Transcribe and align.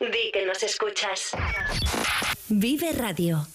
Di 0.00 0.30
que 0.32 0.46
nos 0.46 0.62
escuchas. 0.62 1.32
Vive 2.48 2.92
Radio. 2.92 3.46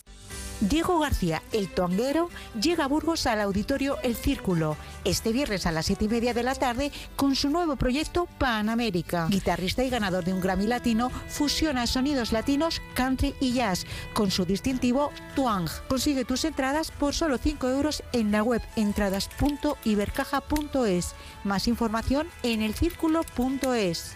Diego 0.70 1.00
García, 1.00 1.42
el 1.52 1.68
tonguero, 1.68 2.30
llega 2.60 2.86
a 2.86 2.88
Burgos 2.88 3.28
al 3.28 3.42
auditorio 3.42 3.98
El 4.02 4.16
Círculo 4.16 4.78
este 5.04 5.34
viernes 5.34 5.66
a 5.66 5.74
las 5.74 5.88
7 5.88 6.06
y 6.06 6.08
media 6.08 6.34
de 6.34 6.44
la 6.44 6.56
tarde 6.56 6.90
con 7.18 7.36
su 7.36 7.50
nuevo 7.50 7.76
proyecto 7.76 8.30
Panamérica. 8.38 9.28
Guitarrista 9.30 9.84
y 9.84 9.90
ganador 9.90 10.24
de 10.24 10.32
un 10.32 10.40
Grammy 10.40 10.68
Latino, 10.68 11.12
fusiona 11.28 11.86
sonidos 11.86 12.32
latinos, 12.32 12.82
country 12.94 13.36
y 13.42 13.52
jazz 13.54 13.86
con 14.14 14.32
su 14.32 14.46
distintivo 14.46 15.12
Twang. 15.36 15.68
Consigue 15.90 16.24
tus 16.24 16.46
entradas 16.46 16.92
por 16.92 17.14
solo 17.14 17.38
5 17.38 17.68
euros 17.68 18.02
en 18.14 18.32
la 18.32 18.42
web 18.44 18.62
entradas.ibercaja.es. 18.78 21.16
Más 21.44 21.68
información 21.68 22.30
en 22.44 22.62
elcírculo.es. 22.62 24.16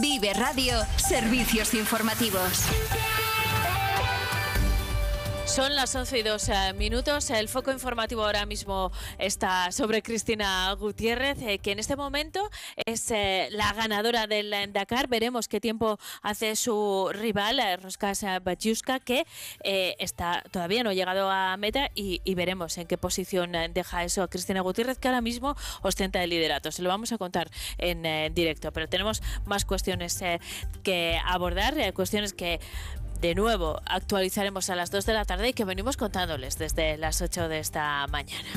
Vive 0.00 0.32
Radio, 0.34 0.84
servicios 0.96 1.74
informativos. 1.74 2.64
Son 5.54 5.76
las 5.76 5.94
11 5.94 6.18
y 6.18 6.22
2 6.24 6.48
eh, 6.48 6.72
minutos. 6.72 7.30
El 7.30 7.48
foco 7.48 7.70
informativo 7.70 8.24
ahora 8.24 8.44
mismo 8.44 8.90
está 9.18 9.70
sobre 9.70 10.02
Cristina 10.02 10.72
Gutiérrez, 10.72 11.40
eh, 11.42 11.60
que 11.60 11.70
en 11.70 11.78
este 11.78 11.94
momento 11.94 12.50
es 12.84 13.08
eh, 13.12 13.46
la 13.52 13.72
ganadora 13.72 14.26
del 14.26 14.72
Dakar. 14.72 15.06
Veremos 15.06 15.46
qué 15.46 15.60
tiempo 15.60 15.96
hace 16.22 16.56
su 16.56 17.08
rival, 17.12 17.60
Roskas 17.80 18.24
Bajuska, 18.42 18.98
que 18.98 19.26
está 19.62 20.42
todavía 20.50 20.82
no 20.82 20.90
ha 20.90 20.94
llegado 20.94 21.30
a 21.30 21.56
meta 21.56 21.88
y, 21.94 22.20
veremos 22.34 22.76
en 22.76 22.88
qué 22.88 22.98
posición 22.98 23.52
deja 23.72 24.02
eso 24.02 24.28
Cristina 24.28 24.60
Gutiérrez, 24.60 24.98
que 24.98 25.06
ahora 25.06 25.20
mismo 25.20 25.54
ostenta 25.82 26.20
el 26.24 26.30
liderato. 26.30 26.72
Se 26.72 26.82
lo 26.82 26.88
vamos 26.88 27.12
a 27.12 27.18
contar 27.18 27.48
en 27.78 28.34
directo, 28.34 28.72
pero 28.72 28.88
tenemos 28.88 29.22
más 29.44 29.64
cuestiones 29.64 30.18
que 30.82 31.20
abordar, 31.24 31.94
cuestiones 31.94 32.32
que 32.32 32.58
de 33.24 33.34
nuevo 33.34 33.80
actualizaremos 33.86 34.68
a 34.68 34.76
las 34.76 34.90
2 34.90 35.06
de 35.06 35.14
la 35.14 35.24
tarde 35.24 35.48
y 35.48 35.52
que 35.54 35.64
venimos 35.64 35.96
contándoles 35.96 36.58
desde 36.58 36.98
las 36.98 37.22
8 37.22 37.48
de 37.48 37.58
esta 37.58 38.06
mañana. 38.08 38.50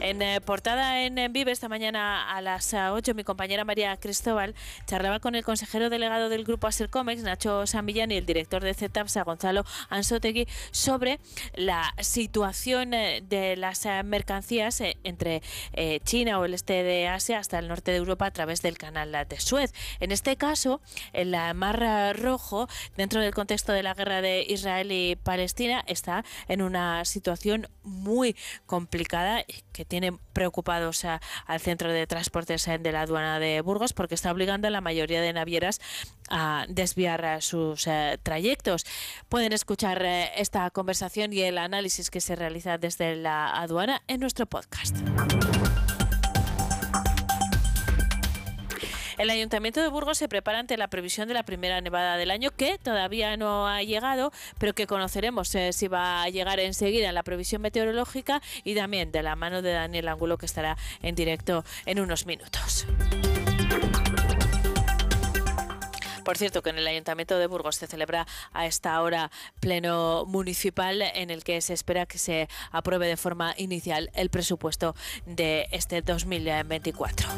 En 0.00 0.22
eh, 0.22 0.40
portada 0.40 1.02
en, 1.02 1.30
Vive 1.30 1.52
esta 1.52 1.68
mañana 1.68 2.34
a 2.34 2.40
las 2.40 2.72
8, 2.72 3.14
mi 3.14 3.22
compañera 3.22 3.64
María 3.64 3.94
Cristóbal 3.98 4.54
charlaba 4.86 5.20
con 5.20 5.34
el 5.34 5.44
consejero 5.44 5.90
delegado 5.90 6.30
del 6.30 6.44
grupo 6.44 6.66
Asercomex, 6.66 7.22
Nacho 7.22 7.66
Samillán, 7.66 8.10
y 8.10 8.16
el 8.16 8.24
director 8.24 8.64
de 8.64 8.72
CETAPSA, 8.72 9.24
Gonzalo 9.24 9.66
Ansotegui, 9.90 10.48
sobre 10.70 11.20
la 11.54 11.94
situación 12.00 12.94
eh, 12.94 13.22
de 13.28 13.58
las 13.58 13.84
eh, 13.84 14.02
mercancías 14.02 14.82
entre 15.04 15.42
China 16.04 16.38
o 16.38 16.46
el 16.46 16.54
este 16.54 16.82
de 16.82 17.06
Asia 17.06 17.38
hasta 17.38 17.58
el 17.58 17.68
norte 17.68 17.90
de 17.90 17.98
Europa 17.98 18.24
a 18.24 18.30
través 18.30 18.62
del 18.62 18.78
canal 18.78 19.12
de 19.28 19.38
Suez. 19.38 19.74
En 20.00 20.12
este 20.12 20.36
caso, 20.36 20.80
el 21.12 21.36
Mar 21.54 22.16
Rojo, 22.16 22.68
dentro 22.96 23.20
del 23.20 23.34
contexto 23.34 23.72
de 23.72 23.82
la 23.82 23.92
guerra 23.92 24.22
de 24.22 24.46
Israel 24.48 24.92
y 24.92 25.16
Palestina, 25.16 25.84
está 25.86 26.24
en 26.48 26.62
una 26.62 27.04
situación 27.04 27.68
muy 27.82 28.34
complicada 28.66 29.44
que 29.72 29.84
tiene 29.90 30.12
preocupados 30.32 31.04
al 31.04 31.60
centro 31.60 31.92
de 31.92 32.06
transportes 32.06 32.64
de 32.64 32.92
la 32.92 33.02
aduana 33.02 33.38
de 33.38 33.60
Burgos 33.60 33.92
porque 33.92 34.14
está 34.14 34.30
obligando 34.30 34.68
a 34.68 34.70
la 34.70 34.80
mayoría 34.80 35.20
de 35.20 35.32
navieras 35.34 35.80
a 36.30 36.64
desviar 36.68 37.42
sus 37.42 37.86
eh, 37.86 38.18
trayectos. 38.22 38.86
Pueden 39.28 39.52
escuchar 39.52 40.00
eh, 40.02 40.30
esta 40.36 40.70
conversación 40.70 41.32
y 41.32 41.40
el 41.40 41.58
análisis 41.58 42.08
que 42.08 42.20
se 42.20 42.36
realiza 42.36 42.78
desde 42.78 43.16
la 43.16 43.60
aduana 43.60 44.02
en 44.06 44.20
nuestro 44.20 44.46
podcast. 44.46 44.96
El 49.20 49.28
Ayuntamiento 49.28 49.82
de 49.82 49.88
Burgos 49.88 50.16
se 50.16 50.28
prepara 50.30 50.60
ante 50.60 50.78
la 50.78 50.88
previsión 50.88 51.28
de 51.28 51.34
la 51.34 51.42
primera 51.42 51.82
nevada 51.82 52.16
del 52.16 52.30
año, 52.30 52.52
que 52.52 52.78
todavía 52.78 53.36
no 53.36 53.68
ha 53.68 53.82
llegado, 53.82 54.32
pero 54.56 54.72
que 54.72 54.86
conoceremos 54.86 55.54
eh, 55.54 55.74
si 55.74 55.88
va 55.88 56.22
a 56.22 56.30
llegar 56.30 56.58
enseguida 56.58 57.10
en 57.10 57.14
la 57.14 57.22
previsión 57.22 57.60
meteorológica 57.60 58.40
y 58.64 58.74
también 58.74 59.12
de 59.12 59.22
la 59.22 59.36
mano 59.36 59.60
de 59.60 59.72
Daniel 59.72 60.08
Angulo, 60.08 60.38
que 60.38 60.46
estará 60.46 60.78
en 61.02 61.16
directo 61.16 61.66
en 61.84 62.00
unos 62.00 62.24
minutos. 62.24 62.86
Por 66.24 66.38
cierto, 66.38 66.62
que 66.62 66.70
en 66.70 66.78
el 66.78 66.86
Ayuntamiento 66.86 67.36
de 67.36 67.46
Burgos 67.46 67.76
se 67.76 67.86
celebra 67.86 68.26
a 68.54 68.64
esta 68.64 69.02
hora 69.02 69.30
pleno 69.60 70.24
municipal 70.24 71.02
en 71.02 71.28
el 71.28 71.44
que 71.44 71.60
se 71.60 71.74
espera 71.74 72.06
que 72.06 72.16
se 72.16 72.48
apruebe 72.72 73.06
de 73.06 73.18
forma 73.18 73.52
inicial 73.58 74.10
el 74.14 74.30
presupuesto 74.30 74.94
de 75.26 75.68
este 75.72 76.00
2024. 76.00 77.28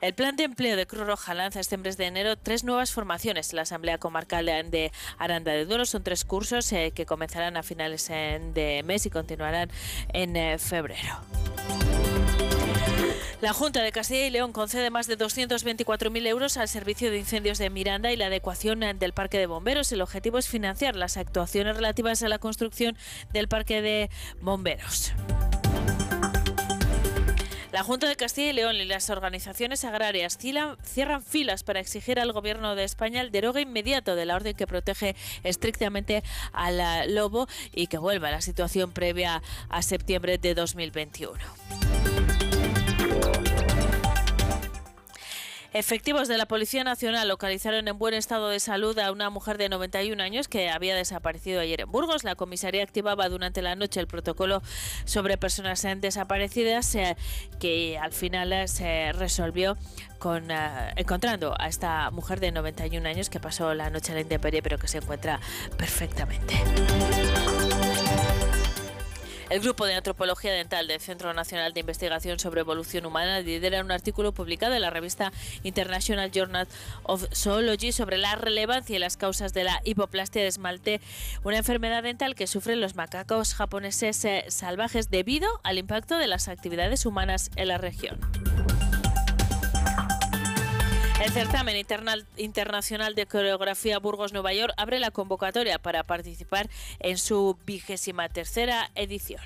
El 0.00 0.14
plan 0.14 0.36
de 0.36 0.44
empleo 0.44 0.76
de 0.76 0.86
Cruz 0.86 1.06
Roja 1.06 1.34
lanza 1.34 1.58
este 1.58 1.76
mes 1.76 1.96
de 1.96 2.06
enero 2.06 2.36
tres 2.36 2.62
nuevas 2.62 2.92
formaciones. 2.92 3.52
La 3.52 3.62
Asamblea 3.62 3.98
Comarcal 3.98 4.46
de 4.46 4.92
Aranda 5.18 5.52
de 5.52 5.64
Duero 5.64 5.84
son 5.86 6.04
tres 6.04 6.24
cursos 6.24 6.72
eh, 6.72 6.92
que 6.94 7.04
comenzarán 7.04 7.56
a 7.56 7.62
finales 7.64 8.08
de 8.08 8.82
mes 8.84 9.06
y 9.06 9.10
continuarán 9.10 9.70
en 10.12 10.36
eh, 10.36 10.58
febrero. 10.58 11.18
La 13.40 13.52
Junta 13.52 13.82
de 13.82 13.92
Castilla 13.92 14.26
y 14.26 14.30
León 14.30 14.52
concede 14.52 14.90
más 14.90 15.06
de 15.06 15.16
224.000 15.16 16.26
euros 16.26 16.56
al 16.56 16.68
Servicio 16.68 17.10
de 17.10 17.18
Incendios 17.18 17.58
de 17.58 17.70
Miranda 17.70 18.12
y 18.12 18.16
la 18.16 18.26
adecuación 18.26 18.80
del 18.98 19.12
Parque 19.12 19.38
de 19.38 19.46
Bomberos. 19.46 19.92
El 19.92 20.02
objetivo 20.02 20.38
es 20.38 20.48
financiar 20.48 20.96
las 20.96 21.16
actuaciones 21.16 21.76
relativas 21.76 22.22
a 22.22 22.28
la 22.28 22.38
construcción 22.38 22.96
del 23.32 23.46
Parque 23.48 23.80
de 23.80 24.10
Bomberos. 24.40 25.12
La 27.72 27.82
Junta 27.82 28.08
de 28.08 28.16
Castilla 28.16 28.50
y 28.50 28.52
León 28.54 28.76
y 28.76 28.86
las 28.86 29.10
organizaciones 29.10 29.84
agrarias 29.84 30.38
cierran 30.38 31.22
filas 31.22 31.62
para 31.62 31.80
exigir 31.80 32.18
al 32.18 32.32
Gobierno 32.32 32.74
de 32.74 32.84
España 32.84 33.20
el 33.20 33.30
deroga 33.30 33.60
inmediato 33.60 34.16
de 34.16 34.24
la 34.24 34.36
orden 34.36 34.56
que 34.56 34.66
protege 34.66 35.14
estrictamente 35.44 36.22
al 36.52 37.14
lobo 37.14 37.46
y 37.74 37.88
que 37.88 37.98
vuelva 37.98 38.28
a 38.28 38.32
la 38.32 38.40
situación 38.40 38.92
previa 38.92 39.42
a 39.68 39.82
septiembre 39.82 40.38
de 40.38 40.54
2021. 40.54 41.97
Efectivos 45.74 46.28
de 46.28 46.38
la 46.38 46.46
Policía 46.46 46.82
Nacional 46.82 47.28
localizaron 47.28 47.88
en 47.88 47.98
buen 47.98 48.14
estado 48.14 48.48
de 48.48 48.58
salud 48.58 48.98
a 48.98 49.12
una 49.12 49.28
mujer 49.28 49.58
de 49.58 49.68
91 49.68 50.22
años 50.22 50.48
que 50.48 50.70
había 50.70 50.96
desaparecido 50.96 51.60
ayer 51.60 51.82
en 51.82 51.92
Burgos. 51.92 52.24
La 52.24 52.36
comisaría 52.36 52.82
activaba 52.82 53.28
durante 53.28 53.60
la 53.60 53.76
noche 53.76 54.00
el 54.00 54.06
protocolo 54.06 54.62
sobre 55.04 55.36
personas 55.36 55.86
desaparecidas 55.98 56.94
eh, 56.94 57.18
que 57.60 57.98
al 57.98 58.12
final 58.12 58.50
eh, 58.54 58.66
se 58.66 59.12
resolvió 59.12 59.76
con 60.18 60.50
eh, 60.50 60.94
encontrando 60.96 61.54
a 61.58 61.68
esta 61.68 62.10
mujer 62.12 62.40
de 62.40 62.50
91 62.50 63.06
años 63.06 63.28
que 63.28 63.38
pasó 63.38 63.74
la 63.74 63.90
noche 63.90 64.12
en 64.12 64.14
la 64.14 64.20
intemperie 64.22 64.62
pero 64.62 64.78
que 64.78 64.88
se 64.88 64.98
encuentra 64.98 65.38
perfectamente. 65.76 66.54
El 69.50 69.60
Grupo 69.60 69.86
de 69.86 69.94
Antropología 69.94 70.52
Dental 70.52 70.86
del 70.86 71.00
Centro 71.00 71.32
Nacional 71.32 71.72
de 71.72 71.80
Investigación 71.80 72.38
sobre 72.38 72.60
Evolución 72.60 73.06
Humana 73.06 73.40
lidera 73.40 73.82
un 73.82 73.90
artículo 73.90 74.32
publicado 74.32 74.74
en 74.74 74.82
la 74.82 74.90
revista 74.90 75.32
International 75.62 76.30
Journal 76.30 76.68
of 77.04 77.24
Zoology 77.32 77.92
sobre 77.92 78.18
la 78.18 78.34
relevancia 78.36 78.96
y 78.96 78.98
las 78.98 79.16
causas 79.16 79.54
de 79.54 79.64
la 79.64 79.80
hipoplastia 79.84 80.42
de 80.42 80.48
esmalte, 80.48 81.00
una 81.44 81.56
enfermedad 81.56 82.02
dental 82.02 82.34
que 82.34 82.46
sufren 82.46 82.82
los 82.82 82.94
macacos 82.94 83.54
japoneses 83.54 84.22
eh, 84.26 84.44
salvajes 84.48 85.10
debido 85.10 85.48
al 85.64 85.78
impacto 85.78 86.18
de 86.18 86.26
las 86.26 86.48
actividades 86.48 87.06
humanas 87.06 87.50
en 87.56 87.68
la 87.68 87.78
región. 87.78 88.18
El 91.20 91.32
certamen 91.32 91.76
internacional 92.36 93.14
de 93.16 93.26
coreografía 93.26 93.98
Burgos 93.98 94.32
Nueva 94.32 94.52
York 94.52 94.72
abre 94.76 95.00
la 95.00 95.10
convocatoria 95.10 95.80
para 95.80 96.04
participar 96.04 96.70
en 97.00 97.18
su 97.18 97.58
vigésima 97.66 98.28
tercera 98.28 98.90
edición. 98.94 99.42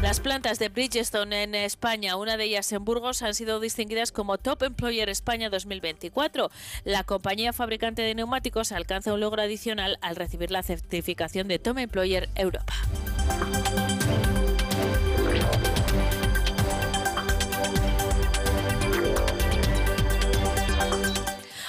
Las 0.00 0.20
plantas 0.20 0.58
de 0.58 0.68
Bridgestone 0.68 1.42
en 1.42 1.54
España, 1.54 2.16
una 2.16 2.36
de 2.36 2.44
ellas 2.44 2.70
en 2.72 2.84
Burgos, 2.84 3.22
han 3.22 3.34
sido 3.34 3.60
distinguidas 3.60 4.12
como 4.12 4.38
Top 4.38 4.62
Employer 4.62 5.08
España 5.08 5.48
2024. 5.48 6.50
La 6.84 7.02
compañía 7.02 7.52
fabricante 7.52 8.02
de 8.02 8.14
neumáticos 8.14 8.72
alcanza 8.72 9.12
un 9.12 9.20
logro 9.20 9.42
adicional 9.42 9.98
al 10.02 10.16
recibir 10.16 10.50
la 10.50 10.62
certificación 10.62 11.48
de 11.48 11.58
Top 11.58 11.78
Employer 11.78 12.28
Europa. 12.34 12.74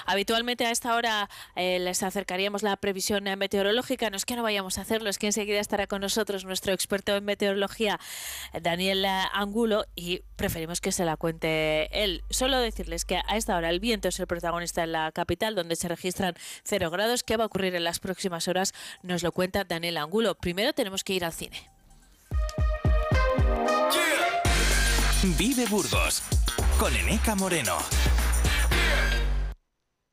Habitualmente 0.06 0.66
a 0.66 0.72
esta 0.72 0.96
hora 0.96 1.30
eh, 1.56 1.80
les 1.80 2.04
acercaríamos 2.04 2.64
la 2.64 2.76
previsión 2.78 3.24
meteorológica. 3.38 4.10
No 4.10 4.18
es 4.18 4.26
que 4.26 4.36
no 4.36 4.44
vayamos 4.44 4.78
a 4.78 4.82
hacerlo, 4.82 5.10
es 5.10 5.18
que 5.18 5.28
enseguida 5.28 5.60
estará 5.60 5.88
con 5.88 6.02
nosotros 6.02 6.46
nuestro 6.46 6.74
experto 6.74 7.16
en 7.16 7.26
meteorología, 7.26 8.00
Daniel 8.62 9.06
Angulo, 9.06 9.86
y 9.96 10.22
preferimos 10.36 10.82
que 10.82 10.92
se 10.92 11.06
la 11.06 11.18
cuente 11.18 12.04
él. 12.04 12.24
Solo 12.30 12.60
decirles 12.60 13.06
que 13.06 13.18
a 13.18 13.38
esta 13.38 13.56
hora 13.58 13.70
el 13.70 13.80
viento 13.80 14.08
es 14.10 14.20
el 14.20 14.28
protagonista 14.28 14.84
en 14.84 14.92
la 14.92 15.12
capital, 15.12 15.56
donde 15.56 15.76
se 15.76 15.88
registran 15.88 16.36
cero 16.64 16.90
grados. 16.90 17.24
¿Qué 17.24 17.38
va 17.38 17.46
a 17.46 17.48
ocurrir 17.48 17.76
en 17.76 17.84
las 17.84 18.00
próximas 18.00 18.48
horas? 18.48 18.74
Nos 19.02 19.24
lo 19.24 19.32
cuenta 19.32 19.64
Daniel 19.64 19.98
Angulo. 19.98 20.36
Primero 20.36 20.74
tenemos 20.74 21.04
que 21.04 21.14
ir 21.14 21.26
al 21.26 21.34
cine. 21.34 21.70
Vive 25.38 25.66
Burgos 25.68 26.22
con 26.78 26.94
Eneca 26.94 27.34
Moreno. 27.36 27.78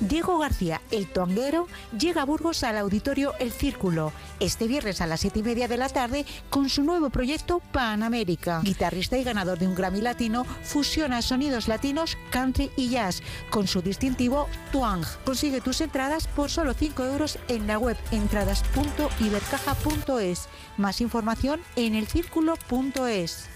Diego 0.00 0.38
García, 0.38 0.80
el 0.90 1.06
tonguero, 1.06 1.68
llega 1.98 2.22
a 2.22 2.24
Burgos 2.24 2.64
al 2.64 2.78
auditorio 2.78 3.34
El 3.38 3.52
Círculo 3.52 4.12
este 4.40 4.66
viernes 4.66 5.00
a 5.02 5.06
las 5.06 5.20
7 5.20 5.40
y 5.40 5.42
media 5.42 5.68
de 5.68 5.76
la 5.76 5.90
tarde 5.90 6.24
con 6.48 6.70
su 6.70 6.82
nuevo 6.82 7.10
proyecto 7.10 7.60
Panamérica. 7.72 8.62
Guitarrista 8.62 9.18
y 9.18 9.24
ganador 9.24 9.58
de 9.58 9.66
un 9.66 9.74
Grammy 9.74 10.00
Latino, 10.00 10.46
fusiona 10.62 11.20
sonidos 11.20 11.68
latinos, 11.68 12.16
country 12.30 12.70
y 12.76 12.88
jazz 12.88 13.22
con 13.50 13.66
su 13.66 13.82
distintivo 13.82 14.48
Twang. 14.72 15.04
Consigue 15.24 15.60
tus 15.60 15.82
entradas 15.82 16.28
por 16.28 16.48
solo 16.50 16.72
5 16.72 17.04
euros 17.04 17.38
en 17.48 17.66
la 17.66 17.78
web 17.78 17.98
entradas.ibercaja.es. 18.10 20.48
Más 20.78 21.02
información 21.02 21.60
en 21.76 21.94
elcírculo.es. 21.94 23.50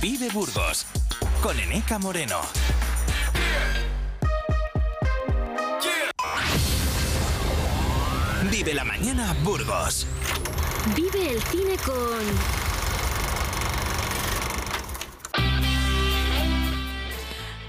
Vive 0.00 0.30
Burgos 0.30 0.86
con 1.46 1.60
Eneca 1.60 1.96
Moreno. 2.00 2.40
Vive 8.50 8.74
la 8.74 8.82
mañana 8.82 9.32
Burgos. 9.44 10.08
Vive 10.96 11.34
el 11.34 11.42
cine 11.44 11.76
con... 11.86 12.24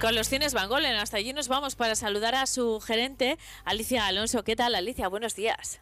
Con 0.00 0.16
los 0.16 0.28
cines 0.28 0.54
Van 0.54 0.68
Golen, 0.68 0.96
hasta 0.96 1.18
allí 1.18 1.32
nos 1.32 1.46
vamos 1.46 1.76
para 1.76 1.94
saludar 1.94 2.34
a 2.34 2.46
su 2.46 2.80
gerente, 2.80 3.38
Alicia 3.64 4.08
Alonso. 4.08 4.42
¿Qué 4.42 4.56
tal, 4.56 4.74
Alicia? 4.74 5.06
Buenos 5.06 5.36
días. 5.36 5.80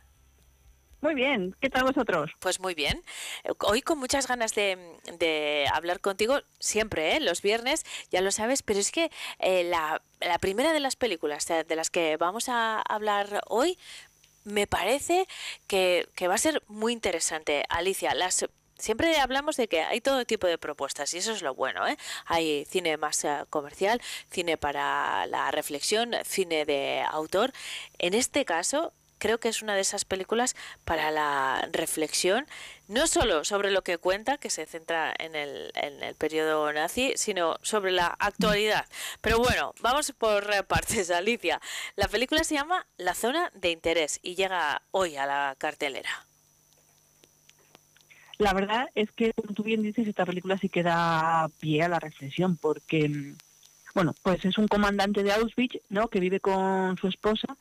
Muy 1.00 1.14
bien, 1.14 1.54
¿qué 1.60 1.68
tal 1.68 1.84
vosotros? 1.84 2.30
Pues 2.40 2.58
muy 2.58 2.74
bien. 2.74 3.02
Hoy 3.60 3.82
con 3.82 3.98
muchas 3.98 4.26
ganas 4.26 4.54
de, 4.54 5.66
hablar 5.72 6.00
contigo, 6.00 6.40
siempre, 6.58 7.16
¿eh? 7.16 7.20
los 7.20 7.42
viernes, 7.42 7.84
ya 8.10 8.22
lo 8.22 8.30
sabes, 8.32 8.62
pero 8.62 8.80
es 8.80 8.90
que 8.90 9.10
eh, 9.38 9.64
la, 9.64 10.00
primera 10.40 10.72
de 10.72 10.80
las 10.80 10.96
películas 10.96 11.46
de 11.46 11.76
las 11.76 11.90
que 11.90 12.16
vamos 12.16 12.48
a 12.48 12.80
hablar 12.80 13.42
hoy 13.46 13.78
me 14.44 14.66
parece 14.66 15.26
que, 15.66 16.08
va 16.28 16.34
a 16.34 16.38
ser 16.38 16.62
muy 16.68 16.92
interesante. 16.92 17.64
Alicia, 17.68 18.14
las 18.14 18.46
siempre 18.78 19.16
hablamos 19.18 19.56
de 19.56 19.68
que 19.68 19.82
hay 19.82 20.00
todo 20.00 20.24
tipo 20.24 20.46
de 20.46 20.58
propuestas 20.58 21.12
y 21.14 21.18
eso 21.18 21.32
es 21.32 21.42
lo 21.42 21.54
bueno. 21.54 21.86
¿eh? 21.86 21.96
Hay 22.26 22.64
cine 22.66 22.96
más 22.96 23.24
eh, 23.24 23.44
comercial, 23.50 24.00
cine 24.30 24.56
para 24.56 25.26
la 25.26 25.50
reflexión, 25.50 26.12
cine 26.24 26.64
de 26.64 27.04
autor. 27.10 27.52
En 27.98 28.14
este 28.14 28.44
caso, 28.44 28.92
creo 29.18 29.38
que 29.38 29.48
es 29.48 29.62
una 29.62 29.74
de 29.74 29.80
esas 29.80 30.04
películas 30.04 30.56
para 30.84 31.10
la 31.10 31.68
reflexión, 31.72 32.46
no 32.88 33.06
solo 33.06 33.44
sobre 33.44 33.70
lo 33.70 33.82
que 33.82 33.98
cuenta, 33.98 34.38
que 34.38 34.50
se 34.50 34.66
centra 34.66 35.14
en 35.18 35.34
el, 35.34 35.72
en 35.74 36.02
el 36.02 36.14
periodo 36.14 36.72
nazi, 36.72 37.12
sino 37.16 37.56
sobre 37.62 37.92
la 37.92 38.06
actualidad. 38.18 38.86
Pero 39.20 39.38
bueno, 39.38 39.74
vamos 39.80 40.12
por 40.12 40.46
partes, 40.66 41.10
Alicia. 41.10 41.60
La 41.96 42.08
película 42.08 42.44
se 42.44 42.54
llama 42.54 42.86
La 42.96 43.14
zona 43.14 43.50
de 43.54 43.70
interés 43.70 44.20
y 44.22 44.34
llega 44.34 44.82
hoy 44.90 45.16
a 45.16 45.26
la 45.26 45.54
cartelera. 45.58 46.10
La 48.38 48.52
verdad 48.52 48.88
es 48.94 49.10
que, 49.12 49.32
como 49.32 49.54
tú 49.54 49.62
bien 49.62 49.82
dices, 49.82 50.06
esta 50.06 50.26
película 50.26 50.58
sí 50.58 50.68
que 50.68 50.82
da 50.82 51.48
pie 51.58 51.82
a 51.82 51.88
la 51.88 51.98
reflexión, 51.98 52.58
porque, 52.58 53.32
bueno, 53.94 54.14
pues 54.22 54.44
es 54.44 54.58
un 54.58 54.68
comandante 54.68 55.22
de 55.22 55.32
Auschwitz, 55.32 55.80
¿no?, 55.88 56.08
que 56.08 56.20
vive 56.20 56.40
con 56.40 56.98
su 56.98 57.08
esposa 57.08 57.56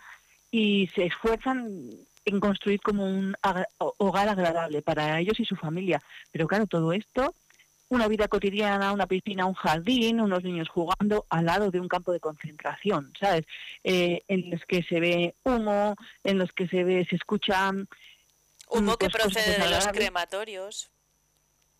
y 0.57 0.87
se 0.95 1.07
esfuerzan 1.07 1.89
en 2.23 2.39
construir 2.39 2.79
como 2.79 3.05
un 3.05 3.35
hogar 3.97 4.29
agradable 4.29 4.81
para 4.81 5.19
ellos 5.19 5.37
y 5.37 5.43
su 5.43 5.57
familia. 5.57 6.01
Pero 6.31 6.47
claro, 6.47 6.65
todo 6.65 6.93
esto, 6.93 7.35
una 7.89 8.07
vida 8.07 8.29
cotidiana, 8.29 8.93
una 8.93 9.05
piscina, 9.05 9.47
un 9.47 9.53
jardín, 9.53 10.21
unos 10.21 10.45
niños 10.45 10.69
jugando 10.69 11.25
al 11.29 11.45
lado 11.45 11.71
de 11.71 11.81
un 11.81 11.89
campo 11.89 12.13
de 12.13 12.21
concentración, 12.21 13.11
¿sabes? 13.19 13.45
Eh, 13.83 14.23
en 14.29 14.49
los 14.49 14.61
que 14.61 14.81
se 14.83 15.01
ve 15.01 15.35
humo, 15.43 15.95
en 16.23 16.37
los 16.37 16.53
que 16.53 16.69
se 16.69 16.85
ve, 16.85 17.05
se 17.09 17.17
escucha... 17.17 17.71
Humo 18.69 18.93
mm, 18.93 18.95
que 18.95 19.09
pues, 19.09 19.23
procede 19.23 19.59
de 19.59 19.69
los 19.69 19.87
crematorios. 19.89 20.89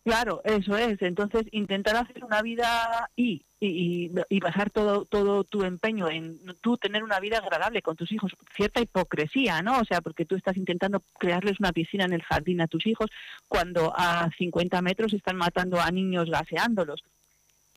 Claro, 0.06 0.40
eso 0.44 0.76
es. 0.76 1.02
Entonces, 1.02 1.46
intentar 1.50 1.96
hacer 1.96 2.24
una 2.24 2.40
vida 2.40 3.10
y, 3.16 3.42
y, 3.58 4.12
y, 4.30 4.40
todo, 4.72 5.04
todo 5.04 5.42
tu 5.42 5.64
empeño 5.64 6.08
en 6.08 6.38
tú 6.60 6.76
tener 6.76 7.02
una 7.02 7.18
vida 7.18 7.38
agradable 7.38 7.82
con 7.82 7.96
tus 7.96 8.12
hijos, 8.12 8.30
cierta 8.54 8.80
hipocresía, 8.80 9.62
¿no? 9.62 9.80
O 9.80 9.84
sea, 9.84 10.00
porque 10.00 10.24
tú 10.24 10.36
estás 10.36 10.56
intentando 10.56 11.02
crearles 11.18 11.58
una 11.58 11.72
piscina 11.72 12.04
en 12.04 12.12
el 12.12 12.22
jardín 12.22 12.60
a 12.60 12.68
tus 12.68 12.86
hijos 12.86 13.10
cuando 13.48 13.92
a 13.96 14.30
50 14.38 14.80
metros 14.80 15.12
están 15.12 15.38
matando 15.38 15.80
a 15.80 15.90
niños 15.90 16.30
gaseándolos. 16.30 17.02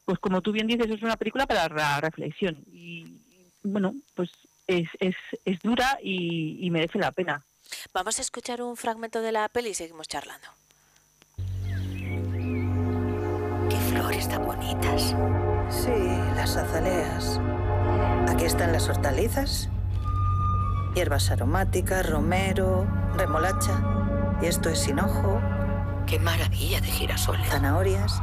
Pues 0.06 0.20
como 0.20 0.42
tú 0.42 0.52
bien 0.52 0.68
dices, 0.68 0.88
es 0.88 1.02
una 1.02 1.18
película 1.18 1.48
para 1.48 1.68
la 1.68 2.00
reflexión. 2.00 2.64
Y 2.72 3.24
bueno, 3.64 3.96
pues 4.14 4.30
es, 4.68 4.88
es, 5.00 5.16
es 5.46 5.60
dura 5.62 5.98
y, 6.04 6.60
y 6.64 6.70
merece 6.70 7.00
la 7.00 7.12
pena. 7.12 7.44
Vamos 7.92 8.20
a 8.20 8.22
escuchar 8.22 8.62
un 8.62 8.78
fragmento 8.78 9.20
de 9.24 9.32
la 9.32 9.50
peli 9.50 9.70
y 9.70 9.74
seguimos 9.74 10.08
charlando. 10.08 10.59
Flores 14.00 14.30
tan 14.30 14.46
bonitas. 14.46 15.14
Sí, 15.70 15.92
las 16.36 16.56
azaleas. 16.56 17.40
Aquí 18.30 18.46
están 18.46 18.72
las 18.72 18.88
hortalizas. 18.88 19.70
Hierbas 20.96 21.30
aromáticas, 21.32 22.10
romero, 22.10 22.88
remolacha. 23.18 23.82
Y 24.42 24.46
esto 24.46 24.70
es 24.70 24.88
hinojo. 24.88 25.42
Qué 26.08 26.18
maravilla 26.18 26.80
de 26.80 26.88
girasoles. 26.88 27.50
Zanahorias. 27.50 28.22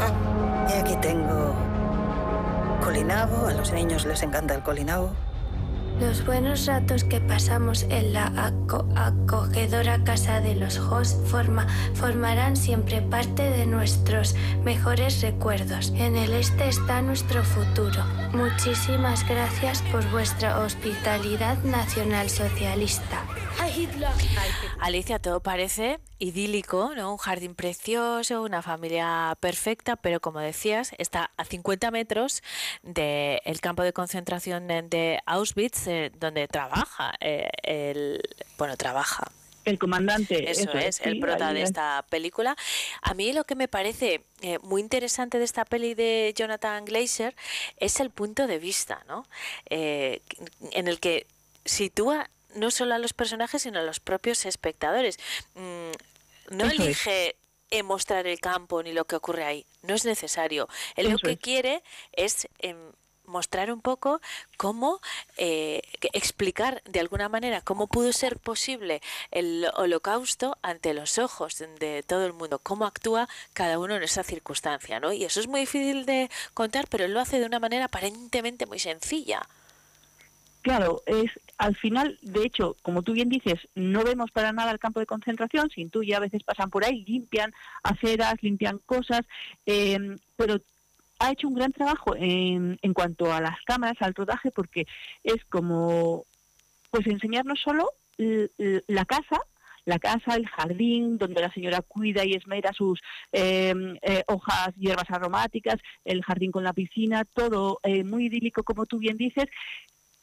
Ah, 0.00 0.68
y 0.68 0.72
aquí 0.72 0.96
tengo 0.96 1.54
colinabo. 2.82 3.46
A 3.46 3.52
los 3.52 3.72
niños 3.72 4.06
les 4.06 4.24
encanta 4.24 4.54
el 4.54 4.64
colinabo. 4.64 5.12
Los 6.00 6.26
buenos 6.26 6.66
ratos 6.66 7.04
que 7.04 7.20
pasamos 7.20 7.84
en 7.84 8.12
la 8.12 8.26
acogedora 8.96 10.04
casa 10.04 10.40
de 10.40 10.54
los 10.54 10.78
Hoss 10.78 11.16
forma, 11.26 11.66
formarán 11.94 12.56
siempre 12.56 13.00
parte 13.00 13.42
de 13.42 13.64
nuestros 13.64 14.34
mejores 14.62 15.22
recuerdos. 15.22 15.94
En 15.96 16.16
el 16.16 16.34
este 16.34 16.68
está 16.68 17.00
nuestro 17.00 17.42
futuro. 17.42 18.04
Muchísimas 18.32 19.26
gracias 19.26 19.82
por 19.90 20.08
vuestra 20.10 20.60
hospitalidad 20.60 21.56
nacional 21.64 22.28
socialista. 22.28 23.24
Alicia, 24.80 25.18
todo 25.18 25.40
parece 25.40 25.98
idílico, 26.18 26.92
¿no? 26.94 27.12
Un 27.12 27.18
jardín 27.18 27.54
precioso, 27.54 28.42
una 28.42 28.62
familia 28.62 29.36
perfecta, 29.40 29.96
pero 29.96 30.20
como 30.20 30.40
decías, 30.40 30.92
está 30.98 31.30
a 31.36 31.44
50 31.44 31.90
metros 31.90 32.42
del 32.82 33.60
campo 33.60 33.82
de 33.82 33.92
concentración 33.92 34.66
de 34.66 35.20
Auschwitz, 35.26 35.86
eh, 35.86 36.12
donde 36.18 36.48
trabaja 36.48 37.14
eh, 37.20 37.48
el, 37.62 38.22
bueno, 38.58 38.76
trabaja 38.76 39.30
El 39.64 39.78
comandante. 39.78 40.50
Eso, 40.50 40.72
es, 40.72 41.00
el 41.00 41.18
prota 41.18 41.52
de 41.52 41.62
esta 41.62 42.04
película. 42.08 42.56
A 43.02 43.14
mí 43.14 43.32
lo 43.32 43.44
que 43.44 43.54
me 43.54 43.68
parece 43.68 44.24
eh, 44.42 44.58
muy 44.62 44.80
interesante 44.80 45.38
de 45.38 45.44
esta 45.44 45.64
peli 45.64 45.94
de 45.94 46.32
Jonathan 46.36 46.84
Glazer 46.84 47.34
es 47.78 48.00
el 48.00 48.10
punto 48.10 48.46
de 48.46 48.58
vista, 48.58 49.02
¿no? 49.08 49.26
En 49.68 50.88
el 50.88 51.00
que 51.00 51.26
sitúa 51.64 52.30
no 52.56 52.70
solo 52.70 52.94
a 52.94 52.98
los 52.98 53.12
personajes, 53.12 53.62
sino 53.62 53.78
a 53.78 53.82
los 53.82 54.00
propios 54.00 54.46
espectadores. 54.46 55.18
Mm, 55.54 56.56
no 56.56 56.64
elige 56.66 57.36
mostrar 57.84 58.26
el 58.26 58.40
campo 58.40 58.82
ni 58.82 58.92
lo 58.92 59.04
que 59.04 59.16
ocurre 59.16 59.44
ahí. 59.44 59.66
No 59.82 59.94
es 59.94 60.04
necesario. 60.04 60.68
Él 60.94 61.10
lo 61.10 61.18
que 61.18 61.36
quiere 61.36 61.82
es 62.12 62.48
em, 62.58 62.92
mostrar 63.26 63.72
un 63.72 63.80
poco 63.80 64.20
cómo 64.56 65.00
eh, 65.36 65.82
explicar 66.12 66.82
de 66.84 67.00
alguna 67.00 67.28
manera 67.28 67.60
cómo 67.60 67.86
pudo 67.86 68.12
ser 68.12 68.38
posible 68.38 69.02
el 69.30 69.68
holocausto 69.74 70.56
ante 70.62 70.94
los 70.94 71.18
ojos 71.18 71.58
de 71.58 72.04
todo 72.06 72.24
el 72.26 72.32
mundo, 72.32 72.60
cómo 72.60 72.86
actúa 72.86 73.28
cada 73.52 73.78
uno 73.78 73.96
en 73.96 74.02
esa 74.02 74.22
circunstancia, 74.22 75.00
¿no? 75.00 75.12
Y 75.12 75.24
eso 75.24 75.40
es 75.40 75.48
muy 75.48 75.60
difícil 75.60 76.06
de 76.06 76.30
contar, 76.54 76.86
pero 76.88 77.04
él 77.04 77.12
lo 77.12 77.20
hace 77.20 77.40
de 77.40 77.46
una 77.46 77.58
manera 77.58 77.86
aparentemente 77.86 78.66
muy 78.66 78.78
sencilla. 78.78 79.46
Claro, 80.62 81.02
es 81.06 81.30
al 81.58 81.74
final, 81.76 82.18
de 82.22 82.42
hecho, 82.42 82.76
como 82.82 83.02
tú 83.02 83.12
bien 83.12 83.28
dices, 83.28 83.54
no 83.74 84.04
vemos 84.04 84.30
para 84.30 84.52
nada 84.52 84.70
el 84.72 84.78
campo 84.78 85.00
de 85.00 85.06
concentración, 85.06 85.70
sin 85.70 85.90
tú 85.90 86.02
ya 86.02 86.18
a 86.18 86.20
veces 86.20 86.42
pasan 86.44 86.70
por 86.70 86.84
ahí, 86.84 87.04
limpian 87.06 87.52
aceras, 87.82 88.34
limpian 88.42 88.78
cosas, 88.84 89.22
eh, 89.64 90.16
pero 90.36 90.60
ha 91.18 91.32
hecho 91.32 91.48
un 91.48 91.54
gran 91.54 91.72
trabajo 91.72 92.14
en, 92.16 92.78
cuanto 92.92 93.32
a 93.32 93.40
las 93.40 93.56
cámaras, 93.64 93.96
al 94.00 94.14
rodaje, 94.14 94.50
porque 94.50 94.86
es 95.24 95.44
como, 95.46 96.24
pues 96.90 97.06
enseñarnos 97.06 97.58
solo 97.60 97.88
la 98.18 99.04
casa, 99.04 99.40
la 99.86 99.98
casa, 99.98 100.34
el 100.34 100.46
jardín, 100.46 101.16
donde 101.16 101.40
la 101.40 101.52
señora 101.52 101.80
cuida 101.80 102.24
y 102.24 102.32
esmera 102.32 102.72
sus 102.72 103.00
eh, 103.32 103.72
eh, 104.02 104.24
hojas, 104.26 104.74
hierbas 104.76 105.10
aromáticas, 105.10 105.76
el 106.04 106.22
jardín 106.22 106.52
con 106.52 106.64
la 106.64 106.74
piscina, 106.74 107.24
todo 107.24 107.80
muy 108.04 108.26
idílico, 108.26 108.62
como 108.62 108.84
tú 108.84 108.98
bien 108.98 109.16
dices, 109.16 109.46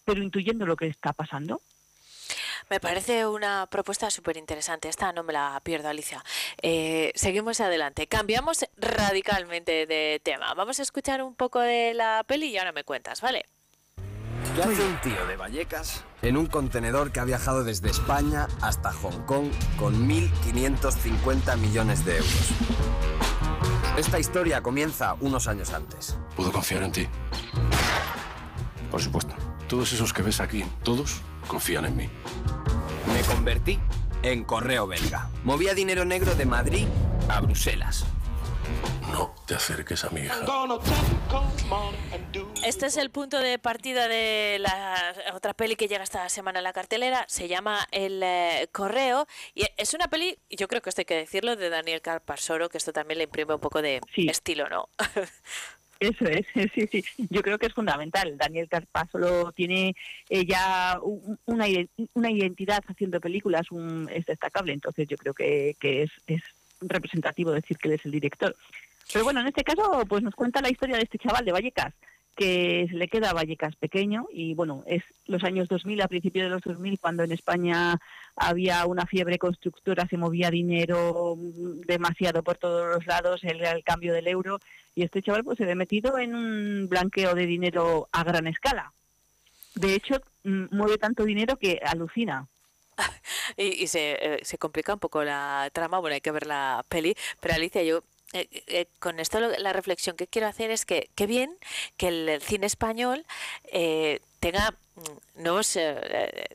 pero 0.05 0.21
intuyendo 0.21 0.65
lo 0.65 0.75
que 0.75 0.87
está 0.87 1.13
pasando. 1.13 1.61
Me 2.69 2.79
parece 2.79 3.27
una 3.27 3.67
propuesta 3.67 4.09
súper 4.09 4.37
interesante. 4.37 4.89
Esta 4.89 5.11
no 5.11 5.23
me 5.23 5.33
la 5.33 5.59
pierdo, 5.63 5.89
Alicia. 5.89 6.23
Eh, 6.61 7.11
seguimos 7.15 7.59
adelante. 7.59 8.07
Cambiamos 8.07 8.65
radicalmente 8.77 9.85
de 9.85 10.21
tema. 10.23 10.53
Vamos 10.53 10.79
a 10.79 10.83
escuchar 10.83 11.21
un 11.21 11.35
poco 11.35 11.59
de 11.59 11.93
la 11.93 12.23
peli 12.25 12.47
y 12.47 12.57
ahora 12.57 12.71
me 12.71 12.83
cuentas, 12.83 13.21
¿vale? 13.21 13.45
¿Qué 14.55 14.61
hace 14.61 14.85
un 14.85 15.01
tío 15.01 15.25
de 15.25 15.35
Vallecas 15.35 16.03
en 16.21 16.37
un 16.37 16.45
contenedor 16.45 17.11
que 17.11 17.19
ha 17.19 17.25
viajado 17.25 17.63
desde 17.63 17.89
España 17.89 18.47
hasta 18.61 18.91
Hong 18.91 19.25
Kong 19.25 19.51
con 19.77 20.07
1.550 20.07 21.57
millones 21.57 22.05
de 22.05 22.17
euros? 22.17 22.49
Esta 23.97 24.19
historia 24.19 24.61
comienza 24.61 25.15
unos 25.21 25.47
años 25.47 25.73
antes. 25.73 26.17
¿Puedo 26.35 26.51
confiar 26.51 26.83
en 26.83 26.91
ti? 26.91 27.07
Por 28.91 29.01
supuesto. 29.01 29.35
Todos 29.73 29.91
esos 29.91 30.13
que 30.13 30.21
ves 30.21 30.39
aquí, 30.39 30.63
todos 30.83 31.23
confían 31.47 31.85
en 31.85 31.97
mí. 31.97 32.07
Me 33.11 33.21
convertí 33.23 33.79
en 34.21 34.43
correo 34.43 34.85
belga. 34.85 35.31
Movía 35.43 35.73
dinero 35.73 36.05
negro 36.05 36.35
de 36.35 36.45
Madrid 36.45 36.85
a 37.27 37.41
Bruselas. 37.41 38.05
No 39.11 39.33
te 39.47 39.55
acerques 39.55 40.03
a 40.03 40.11
mi 40.11 40.21
hija. 40.21 40.45
Este 42.63 42.85
es 42.85 42.97
el 42.97 43.09
punto 43.09 43.39
de 43.39 43.59
partida 43.59 44.07
de 44.07 44.57
la 44.59 45.15
otra 45.33 45.53
peli 45.53 45.75
que 45.75 45.87
llega 45.87 46.03
esta 46.03 46.29
semana 46.29 46.59
a 46.59 46.61
la 46.61 46.71
cartelera. 46.71 47.25
Se 47.27 47.47
llama 47.47 47.87
El 47.91 48.21
eh, 48.23 48.69
Correo. 48.71 49.27
Y 49.53 49.65
es 49.77 49.93
una 49.93 50.07
peli, 50.07 50.37
yo 50.49 50.67
creo 50.67 50.81
que 50.81 50.89
esto 50.89 51.01
hay 51.01 51.05
que 51.05 51.15
decirlo, 51.15 51.55
de 51.55 51.69
Daniel 51.69 52.01
Carpasoro, 52.01 52.69
que 52.69 52.77
esto 52.77 52.93
también 52.93 53.17
le 53.17 53.23
imprime 53.25 53.55
un 53.55 53.59
poco 53.59 53.81
de 53.81 54.01
estilo, 54.15 54.69
¿no? 54.69 54.89
Eso 56.03 56.25
es, 56.25 56.45
sí, 56.75 56.87
sí. 56.91 57.03
Yo 57.29 57.41
creo 57.41 57.57
que 57.57 57.67
es 57.67 57.73
fundamental. 57.73 58.37
Daniel 58.37 58.67
Carpasolo 58.67 59.53
tiene 59.53 59.95
eh, 60.29 60.45
ya 60.45 60.99
una, 61.45 61.65
una 62.13 62.31
identidad 62.31 62.83
haciendo 62.87 63.21
películas, 63.21 63.67
es 64.11 64.25
destacable, 64.25 64.73
entonces 64.73 65.07
yo 65.07 65.15
creo 65.15 65.33
que, 65.33 65.77
que 65.79 66.03
es, 66.03 66.11
es 66.27 66.41
representativo 66.81 67.51
decir 67.51 67.77
que 67.77 67.87
él 67.87 67.93
es 67.95 68.05
el 68.05 68.11
director. 68.11 68.53
Pero 69.11 69.23
bueno, 69.23 69.39
en 69.39 69.47
este 69.47 69.63
caso, 69.63 70.03
pues 70.07 70.23
nos 70.23 70.35
cuenta 70.35 70.61
la 70.61 70.71
historia 70.71 70.97
de 70.97 71.03
este 71.03 71.19
chaval 71.19 71.45
de 71.45 71.53
Vallecas, 71.53 71.93
que 72.35 72.87
se 72.89 72.95
le 72.95 73.07
queda 73.07 73.29
a 73.29 73.33
Vallecas 73.33 73.75
pequeño 73.75 74.27
y 74.31 74.53
bueno, 74.55 74.83
es 74.87 75.03
los 75.27 75.43
años 75.43 75.67
2000, 75.67 76.01
a 76.01 76.07
principios 76.07 76.45
de 76.45 76.49
los 76.49 76.61
2000, 76.61 76.99
cuando 76.99 77.23
en 77.23 77.31
España 77.31 77.99
había 78.35 78.85
una 78.85 79.05
fiebre 79.05 79.37
constructora, 79.37 80.07
se 80.07 80.17
movía 80.17 80.49
dinero 80.49 81.35
demasiado 81.85 82.43
por 82.43 82.57
todos 82.57 82.95
los 82.95 83.05
lados, 83.05 83.43
el, 83.43 83.63
el 83.63 83.83
cambio 83.83 84.13
del 84.13 84.27
euro 84.27 84.59
y 84.95 85.03
este 85.03 85.21
chaval 85.21 85.43
pues 85.43 85.57
se 85.57 85.65
ve 85.65 85.75
metido 85.75 86.17
en 86.17 86.35
un 86.35 86.87
blanqueo 86.89 87.35
de 87.35 87.45
dinero 87.45 88.07
a 88.11 88.23
gran 88.23 88.47
escala. 88.47 88.91
De 89.75 89.95
hecho, 89.95 90.15
mm, 90.43 90.65
mueve 90.71 90.97
tanto 90.97 91.23
dinero 91.23 91.57
que 91.57 91.79
alucina. 91.85 92.47
y, 93.57 93.87
se, 93.87 94.17
eh, 94.21 94.39
se 94.43 94.57
complica 94.57 94.93
un 94.93 94.99
poco 94.99 95.23
la 95.23 95.69
trama, 95.73 95.99
bueno, 95.99 96.13
hay 96.13 96.21
que 96.21 96.31
ver 96.31 96.45
la 96.45 96.85
peli, 96.89 97.15
pero 97.39 97.55
Alicia, 97.55 97.81
yo 97.83 98.03
eh, 98.33 98.63
eh, 98.67 98.87
con 98.99 99.19
esto 99.19 99.39
la 99.39 99.73
reflexión 99.73 100.15
que 100.15 100.27
quiero 100.27 100.47
hacer 100.47 100.71
es 100.71 100.85
que 100.85 101.09
qué 101.15 101.27
bien 101.27 101.55
que 101.97 102.07
el, 102.07 102.41
cine 102.41 102.65
español 102.65 103.25
eh, 103.65 104.21
tenga 104.39 104.75
mm, 104.95 105.43
nuevos 105.43 105.77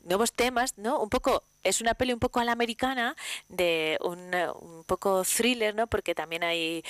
nuevos 0.03 0.33
temas, 0.33 0.77
¿no? 0.77 0.99
Un 0.99 1.09
poco 1.09 1.43
es 1.63 1.79
una 1.79 1.93
peli 1.93 2.11
un 2.11 2.19
poco 2.19 2.41
a 2.41 2.43
la 2.43 2.51
americana 2.51 3.15
de 3.47 3.97
un, 4.01 4.33
un 4.61 4.83
poco 4.83 5.23
thriller, 5.23 5.73
¿no? 5.73 5.87
Porque 5.87 6.13
también 6.13 6.43
hay 6.43 6.83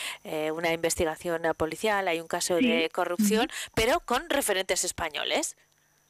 una 0.51 0.73
investigación 0.73 1.41
policial, 1.57 2.07
hay 2.07 2.19
un 2.19 2.27
caso 2.27 2.55
de 2.55 2.89
corrupción, 2.93 3.47
pero 3.73 3.99
con 4.01 4.29
referentes 4.29 4.83
españoles. 4.83 5.55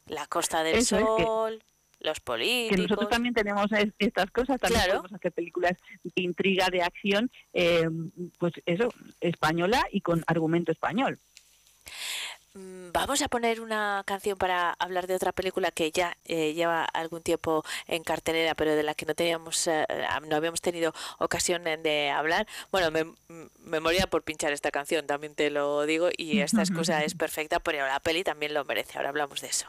La 0.06 0.26
Costa 0.26 0.64
del 0.64 0.84
Sol 0.84 1.62
los 2.00 2.20
políticos. 2.20 2.76
Que 2.76 2.82
nosotros 2.82 3.08
también 3.08 3.34
tenemos 3.34 3.70
estas 3.98 4.30
cosas, 4.30 4.60
también 4.60 4.82
podemos 4.86 5.12
hacer 5.12 5.32
películas 5.32 5.76
de 6.02 6.22
intriga, 6.22 6.68
de 6.70 6.82
acción, 6.82 7.30
eh, 7.52 7.88
pues 8.38 8.54
eso, 8.66 8.92
española 9.20 9.86
y 9.92 10.00
con 10.00 10.24
argumento 10.26 10.72
español. 10.72 11.18
Mm, 12.54 12.90
vamos 12.92 13.22
a 13.22 13.28
poner 13.28 13.60
una 13.60 14.02
canción 14.04 14.36
para 14.36 14.72
hablar 14.72 15.06
de 15.06 15.14
otra 15.14 15.30
película 15.30 15.70
que 15.70 15.92
ya 15.92 16.16
eh, 16.24 16.52
lleva 16.52 16.84
algún 16.84 17.22
tiempo 17.22 17.64
en 17.86 18.02
cartelera, 18.02 18.56
pero 18.56 18.74
de 18.74 18.82
la 18.82 18.94
que 18.94 19.06
no 19.06 19.14
teníamos, 19.14 19.68
eh, 19.68 19.86
no 20.28 20.34
habíamos 20.34 20.60
tenido 20.60 20.92
ocasión 21.18 21.62
de 21.64 22.10
hablar. 22.10 22.48
Bueno, 22.72 22.90
me, 22.90 23.06
me, 23.64 23.78
moría 23.78 24.08
por 24.08 24.24
pinchar 24.24 24.52
esta 24.52 24.72
canción, 24.72 25.06
también 25.06 25.34
te 25.36 25.50
lo 25.50 25.86
digo, 25.86 26.08
y 26.16 26.40
esta 26.40 26.62
excusa 26.62 27.04
es 27.04 27.14
perfecta, 27.14 27.60
pero 27.60 27.86
la 27.86 28.00
peli 28.00 28.24
también 28.24 28.52
lo 28.52 28.64
merece. 28.64 28.98
Ahora 28.98 29.10
hablamos 29.10 29.40
de 29.40 29.48
eso. 29.48 29.68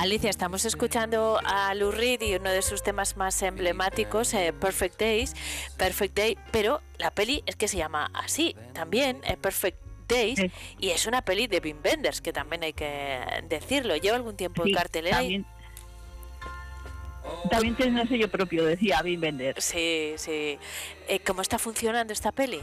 Alicia, 0.00 0.30
estamos 0.30 0.64
escuchando 0.64 1.38
a 1.44 1.74
Lou 1.74 1.90
Reed 1.90 2.22
y 2.22 2.34
uno 2.34 2.48
de 2.48 2.62
sus 2.62 2.82
temas 2.82 3.18
más 3.18 3.42
emblemáticos, 3.42 4.32
eh, 4.32 4.54
Perfect 4.58 4.98
Days, 4.98 5.34
Perfect 5.76 6.16
Day, 6.16 6.38
pero 6.50 6.80
la 6.96 7.10
peli 7.10 7.42
es 7.44 7.54
que 7.54 7.68
se 7.68 7.76
llama 7.76 8.10
así 8.14 8.56
también, 8.72 9.20
eh, 9.24 9.36
Perfect 9.36 9.76
Days, 10.08 10.40
y 10.78 10.88
es 10.88 11.04
una 11.04 11.20
peli 11.20 11.48
de 11.48 11.60
Wim 11.62 11.80
Wenders, 11.84 12.22
que 12.22 12.32
también 12.32 12.62
hay 12.62 12.72
que 12.72 13.20
decirlo. 13.50 13.94
Lleva 13.94 14.16
algún 14.16 14.38
tiempo 14.38 14.64
en 14.64 14.72
cartelera. 14.72 15.18
También, 15.18 15.44
también 17.50 17.76
tiene 17.76 18.00
un 18.00 18.08
sello 18.08 18.30
propio, 18.30 18.64
decía 18.64 19.02
Wim 19.04 19.20
Wenders. 19.20 19.62
Sí, 19.62 20.14
sí. 20.16 20.58
Eh, 21.08 21.20
¿Cómo 21.26 21.42
está 21.42 21.58
funcionando 21.58 22.14
esta 22.14 22.32
peli? 22.32 22.62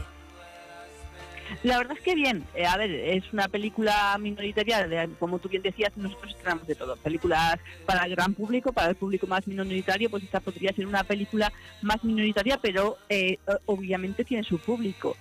La 1.62 1.78
verdad 1.78 1.96
es 1.96 2.02
que 2.02 2.14
bien. 2.14 2.44
Eh, 2.54 2.66
a 2.66 2.76
ver, 2.76 2.90
es 2.90 3.32
una 3.32 3.48
película 3.48 4.16
minoritaria, 4.18 5.08
como 5.18 5.38
tú 5.38 5.48
bien 5.48 5.62
decías, 5.62 5.96
nosotros 5.96 6.32
estrenamos 6.32 6.66
de 6.66 6.74
todo. 6.74 6.96
Películas 6.96 7.58
para 7.86 8.04
el 8.04 8.14
gran 8.14 8.34
público, 8.34 8.72
para 8.72 8.90
el 8.90 8.96
público 8.96 9.26
más 9.26 9.46
minoritario, 9.46 10.10
pues 10.10 10.22
esta 10.22 10.40
podría 10.40 10.72
ser 10.72 10.86
una 10.86 11.04
película 11.04 11.52
más 11.82 12.02
minoritaria, 12.04 12.58
pero 12.60 12.96
eh, 13.08 13.38
obviamente 13.66 14.24
tiene 14.24 14.44
su 14.44 14.58
público. 14.58 15.16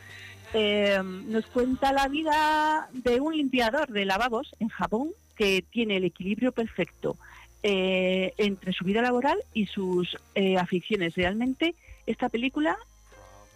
Eh, 0.54 1.02
nos 1.04 1.46
cuenta 1.48 1.92
la 1.92 2.08
vida 2.08 2.90
de 2.94 3.20
un 3.20 3.36
limpiador 3.36 3.90
de 3.90 4.06
lavabos 4.06 4.56
en 4.60 4.70
Japón 4.70 5.12
que 5.36 5.64
tiene 5.70 5.98
el 5.98 6.06
equilibrio 6.06 6.52
perfecto 6.52 7.18
entre 7.64 8.72
su 8.72 8.86
vida 8.86 9.02
laboral 9.02 9.38
y 9.54 9.66
sus 9.66 10.16
aficiones. 10.58 11.16
Realmente 11.16 11.76
esta 12.06 12.30
película 12.30 12.78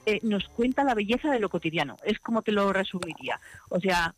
eh, 0.06 0.20
nos 0.24 0.48
cuenta 0.50 0.84
la 0.84 0.96
belleza 0.96 1.32
de 1.32 1.40
lo 1.40 1.50
cotidiano, 1.50 1.98
es 2.04 2.20
como 2.20 2.42
te 2.42 2.52
lo 2.52 2.72
resumiría. 2.74 3.40
O 3.70 3.80
sea, 3.80 4.16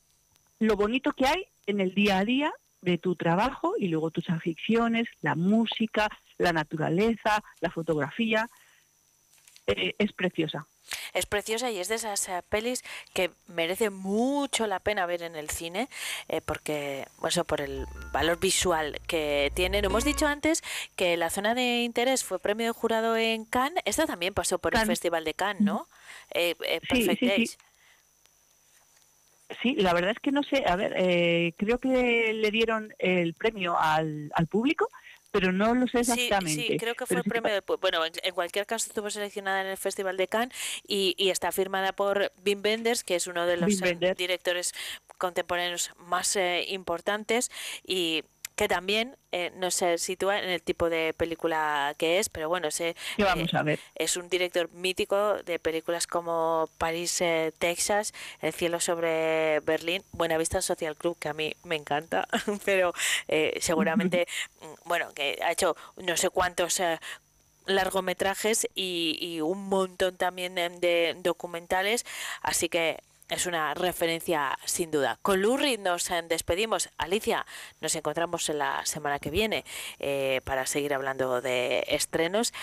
lo 0.59 0.75
bonito 0.75 1.11
que 1.13 1.27
hay 1.27 1.45
en 1.65 1.79
el 1.79 1.93
día 1.93 2.19
a 2.19 2.25
día 2.25 2.53
de 2.81 2.97
tu 2.97 3.15
trabajo 3.15 3.73
y 3.77 3.87
luego 3.87 4.11
tus 4.11 4.29
aficiones, 4.29 5.07
la 5.21 5.35
música, 5.35 6.09
la 6.37 6.53
naturaleza, 6.53 7.43
la 7.61 7.69
fotografía, 7.69 8.49
eh, 9.67 9.93
es 9.97 10.11
preciosa. 10.13 10.67
Es 11.13 11.25
preciosa 11.25 11.71
y 11.71 11.79
es 11.79 11.87
de 11.87 11.95
esas 11.95 12.27
eh, 12.29 12.41
pelis 12.49 12.83
que 13.13 13.31
merece 13.47 13.89
mucho 13.89 14.67
la 14.67 14.79
pena 14.79 15.05
ver 15.05 15.23
en 15.23 15.35
el 15.35 15.49
cine 15.49 15.89
eh, 16.27 16.41
porque, 16.41 17.07
bueno, 17.19 17.43
por 17.45 17.61
el 17.61 17.85
valor 18.11 18.39
visual 18.39 18.99
que 19.07 19.51
tienen. 19.55 19.85
Hemos 19.85 20.03
dicho 20.03 20.27
antes 20.27 20.63
que 20.95 21.17
la 21.17 21.29
zona 21.29 21.55
de 21.55 21.81
interés 21.83 22.23
fue 22.23 22.39
premio 22.39 22.67
de 22.67 22.71
jurado 22.71 23.15
en 23.17 23.45
Cannes. 23.45 23.83
Esta 23.85 24.05
también 24.05 24.33
pasó 24.33 24.59
por 24.59 24.75
el 24.75 24.85
Festival 24.85 25.23
de 25.23 25.33
Cannes, 25.33 25.63
¿no? 25.63 25.87
Eh, 26.31 26.55
eh, 26.65 26.79
Sí, 26.81 26.87
Perfect 26.89 27.19
sí, 27.19 27.25
sí. 27.25 27.27
Days. 27.27 27.57
Sí, 29.61 29.75
la 29.75 29.93
verdad 29.93 30.11
es 30.11 30.19
que 30.19 30.31
no 30.31 30.41
sé, 30.43 30.63
a 30.65 30.75
ver, 30.75 30.93
eh, 30.97 31.53
creo 31.57 31.77
que 31.77 32.33
le 32.33 32.51
dieron 32.51 32.93
el 32.97 33.33
premio 33.35 33.77
al, 33.77 34.31
al 34.33 34.47
público, 34.47 34.89
pero 35.33 35.51
no 35.51 35.73
lo 35.73 35.87
sé 35.87 36.01
exactamente. 36.01 36.67
sí, 36.67 36.77
creo 36.77 36.93
que 36.93 37.07
fue 37.07 37.15
Pero 37.15 37.19
el 37.21 37.23
sí 37.23 37.29
premio 37.29 37.51
del 37.51 37.63
Bueno, 37.81 38.05
en, 38.05 38.13
en 38.21 38.35
cualquier 38.35 38.67
caso 38.67 38.85
estuvo 38.87 39.09
seleccionada 39.09 39.61
en 39.61 39.67
el 39.67 39.77
Festival 39.77 40.15
de 40.15 40.27
Cannes 40.27 40.55
y, 40.87 41.15
y 41.17 41.31
está 41.31 41.51
firmada 41.51 41.91
por 41.91 42.31
Wim 42.45 42.61
Wenders, 42.63 43.03
que 43.03 43.15
es 43.15 43.25
uno 43.25 43.47
de 43.47 43.57
los 43.57 43.81
eh, 43.81 43.97
directores 44.15 44.73
contemporáneos 45.17 45.91
más 45.97 46.35
eh, 46.35 46.65
importantes 46.69 47.49
y 47.83 48.23
que 48.55 48.67
también 48.67 49.17
eh, 49.31 49.51
no 49.55 49.71
se 49.71 49.97
sitúa 49.97 50.39
en 50.39 50.49
el 50.49 50.61
tipo 50.61 50.89
de 50.89 51.13
película 51.13 51.95
que 51.97 52.19
es, 52.19 52.29
pero 52.29 52.49
bueno, 52.49 52.67
ese 52.67 52.95
¿Qué 53.15 53.23
vamos 53.23 53.53
a 53.53 53.63
ver? 53.63 53.79
es 53.95 54.17
un 54.17 54.29
director 54.29 54.69
mítico 54.71 55.41
de 55.43 55.59
películas 55.59 56.07
como 56.07 56.69
París, 56.77 57.19
eh, 57.21 57.53
Texas, 57.57 58.13
El 58.41 58.53
cielo 58.53 58.79
sobre 58.79 59.59
Berlín, 59.61 60.03
Buena 60.11 60.37
Vista 60.37 60.61
Social 60.61 60.95
Club, 60.95 61.17
que 61.19 61.29
a 61.29 61.33
mí 61.33 61.55
me 61.63 61.75
encanta, 61.75 62.27
pero 62.65 62.93
eh, 63.27 63.57
seguramente, 63.61 64.27
mm, 64.61 64.87
bueno, 64.89 65.13
que 65.13 65.39
ha 65.43 65.51
hecho 65.51 65.75
no 65.97 66.17
sé 66.17 66.29
cuántos 66.29 66.79
eh, 66.79 66.99
largometrajes 67.65 68.67
y, 68.75 69.17
y 69.21 69.41
un 69.41 69.67
montón 69.69 70.17
también 70.17 70.55
de, 70.55 70.69
de 70.79 71.15
documentales, 71.21 72.05
así 72.41 72.69
que 72.69 72.99
es 73.33 73.45
una 73.47 73.73
referencia 73.73 74.57
sin 74.63 74.91
duda. 74.91 75.17
Con 75.21 75.41
Lurri 75.41 75.77
nos 75.77 76.09
eh, 76.11 76.23
despedimos. 76.27 76.89
Alicia, 76.97 77.45
nos 77.81 77.95
encontramos 77.95 78.47
en 78.49 78.59
la 78.59 78.85
semana 78.85 79.19
que 79.19 79.31
viene 79.31 79.65
eh, 79.99 80.41
para 80.43 80.65
seguir 80.65 80.93
hablando 80.93 81.41
de 81.41 81.83
estrenos. 81.87 82.53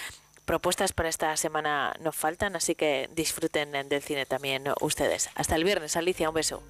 Propuestas 0.45 0.93
para 0.93 1.09
esta 1.09 1.37
semana 1.37 1.95
nos 2.00 2.17
faltan, 2.17 2.57
así 2.57 2.75
que 2.75 3.11
disfruten 3.15 3.75
eh, 3.75 3.85
del 3.85 4.03
cine 4.03 4.27
también 4.27 4.65
ustedes. 4.81 5.29
Hasta 5.35 5.57
el 5.57 5.65
viernes, 5.65 5.97
Alicia, 5.97 6.29
un 6.29 6.35
beso. 6.35 6.62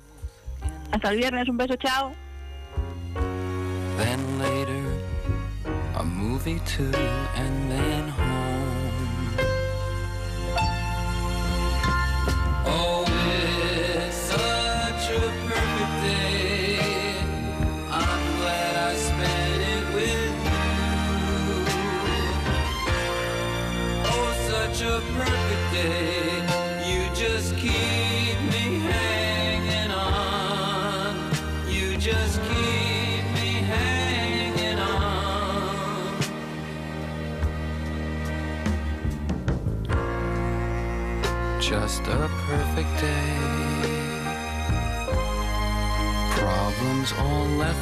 Hasta 0.93 1.11
el 1.11 1.19
viernes, 1.19 1.49
un 1.49 1.57
beso, 1.57 1.77
chao. 1.77 2.13
Then 3.99 4.39
later, 4.39 4.83
a 5.95 6.03
movie 6.03 6.61
too, 6.61 6.91
and 7.37 7.71
then 7.71 8.09
home. 8.09 8.30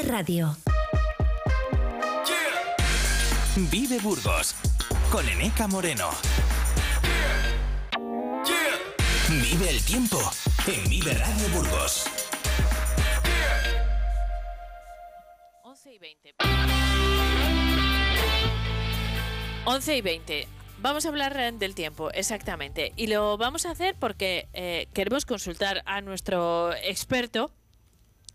Vive 0.00 0.12
Radio. 0.12 0.56
Vive 3.70 3.98
Burgos 3.98 4.54
con 5.12 5.28
Eneca 5.28 5.66
Moreno. 5.66 6.08
Vive 9.28 9.68
el 9.68 9.84
tiempo 9.84 10.18
en 10.66 10.88
Vive 10.88 11.12
Radio 11.12 11.48
Burgos. 11.52 12.06
11 15.64 15.92
y 15.92 15.98
20. 15.98 16.34
11 19.66 19.96
y 19.96 20.00
20. 20.00 20.48
Vamos 20.78 21.04
a 21.04 21.08
hablar 21.10 21.52
del 21.58 21.74
tiempo, 21.74 22.10
exactamente. 22.12 22.94
Y 22.96 23.08
lo 23.08 23.36
vamos 23.36 23.66
a 23.66 23.72
hacer 23.72 23.96
porque 23.98 24.48
eh, 24.54 24.86
queremos 24.94 25.26
consultar 25.26 25.82
a 25.84 26.00
nuestro 26.00 26.72
experto. 26.74 27.52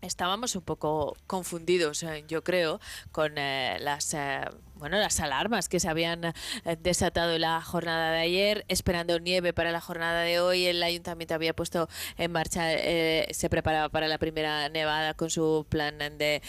Estábamos 0.02 0.54
un 0.54 0.62
poco 0.62 1.16
confundidos, 1.26 2.02
eh, 2.02 2.24
yo 2.28 2.44
creo, 2.44 2.80
con 3.12 3.38
eh, 3.38 3.78
las 3.80 4.14
eh, 4.14 4.42
bueno 4.74 4.98
las 4.98 5.20
alarmas 5.20 5.68
que 5.68 5.80
se 5.80 5.88
habían 5.88 6.24
eh, 6.26 6.32
desatado 6.78 7.32
en 7.34 7.40
la 7.40 7.60
jornada 7.62 8.12
de 8.12 8.18
ayer, 8.18 8.64
esperando 8.68 9.18
nieve 9.18 9.52
para 9.52 9.72
la 9.72 9.80
jornada 9.80 10.20
de 10.20 10.38
hoy. 10.38 10.66
El 10.66 10.82
ayuntamiento 10.82 11.34
había 11.34 11.56
puesto 11.56 11.88
en 12.18 12.30
marcha, 12.30 12.74
eh, 12.74 13.26
se 13.32 13.48
preparaba 13.48 13.88
para 13.88 14.06
la 14.06 14.18
primera 14.18 14.68
nevada 14.68 15.14
con 15.14 15.30
su 15.30 15.66
plan 15.68 15.98
de, 15.98 16.42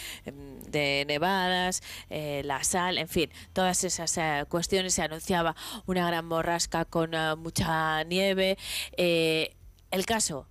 de 0.68 1.04
nevadas, 1.08 1.82
la 2.10 2.62
sal, 2.64 2.98
en 2.98 3.08
fin, 3.08 3.30
todas 3.54 3.82
esas 3.82 4.18
cuestiones. 4.48 4.94
Se 4.94 5.02
anunciaba 5.02 5.56
una 5.86 6.06
gran 6.06 6.28
borrasca 6.28 6.84
con 6.84 7.12
mucha 7.38 8.04
nieve. 8.04 8.58
El 8.96 10.06
caso, 10.06 10.46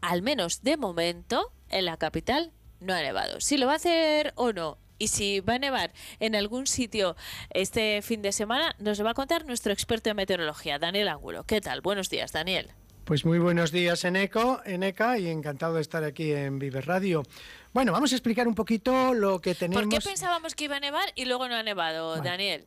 al 0.00 0.22
menos 0.22 0.62
de 0.62 0.76
momento, 0.76 1.52
en 1.70 1.84
la 1.84 1.96
capital 1.96 2.52
no 2.80 2.94
ha 2.94 3.02
nevado. 3.02 3.40
Si 3.40 3.56
lo 3.56 3.66
va 3.66 3.74
a 3.74 3.76
hacer 3.76 4.32
o 4.36 4.52
no, 4.52 4.78
y 4.98 5.08
si 5.08 5.40
va 5.40 5.54
a 5.54 5.58
nevar 5.58 5.92
en 6.20 6.34
algún 6.34 6.66
sitio 6.66 7.16
este 7.50 8.00
fin 8.02 8.22
de 8.22 8.32
semana, 8.32 8.74
nos 8.78 8.98
lo 8.98 9.04
va 9.04 9.10
a 9.10 9.14
contar 9.14 9.46
nuestro 9.46 9.72
experto 9.72 10.10
en 10.10 10.16
meteorología, 10.16 10.78
Daniel 10.78 11.08
Ángulo. 11.08 11.44
¿Qué 11.44 11.60
tal? 11.60 11.80
Buenos 11.80 12.08
días, 12.08 12.32
Daniel. 12.32 12.70
Pues 13.04 13.24
muy 13.24 13.38
buenos 13.38 13.70
días, 13.70 14.04
Eneco, 14.04 14.60
Eneca, 14.64 15.16
y 15.18 15.28
encantado 15.28 15.74
de 15.74 15.80
estar 15.80 16.02
aquí 16.02 16.32
en 16.32 16.58
Vive 16.58 16.80
Radio. 16.80 17.22
Bueno, 17.72 17.92
vamos 17.92 18.10
a 18.12 18.16
explicar 18.16 18.48
un 18.48 18.54
poquito 18.54 19.14
lo 19.14 19.40
que 19.40 19.54
tenemos. 19.54 19.84
¿Por 19.84 19.92
qué 19.92 20.00
pensábamos 20.00 20.54
que 20.56 20.64
iba 20.64 20.76
a 20.76 20.80
nevar 20.80 21.12
y 21.14 21.26
luego 21.26 21.46
no 21.46 21.54
ha 21.54 21.62
nevado, 21.62 22.20
Daniel? 22.20 22.66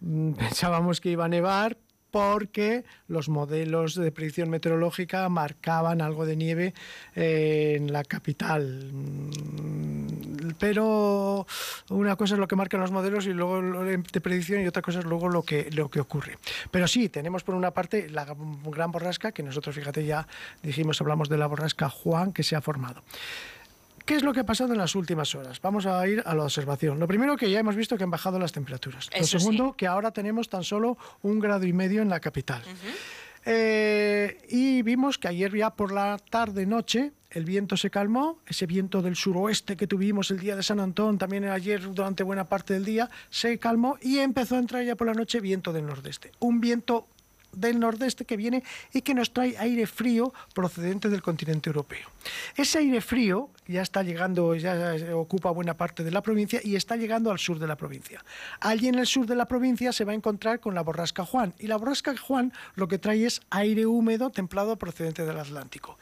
Mm, 0.00 0.32
Pensábamos 0.34 1.00
que 1.00 1.10
iba 1.10 1.26
a 1.26 1.28
nevar 1.28 1.78
porque 2.10 2.84
los 3.06 3.28
modelos 3.28 3.94
de 3.94 4.10
predicción 4.12 4.50
meteorológica 4.50 5.28
marcaban 5.28 6.00
algo 6.00 6.26
de 6.26 6.36
nieve 6.36 6.74
eh, 7.14 7.74
en 7.76 7.92
la 7.92 8.04
capital. 8.04 8.90
Mm, 8.92 10.52
Pero 10.58 11.46
una 11.90 12.16
cosa 12.16 12.34
es 12.34 12.40
lo 12.40 12.48
que 12.48 12.56
marcan 12.56 12.80
los 12.80 12.90
modelos 12.90 13.26
y 13.26 13.32
luego 13.32 13.84
de 13.84 14.20
predicción 14.20 14.62
y 14.62 14.66
otra 14.66 14.82
cosa 14.82 15.00
es 15.00 15.04
luego 15.04 15.28
lo 15.28 15.42
que, 15.42 15.70
lo 15.72 15.90
que 15.90 16.00
ocurre. 16.00 16.38
Pero 16.70 16.88
sí, 16.88 17.08
tenemos 17.08 17.44
por 17.44 17.54
una 17.54 17.72
parte 17.72 18.08
la 18.08 18.24
gran 18.24 18.90
borrasca, 18.90 19.32
que 19.32 19.42
nosotros, 19.42 19.74
fíjate, 19.74 20.04
ya 20.04 20.26
dijimos, 20.62 21.00
hablamos 21.00 21.28
de 21.28 21.38
la 21.38 21.46
borrasca 21.46 21.88
Juan 21.88 22.32
que 22.32 22.42
se 22.42 22.56
ha 22.56 22.60
formado. 22.60 23.02
¿Qué 24.08 24.16
es 24.16 24.22
lo 24.22 24.32
que 24.32 24.40
ha 24.40 24.46
pasado 24.46 24.72
en 24.72 24.78
las 24.78 24.94
últimas 24.94 25.34
horas? 25.34 25.60
Vamos 25.60 25.84
a 25.84 26.08
ir 26.08 26.22
a 26.24 26.34
la 26.34 26.44
observación. 26.44 26.98
Lo 26.98 27.06
primero 27.06 27.36
que 27.36 27.50
ya 27.50 27.60
hemos 27.60 27.76
visto 27.76 27.98
que 27.98 28.04
han 28.04 28.10
bajado 28.10 28.38
las 28.38 28.52
temperaturas. 28.52 29.10
Lo 29.14 29.26
segundo, 29.26 29.76
que 29.76 29.86
ahora 29.86 30.12
tenemos 30.12 30.48
tan 30.48 30.64
solo 30.64 30.96
un 31.20 31.38
grado 31.38 31.66
y 31.66 31.74
medio 31.74 32.00
en 32.00 32.08
la 32.08 32.18
capital. 32.18 32.62
Eh, 33.44 34.38
y 34.48 34.80
vimos 34.80 35.18
que 35.18 35.28
ayer 35.28 35.54
ya 35.54 35.68
por 35.76 35.92
la 35.92 36.16
tarde-noche 36.30 37.12
el 37.28 37.44
viento 37.44 37.76
se 37.76 37.90
calmó, 37.90 38.38
ese 38.46 38.64
viento 38.64 39.02
del 39.02 39.14
suroeste 39.14 39.76
que 39.76 39.86
tuvimos 39.86 40.30
el 40.30 40.38
día 40.38 40.56
de 40.56 40.62
San 40.62 40.80
Antón, 40.80 41.18
también 41.18 41.44
ayer 41.44 41.82
durante 41.92 42.22
buena 42.22 42.48
parte 42.48 42.72
del 42.72 42.86
día, 42.86 43.10
se 43.28 43.58
calmó 43.58 43.98
y 44.00 44.20
empezó 44.20 44.56
a 44.56 44.60
entrar 44.60 44.84
ya 44.84 44.96
por 44.96 45.06
la 45.06 45.12
noche 45.12 45.38
viento 45.40 45.70
del 45.74 45.84
nordeste. 45.84 46.32
Un 46.38 46.62
viento 46.62 47.08
del 47.52 47.80
nordeste 47.80 48.24
que 48.24 48.36
viene 48.36 48.62
y 48.92 49.02
que 49.02 49.14
nos 49.14 49.32
trae 49.32 49.56
aire 49.58 49.86
frío 49.86 50.32
procedente 50.54 51.08
del 51.08 51.22
continente 51.22 51.70
europeo. 51.70 52.08
Ese 52.56 52.78
aire 52.78 53.00
frío 53.00 53.50
ya 53.66 53.82
está 53.82 54.02
llegando, 54.02 54.54
ya 54.54 54.96
ocupa 55.14 55.50
buena 55.50 55.76
parte 55.76 56.04
de 56.04 56.10
la 56.10 56.22
provincia 56.22 56.60
y 56.62 56.76
está 56.76 56.96
llegando 56.96 57.30
al 57.30 57.38
sur 57.38 57.58
de 57.58 57.66
la 57.66 57.76
provincia. 57.76 58.24
Allí 58.60 58.88
en 58.88 58.96
el 58.96 59.06
sur 59.06 59.26
de 59.26 59.34
la 59.34 59.46
provincia 59.46 59.92
se 59.92 60.04
va 60.04 60.12
a 60.12 60.14
encontrar 60.14 60.60
con 60.60 60.74
la 60.74 60.82
borrasca 60.82 61.24
Juan 61.24 61.54
y 61.58 61.66
la 61.66 61.76
borrasca 61.76 62.16
Juan 62.16 62.52
lo 62.74 62.88
que 62.88 62.98
trae 62.98 63.26
es 63.26 63.40
aire 63.50 63.86
húmedo 63.86 64.30
templado 64.30 64.76
procedente 64.76 65.24
del 65.24 65.38
Atlántico. 65.38 65.98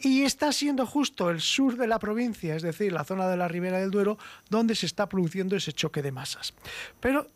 Y 0.00 0.22
está 0.22 0.52
siendo 0.52 0.86
justo 0.86 1.30
el 1.30 1.40
sur 1.40 1.76
de 1.76 1.86
la 1.86 1.98
provincia, 1.98 2.54
es 2.54 2.62
decir, 2.62 2.92
la 2.92 3.04
zona 3.04 3.28
de 3.28 3.36
la 3.36 3.48
ribera 3.48 3.78
del 3.78 3.90
Duero, 3.90 4.18
donde 4.50 4.74
se 4.74 4.86
está 4.86 5.08
produciendo 5.08 5.56
ese 5.56 5.72
choque 5.72 6.02
de 6.02 6.12
masas. 6.12 6.54
Pero 7.00 7.28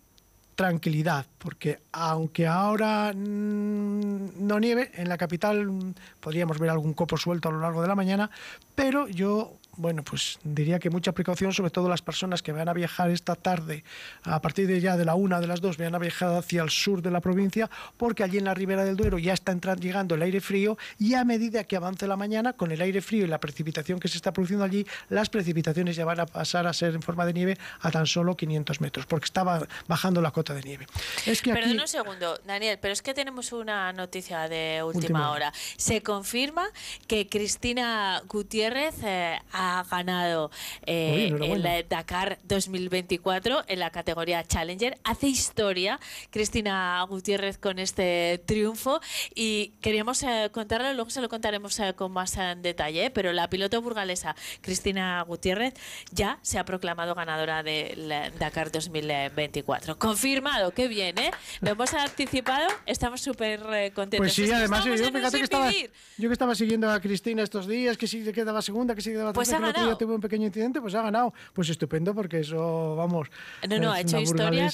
tranquilidad, 0.61 1.25
porque 1.39 1.79
aunque 1.91 2.47
ahora 2.47 3.15
mm, 3.17 4.47
no 4.47 4.61
nieve, 4.61 4.91
en 4.93 5.09
la 5.09 5.17
capital 5.17 5.65
mm, 5.65 5.95
podríamos 6.21 6.59
ver 6.59 6.69
algún 6.69 6.93
copo 6.93 7.17
suelto 7.17 7.49
a 7.49 7.53
lo 7.53 7.61
largo 7.61 7.81
de 7.81 7.89
la 7.89 7.95
mañana, 7.95 8.31
pero 8.75 9.09
yo, 9.09 9.55
bueno, 9.81 10.03
pues 10.03 10.39
diría 10.45 10.79
que 10.79 10.91
mucha 10.91 11.13
precaución, 11.13 11.53
sobre 11.53 11.71
todo 11.71 11.89
las 11.89 12.03
personas 12.03 12.43
que 12.43 12.53
van 12.53 12.69
a 12.69 12.73
viajar 12.75 13.11
esta 13.11 13.35
tarde, 13.35 13.83
a 14.23 14.41
partir 14.43 14.67
de 14.67 14.81
ya 14.81 14.97
de 14.97 15.05
la 15.05 15.15
una 15.15 15.41
de 15.41 15.47
las 15.47 15.61
dos, 15.61 15.79
van 15.79 15.95
a 15.95 15.99
viajar 15.99 16.35
hacia 16.35 16.63
el 16.63 16.71
sur 16.71 17.01
de 17.01 17.11
la 17.11 17.21
provincia, 17.21 17.71
porque 17.97 18.23
allí 18.23 18.39
en 18.39 18.45
la 18.45 18.55
ribera 18.55 18.85
del 18.85 18.97
Duero 18.97 19.19
ya 19.19 19.33
está 19.33 19.53
entrando, 19.53 19.83
llegando 19.83 20.15
el 20.15 20.23
aire 20.23 20.41
frío 20.41 20.77
y 20.99 21.15
a 21.15 21.25
medida 21.25 21.65
que 21.65 21.77
avance 21.77 22.07
la 22.07 22.17
mañana, 22.17 22.53
con 22.53 22.71
el 22.73 22.81
aire 22.81 23.01
frío 23.01 23.25
y 23.25 23.29
la 23.29 23.41
precipitación 23.41 23.99
que 23.99 24.09
se 24.09 24.19
está 24.19 24.33
produciendo 24.33 24.65
allí, 24.65 24.87
las 25.09 25.31
precipitaciones 25.31 25.97
ya 25.97 26.05
van 26.05 26.21
a 26.21 26.27
pasar 26.27 26.67
a 26.67 26.73
ser 26.73 26.95
en 26.95 27.03
forma 27.03 27.25
de 27.25 27.33
nieve 27.33 27.59
a 27.81 27.91
tan 27.91 28.07
solo 28.07 28.37
500 28.37 28.81
metros, 28.81 29.07
porque 29.07 29.25
estaba 29.25 29.67
bajando 29.89 30.21
la 30.21 30.31
cota 30.31 30.53
de 30.53 30.63
nieve. 30.63 30.87
Es 31.27 31.41
que 31.41 31.53
aquí... 31.53 31.61
Perdón 31.61 31.81
un 31.81 31.89
segundo, 31.89 32.39
Daniel, 32.45 32.79
pero 32.81 32.93
es 32.93 33.01
que 33.01 33.15
tenemos 33.15 33.53
una 33.53 33.93
noticia 33.93 34.49
de 34.49 34.83
última, 34.83 35.01
Última 35.01 35.31
hora. 35.31 35.53
Se 35.79 36.03
confirma 36.03 36.69
que 37.07 37.29
Cristina 37.29 38.23
Gutiérrez 38.29 38.97
eh, 39.03 39.39
ha 39.53 39.70
ganado 39.91 40.51
eh, 40.87 41.13
Oye, 41.13 41.27
enhorabuena. 41.29 41.77
el 41.79 41.89
Dakar 41.89 42.39
2024 42.45 43.65
en 43.69 43.79
la 43.79 43.91
categoría 43.91 44.45
Challenger. 44.45 44.99
Hace 45.05 45.29
historia 45.29 45.99
Cristina 46.31 47.05
Gutiérrez 47.09 47.59
con 47.59 47.79
este 47.79 48.43
triunfo 48.47 49.01
y 49.35 49.73
queríamos 49.81 50.23
eh, 50.23 50.49
contarlo, 50.53 50.93
luego 50.95 51.11
se 51.11 51.21
lo 51.21 51.29
contaremos 51.29 51.79
eh, 51.81 51.95
con 51.95 52.13
más 52.13 52.37
eh, 52.37 52.55
detalle, 52.59 53.07
eh, 53.07 53.11
pero 53.11 53.33
la 53.33 53.49
piloto 53.49 53.81
burgalesa 53.81 54.35
Cristina 54.61 55.23
Gutiérrez 55.23 55.75
ya 56.13 56.39
se 56.43 56.59
ha 56.59 56.65
proclamado 56.65 57.15
ganadora 57.15 57.63
del 57.63 58.11
eh, 58.11 58.33
Dakar 58.39 58.71
2024. 58.73 59.99
Confirmado, 59.99 60.73
qué 60.73 60.89
bien, 60.89 61.19
¿eh? 61.19 61.31
Lo 61.61 61.71
hemos 61.71 61.93
anticipado, 61.95 62.67
estamos 62.87 63.21
súper 63.21 63.61
eh, 63.73 63.93
contentos. 63.93 64.19
Pues 64.27 64.35
sí, 64.35 64.51
además 64.51 64.85
yo, 64.85 64.95
en 64.95 65.13
fíjate 65.13 65.39
que 65.39 65.45
estaba, 65.45 65.71
yo 65.73 66.29
que 66.29 66.33
estaba 66.33 66.55
siguiendo 66.55 66.91
a 66.91 67.01
Cristina 67.01 67.43
estos 67.43 67.67
días, 67.67 67.97
que 67.97 68.07
se 68.07 68.33
quedaba 68.33 68.63
segunda, 68.63 68.95
que 68.95 69.03
sí 69.03 69.11
quedaba 69.11 69.33
Pues 69.33 69.50
ha 69.53 69.59
que 69.59 69.73
ganado. 69.73 69.97
tuvo 69.97 70.15
un 70.15 70.21
pequeño 70.21 70.47
incidente, 70.47 70.81
pues 70.81 70.95
ha 70.95 71.03
ganado. 71.03 71.33
Pues 71.53 71.69
estupendo, 71.69 72.15
porque 72.15 72.41
eso, 72.41 72.97
vamos. 72.97 73.29
No, 73.69 73.79
no, 73.79 73.93
ha 73.93 74.01
hecho 74.01 74.19
historia 74.19 74.71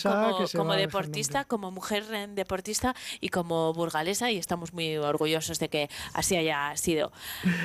como, 0.54 0.74
deportista, 0.74 1.44
como 1.44 1.70
mujer 1.70 2.04
eh, 2.12 2.26
deportista 2.28 2.94
y 3.20 3.28
como 3.28 3.72
burgalesa 3.72 4.30
y 4.30 4.38
estamos 4.38 4.72
muy 4.72 4.96
orgullosos 4.96 5.58
de 5.58 5.68
que 5.68 5.90
así 6.12 6.36
haya 6.36 6.76
sido. 6.76 7.12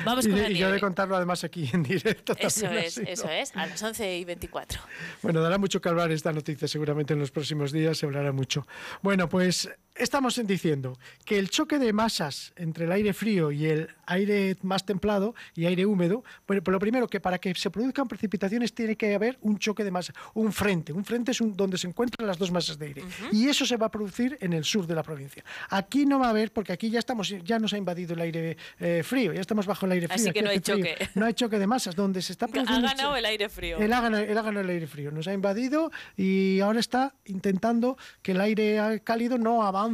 Vamos 0.04 0.26
y, 0.26 0.30
con 0.30 0.50
y 0.50 0.56
yo 0.56 0.70
de 0.70 0.80
contarlo 0.80 1.16
además 1.16 1.44
aquí 1.44 1.70
en 1.72 1.82
directo. 1.82 2.34
Eso 2.38 2.66
es, 2.70 2.98
eso 2.98 3.28
es, 3.28 3.54
a 3.56 3.66
las 3.66 3.82
11 3.82 4.18
y 4.18 4.24
24. 4.24 4.80
Bueno, 5.22 5.40
dará 5.40 5.58
mucho 5.58 5.80
que 5.80 5.88
hablar 5.88 6.10
esta 6.10 6.32
noticia, 6.32 6.68
seguramente 6.68 7.12
en 7.14 7.20
los 7.20 7.30
próximos 7.30 7.72
días 7.72 7.98
se 7.98 8.06
hablará 8.06 8.32
mucho. 8.32 8.66
Bueno, 9.02 9.28
pues 9.28 9.68
estamos 10.02 10.36
en 10.38 10.46
diciendo 10.46 10.98
que 11.24 11.38
el 11.38 11.48
choque 11.50 11.78
de 11.78 11.92
masas 11.92 12.52
entre 12.56 12.84
el 12.84 12.92
aire 12.92 13.12
frío 13.12 13.52
y 13.52 13.66
el 13.66 13.88
aire 14.06 14.56
más 14.62 14.84
templado 14.84 15.34
y 15.54 15.66
aire 15.66 15.86
húmedo, 15.86 16.24
bueno, 16.46 16.62
pues 16.62 16.72
lo 16.72 16.78
primero 16.78 17.08
que 17.08 17.20
para 17.20 17.38
que 17.38 17.54
se 17.54 17.70
produzcan 17.70 18.08
precipitaciones 18.08 18.74
tiene 18.74 18.96
que 18.96 19.14
haber 19.14 19.38
un 19.42 19.58
choque 19.58 19.84
de 19.84 19.90
masas, 19.90 20.14
un 20.34 20.52
frente. 20.52 20.92
Un 20.92 21.04
frente 21.04 21.30
es 21.32 21.40
un- 21.40 21.56
donde 21.56 21.78
se 21.78 21.86
encuentran 21.86 22.26
las 22.26 22.38
dos 22.38 22.50
masas 22.50 22.78
de 22.78 22.86
aire 22.86 23.04
y 23.30 23.48
eso 23.48 23.64
se 23.64 23.76
va 23.76 23.86
a 23.86 23.90
producir 23.90 24.36
en 24.40 24.52
el 24.52 24.64
sur 24.64 24.86
de 24.86 24.94
la 24.94 25.02
provincia. 25.02 25.44
Aquí 25.70 26.04
no 26.06 26.18
va 26.18 26.26
a 26.26 26.30
haber 26.30 26.52
porque 26.52 26.72
aquí 26.72 26.90
ya 26.90 26.98
estamos, 26.98 27.28
ya 27.44 27.58
nos 27.58 27.72
ha 27.72 27.78
invadido 27.78 28.14
el 28.14 28.20
aire 28.20 28.56
eh, 28.80 29.02
frío, 29.04 29.32
ya 29.32 29.40
estamos 29.40 29.66
bajo 29.66 29.86
el 29.86 29.92
aire 29.92 30.08
frío. 30.08 30.16
Así 30.24 30.32
que 30.32 30.42
no 30.42 30.50
hay 30.50 30.58
frío. 30.60 30.76
choque. 30.78 31.08
No 31.14 31.26
hay 31.26 31.34
choque 31.34 31.58
de 31.58 31.66
masas, 31.66 31.94
donde 31.94 32.20
se 32.22 32.32
está 32.32 32.46
Ha 32.46 32.48
produciendo 32.48 32.86
el 32.86 32.96
ganado 32.96 33.16
el 33.16 33.24
aire 33.24 33.48
frío. 33.48 33.78
él 33.78 33.92
ha, 33.92 34.00
ganado, 34.00 34.22
él 34.24 34.36
ha 34.36 34.42
ganado 34.42 34.60
el 34.64 34.70
aire 34.70 34.86
frío, 34.86 35.10
nos 35.10 35.26
ha 35.28 35.32
invadido 35.32 35.90
y 36.16 36.60
ahora 36.60 36.80
está 36.80 37.14
intentando 37.26 37.96
que 38.22 38.32
el 38.32 38.40
aire 38.40 39.00
cálido 39.04 39.38
no 39.38 39.62
avance. 39.62 39.91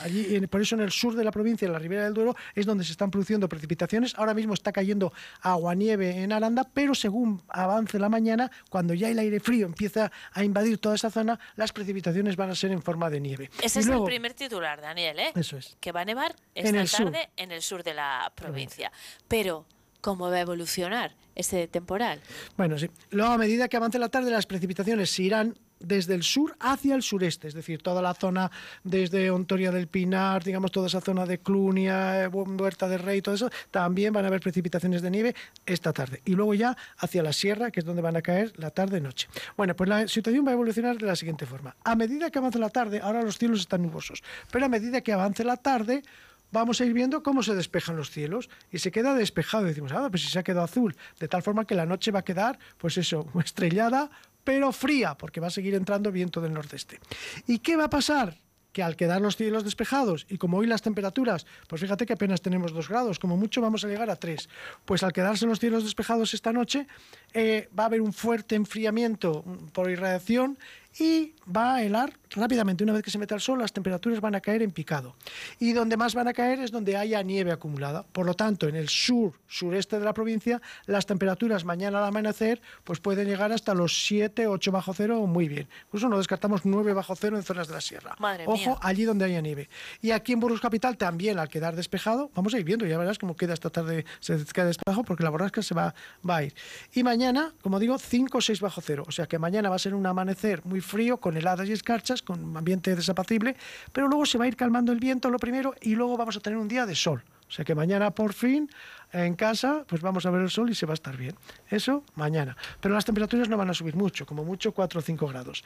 Allí, 0.00 0.34
en- 0.36 0.48
por 0.48 0.60
eso 0.60 0.74
en 0.74 0.82
el 0.82 0.90
sur 0.92 1.14
de 1.14 1.24
la 1.24 1.30
provincia, 1.30 1.66
en 1.66 1.72
la 1.72 1.78
Ribera 1.78 2.04
del 2.04 2.14
Duero, 2.14 2.34
es 2.54 2.66
donde 2.66 2.84
se 2.84 2.92
están 2.92 3.10
produciendo 3.10 3.48
precipitaciones. 3.48 4.14
Ahora 4.16 4.34
mismo 4.34 4.54
está 4.54 4.72
cayendo 4.72 5.12
agua-nieve 5.40 6.22
en 6.22 6.32
Aranda, 6.32 6.64
pero 6.72 6.94
según 6.94 7.42
avance 7.48 7.98
la 7.98 8.08
mañana, 8.08 8.50
cuando 8.70 8.94
ya 8.94 9.08
el 9.08 9.18
aire 9.18 9.40
frío 9.40 9.66
empieza 9.66 10.10
a 10.32 10.44
invadir 10.44 10.78
toda 10.78 10.94
esa 10.94 11.10
zona, 11.10 11.38
las 11.56 11.72
precipitaciones 11.72 12.36
van 12.36 12.50
a 12.50 12.54
ser 12.54 12.70
en 12.72 12.82
forma 12.82 13.10
de 13.10 13.20
nieve. 13.20 13.50
Ese 13.62 13.78
Y 13.78 13.82
es 13.82 13.86
luego- 13.86 14.04
el 14.06 14.10
primer 14.10 14.34
titular, 14.34 14.80
Daniel, 14.80 15.18
¿eh? 15.18 15.32
Eso 15.34 15.56
es. 15.56 15.76
Que 15.80 15.92
va 15.92 16.02
a 16.02 16.04
nevar 16.04 16.34
En 16.54 16.76
esta 16.76 16.96
sur. 16.98 17.06
tarde 17.12 17.30
en 17.36 17.52
el 17.52 17.62
sur 17.62 17.82
de 17.82 17.94
la 17.94 18.32
provincia. 18.34 18.92
Pero, 19.28 19.64
¿cómo 20.00 20.30
va 20.30 20.36
a 20.36 20.40
evolucionar 20.40 21.14
ese 21.34 21.68
temporal? 21.68 22.20
Bueno, 22.56 22.78
sí. 22.78 22.88
Luego, 23.10 23.32
a 23.32 23.38
medida 23.38 23.68
que 23.68 23.76
avance 23.76 23.98
la 23.98 24.08
tarde, 24.08 24.30
las 24.30 24.46
precipitaciones 24.46 25.10
se 25.10 25.22
irán 25.22 25.56
desde 25.80 26.14
el 26.14 26.22
sur 26.22 26.56
hacia 26.60 26.94
el 26.94 27.02
sureste, 27.02 27.48
es 27.48 27.54
decir, 27.54 27.82
toda 27.82 28.02
la 28.02 28.14
zona 28.14 28.50
desde 28.84 29.30
Ontoria 29.30 29.70
del 29.70 29.86
Pinar, 29.86 30.44
digamos, 30.44 30.72
toda 30.72 30.86
esa 30.86 31.00
zona 31.00 31.26
de 31.26 31.38
Clunia, 31.38 32.24
eh, 32.24 32.28
Huerta 32.28 32.88
del 32.88 33.00
Rey, 33.00 33.22
todo 33.22 33.34
eso, 33.34 33.50
también 33.70 34.12
van 34.12 34.24
a 34.24 34.28
haber 34.28 34.40
precipitaciones 34.40 35.02
de 35.02 35.10
nieve 35.10 35.34
esta 35.66 35.92
tarde. 35.92 36.22
Y 36.24 36.34
luego 36.34 36.54
ya 36.54 36.76
hacia 36.98 37.22
la 37.22 37.32
sierra, 37.32 37.70
que 37.70 37.80
es 37.80 37.86
donde 37.86 38.02
van 38.02 38.16
a 38.16 38.22
caer 38.22 38.52
la 38.56 38.70
tarde-noche. 38.70 39.28
Bueno, 39.56 39.74
pues 39.74 39.88
la 39.88 40.08
situación 40.08 40.46
va 40.46 40.50
a 40.50 40.54
evolucionar 40.54 40.98
de 40.98 41.06
la 41.06 41.16
siguiente 41.16 41.46
forma. 41.46 41.76
A 41.84 41.94
medida 41.94 42.30
que 42.30 42.38
avance 42.38 42.58
la 42.58 42.70
tarde, 42.70 43.00
ahora 43.02 43.22
los 43.22 43.38
cielos 43.38 43.60
están 43.60 43.82
nubosos, 43.82 44.22
pero 44.50 44.66
a 44.66 44.68
medida 44.68 45.00
que 45.00 45.12
avance 45.12 45.44
la 45.44 45.56
tarde, 45.56 46.02
vamos 46.50 46.80
a 46.80 46.84
ir 46.84 46.92
viendo 46.92 47.22
cómo 47.22 47.42
se 47.42 47.54
despejan 47.54 47.96
los 47.96 48.10
cielos 48.10 48.48
y 48.70 48.78
se 48.78 48.90
queda 48.90 49.14
despejado. 49.14 49.64
Decimos, 49.64 49.92
ah, 49.92 50.08
pues 50.10 50.22
si 50.22 50.28
se 50.28 50.38
ha 50.38 50.42
quedado 50.42 50.64
azul, 50.64 50.96
de 51.18 51.28
tal 51.28 51.42
forma 51.42 51.66
que 51.66 51.74
la 51.74 51.86
noche 51.86 52.10
va 52.10 52.20
a 52.20 52.24
quedar, 52.24 52.58
pues 52.78 52.96
eso, 52.98 53.26
estrellada, 53.44 54.10
pero 54.48 54.72
fría, 54.72 55.14
porque 55.14 55.40
va 55.40 55.48
a 55.48 55.50
seguir 55.50 55.74
entrando 55.74 56.10
viento 56.10 56.40
del 56.40 56.54
nordeste. 56.54 56.98
¿Y 57.46 57.58
qué 57.58 57.76
va 57.76 57.84
a 57.84 57.90
pasar? 57.90 58.38
Que 58.72 58.82
al 58.82 58.96
quedar 58.96 59.20
los 59.20 59.36
cielos 59.36 59.62
despejados 59.62 60.24
y 60.30 60.38
como 60.38 60.56
hoy 60.56 60.66
las 60.66 60.80
temperaturas, 60.80 61.44
pues 61.66 61.82
fíjate 61.82 62.06
que 62.06 62.14
apenas 62.14 62.40
tenemos 62.40 62.72
dos 62.72 62.88
grados, 62.88 63.18
como 63.18 63.36
mucho 63.36 63.60
vamos 63.60 63.84
a 63.84 63.88
llegar 63.88 64.08
a 64.08 64.16
tres. 64.16 64.48
Pues 64.86 65.02
al 65.02 65.12
quedarse 65.12 65.44
los 65.44 65.60
cielos 65.60 65.84
despejados 65.84 66.32
esta 66.32 66.50
noche, 66.50 66.86
eh, 67.34 67.68
va 67.78 67.82
a 67.82 67.86
haber 67.88 68.00
un 68.00 68.14
fuerte 68.14 68.54
enfriamiento 68.54 69.42
mm, 69.44 69.66
por 69.66 69.90
irradiación 69.90 70.56
y 70.98 71.34
va 71.54 71.74
a 71.74 71.82
helar 71.82 72.14
rápidamente. 72.30 72.84
Una 72.84 72.92
vez 72.92 73.02
que 73.02 73.10
se 73.10 73.18
meta 73.18 73.34
el 73.34 73.40
sol, 73.40 73.58
las 73.58 73.72
temperaturas 73.72 74.20
van 74.20 74.34
a 74.34 74.40
caer 74.40 74.62
en 74.62 74.70
picado. 74.70 75.16
Y 75.58 75.72
donde 75.72 75.96
más 75.96 76.14
van 76.14 76.28
a 76.28 76.32
caer 76.32 76.60
es 76.60 76.70
donde 76.70 76.96
haya 76.96 77.22
nieve 77.22 77.52
acumulada. 77.52 78.02
Por 78.02 78.26
lo 78.26 78.34
tanto, 78.34 78.68
en 78.68 78.76
el 78.76 78.88
sur, 78.88 79.32
sureste 79.46 79.98
de 79.98 80.04
la 80.04 80.14
provincia, 80.14 80.60
las 80.86 81.06
temperaturas 81.06 81.64
mañana 81.64 81.98
al 81.98 82.04
amanecer 82.04 82.60
pues 82.84 83.00
pueden 83.00 83.28
llegar 83.28 83.52
hasta 83.52 83.74
los 83.74 84.04
7, 84.06 84.46
8 84.46 84.72
bajo 84.72 84.94
cero, 84.94 85.26
muy 85.26 85.48
bien. 85.48 85.68
Incluso 85.86 86.08
no 86.08 86.18
descartamos 86.18 86.64
9 86.64 86.92
bajo 86.92 87.14
cero 87.16 87.36
en 87.36 87.42
zonas 87.42 87.68
de 87.68 87.74
la 87.74 87.80
sierra. 87.80 88.16
Madre 88.18 88.44
Ojo, 88.46 88.70
mía. 88.70 88.78
allí 88.82 89.04
donde 89.04 89.24
haya 89.24 89.40
nieve. 89.40 89.68
Y 90.00 90.10
aquí 90.10 90.32
en 90.32 90.40
Burgos 90.40 90.60
Capital 90.60 90.96
también, 90.96 91.38
al 91.38 91.48
quedar 91.48 91.76
despejado, 91.76 92.30
vamos 92.34 92.54
a 92.54 92.58
ir 92.58 92.64
viendo, 92.64 92.86
ya 92.86 92.98
verás 92.98 93.18
cómo 93.18 93.36
queda 93.36 93.54
esta 93.54 93.70
tarde, 93.70 94.04
se 94.20 94.44
queda 94.52 94.66
despejado 94.66 95.04
porque 95.04 95.22
la 95.24 95.30
borrasca 95.30 95.62
se 95.62 95.74
va, 95.74 95.94
va 96.28 96.36
a 96.36 96.44
ir. 96.44 96.54
Y 96.92 97.02
mañana, 97.02 97.52
como 97.62 97.78
digo, 97.78 97.98
5 97.98 98.38
o 98.38 98.40
6 98.40 98.60
bajo 98.60 98.80
cero. 98.80 99.04
O 99.06 99.12
sea 99.12 99.26
que 99.26 99.38
mañana 99.38 99.68
va 99.68 99.76
a 99.76 99.78
ser 99.78 99.94
un 99.94 100.06
amanecer 100.06 100.64
muy 100.64 100.80
frío, 100.80 101.18
con 101.18 101.36
heladas 101.36 101.68
y 101.68 101.72
escarchas, 101.72 102.17
con 102.22 102.44
un 102.44 102.56
ambiente 102.56 102.94
desapacible, 102.94 103.56
pero 103.92 104.08
luego 104.08 104.26
se 104.26 104.38
va 104.38 104.44
a 104.44 104.48
ir 104.48 104.56
calmando 104.56 104.92
el 104.92 104.98
viento 104.98 105.30
lo 105.30 105.38
primero 105.38 105.74
y 105.80 105.94
luego 105.94 106.16
vamos 106.16 106.36
a 106.36 106.40
tener 106.40 106.58
un 106.58 106.68
día 106.68 106.86
de 106.86 106.94
sol. 106.94 107.22
O 107.48 107.52
sea 107.52 107.64
que 107.64 107.74
mañana 107.74 108.10
por 108.10 108.32
fin 108.32 108.70
en 109.12 109.34
casa 109.34 109.84
pues 109.88 110.02
vamos 110.02 110.26
a 110.26 110.30
ver 110.30 110.42
el 110.42 110.50
sol 110.50 110.70
y 110.70 110.74
se 110.74 110.86
va 110.86 110.92
a 110.92 110.94
estar 110.94 111.16
bien. 111.16 111.34
Eso 111.68 112.04
mañana. 112.14 112.56
Pero 112.80 112.94
las 112.94 113.04
temperaturas 113.04 113.48
no 113.48 113.56
van 113.56 113.70
a 113.70 113.74
subir 113.74 113.96
mucho, 113.96 114.26
como 114.26 114.44
mucho 114.44 114.72
4 114.72 115.00
o 115.00 115.02
5 115.02 115.26
grados. 115.26 115.64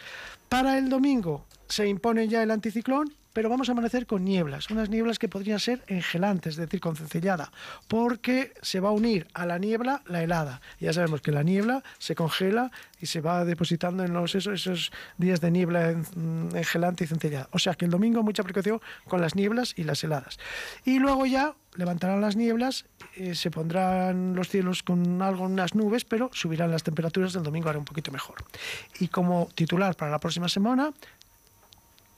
Para 0.49 0.79
el 0.79 0.89
domingo 0.89 1.47
se 1.69 1.89
impone 1.89 2.29
ya 2.29 2.43
el 2.43 2.51
anticiclón 2.51 3.15
pero 3.33 3.49
vamos 3.49 3.69
a 3.69 3.73
amanecer 3.73 4.07
con 4.07 4.25
nieblas, 4.25 4.71
unas 4.71 4.91
nieblas 4.91 5.19
que 5.19 5.29
podrían 5.29 5.59
ser 5.59 5.83
engelantes, 5.87 6.55
es 6.55 6.59
decir, 6.59 6.81
con 6.81 6.97
cencellada, 6.97 7.51
porque 7.89 8.53
se 8.61 8.81
va 8.81 8.91
a 8.91 8.93
unir 8.93 9.27
a 9.33 9.47
la 9.47 9.59
niebla 9.59 10.03
la 10.07 10.23
helada. 10.23 10.61
Ya 10.81 10.93
sabemos 10.93 11.23
que 11.23 11.33
la 11.33 11.43
niebla 11.43 11.83
se 11.99 12.15
congela 12.15 12.71
y 13.01 13.07
se 13.07 13.21
va 13.21 13.45
depositando 13.45 14.05
en 14.05 14.13
los, 14.13 14.35
esos, 14.35 14.55
esos 14.55 14.93
días 15.17 15.41
de 15.41 15.51
niebla 15.51 15.91
engelante 16.55 17.05
y 17.05 17.07
cencellada. 17.07 17.49
O 17.53 17.59
sea 17.59 17.75
que 17.75 17.87
el 17.87 17.91
domingo 17.91 18.23
mucha 18.23 18.43
precaución 18.43 18.81
con 19.09 19.21
las 19.21 19.35
nieblas 19.35 19.75
y 19.77 19.85
las 19.85 20.05
heladas. 20.05 20.39
Y 20.85 20.99
luego 20.99 21.27
ya 21.27 21.55
levantarán 21.77 22.21
las 22.21 22.37
nieblas, 22.37 22.85
eh, 23.17 23.35
se 23.35 23.51
pondrán 23.51 24.35
los 24.35 24.49
cielos 24.49 24.83
con 24.83 25.23
algo, 25.23 25.45
unas 25.45 25.75
nubes, 25.75 26.05
pero 26.05 26.31
subirán 26.33 26.71
las 26.71 26.83
temperaturas 26.83 27.33
del 27.33 27.43
domingo 27.43 27.69
hará 27.69 27.79
un 27.79 27.85
poquito 27.85 28.11
mejor. 28.13 28.37
Y 29.01 29.09
como 29.09 29.49
titular 29.55 29.95
para 29.97 30.11
la 30.11 30.19
próxima 30.19 30.49
semana, 30.49 30.93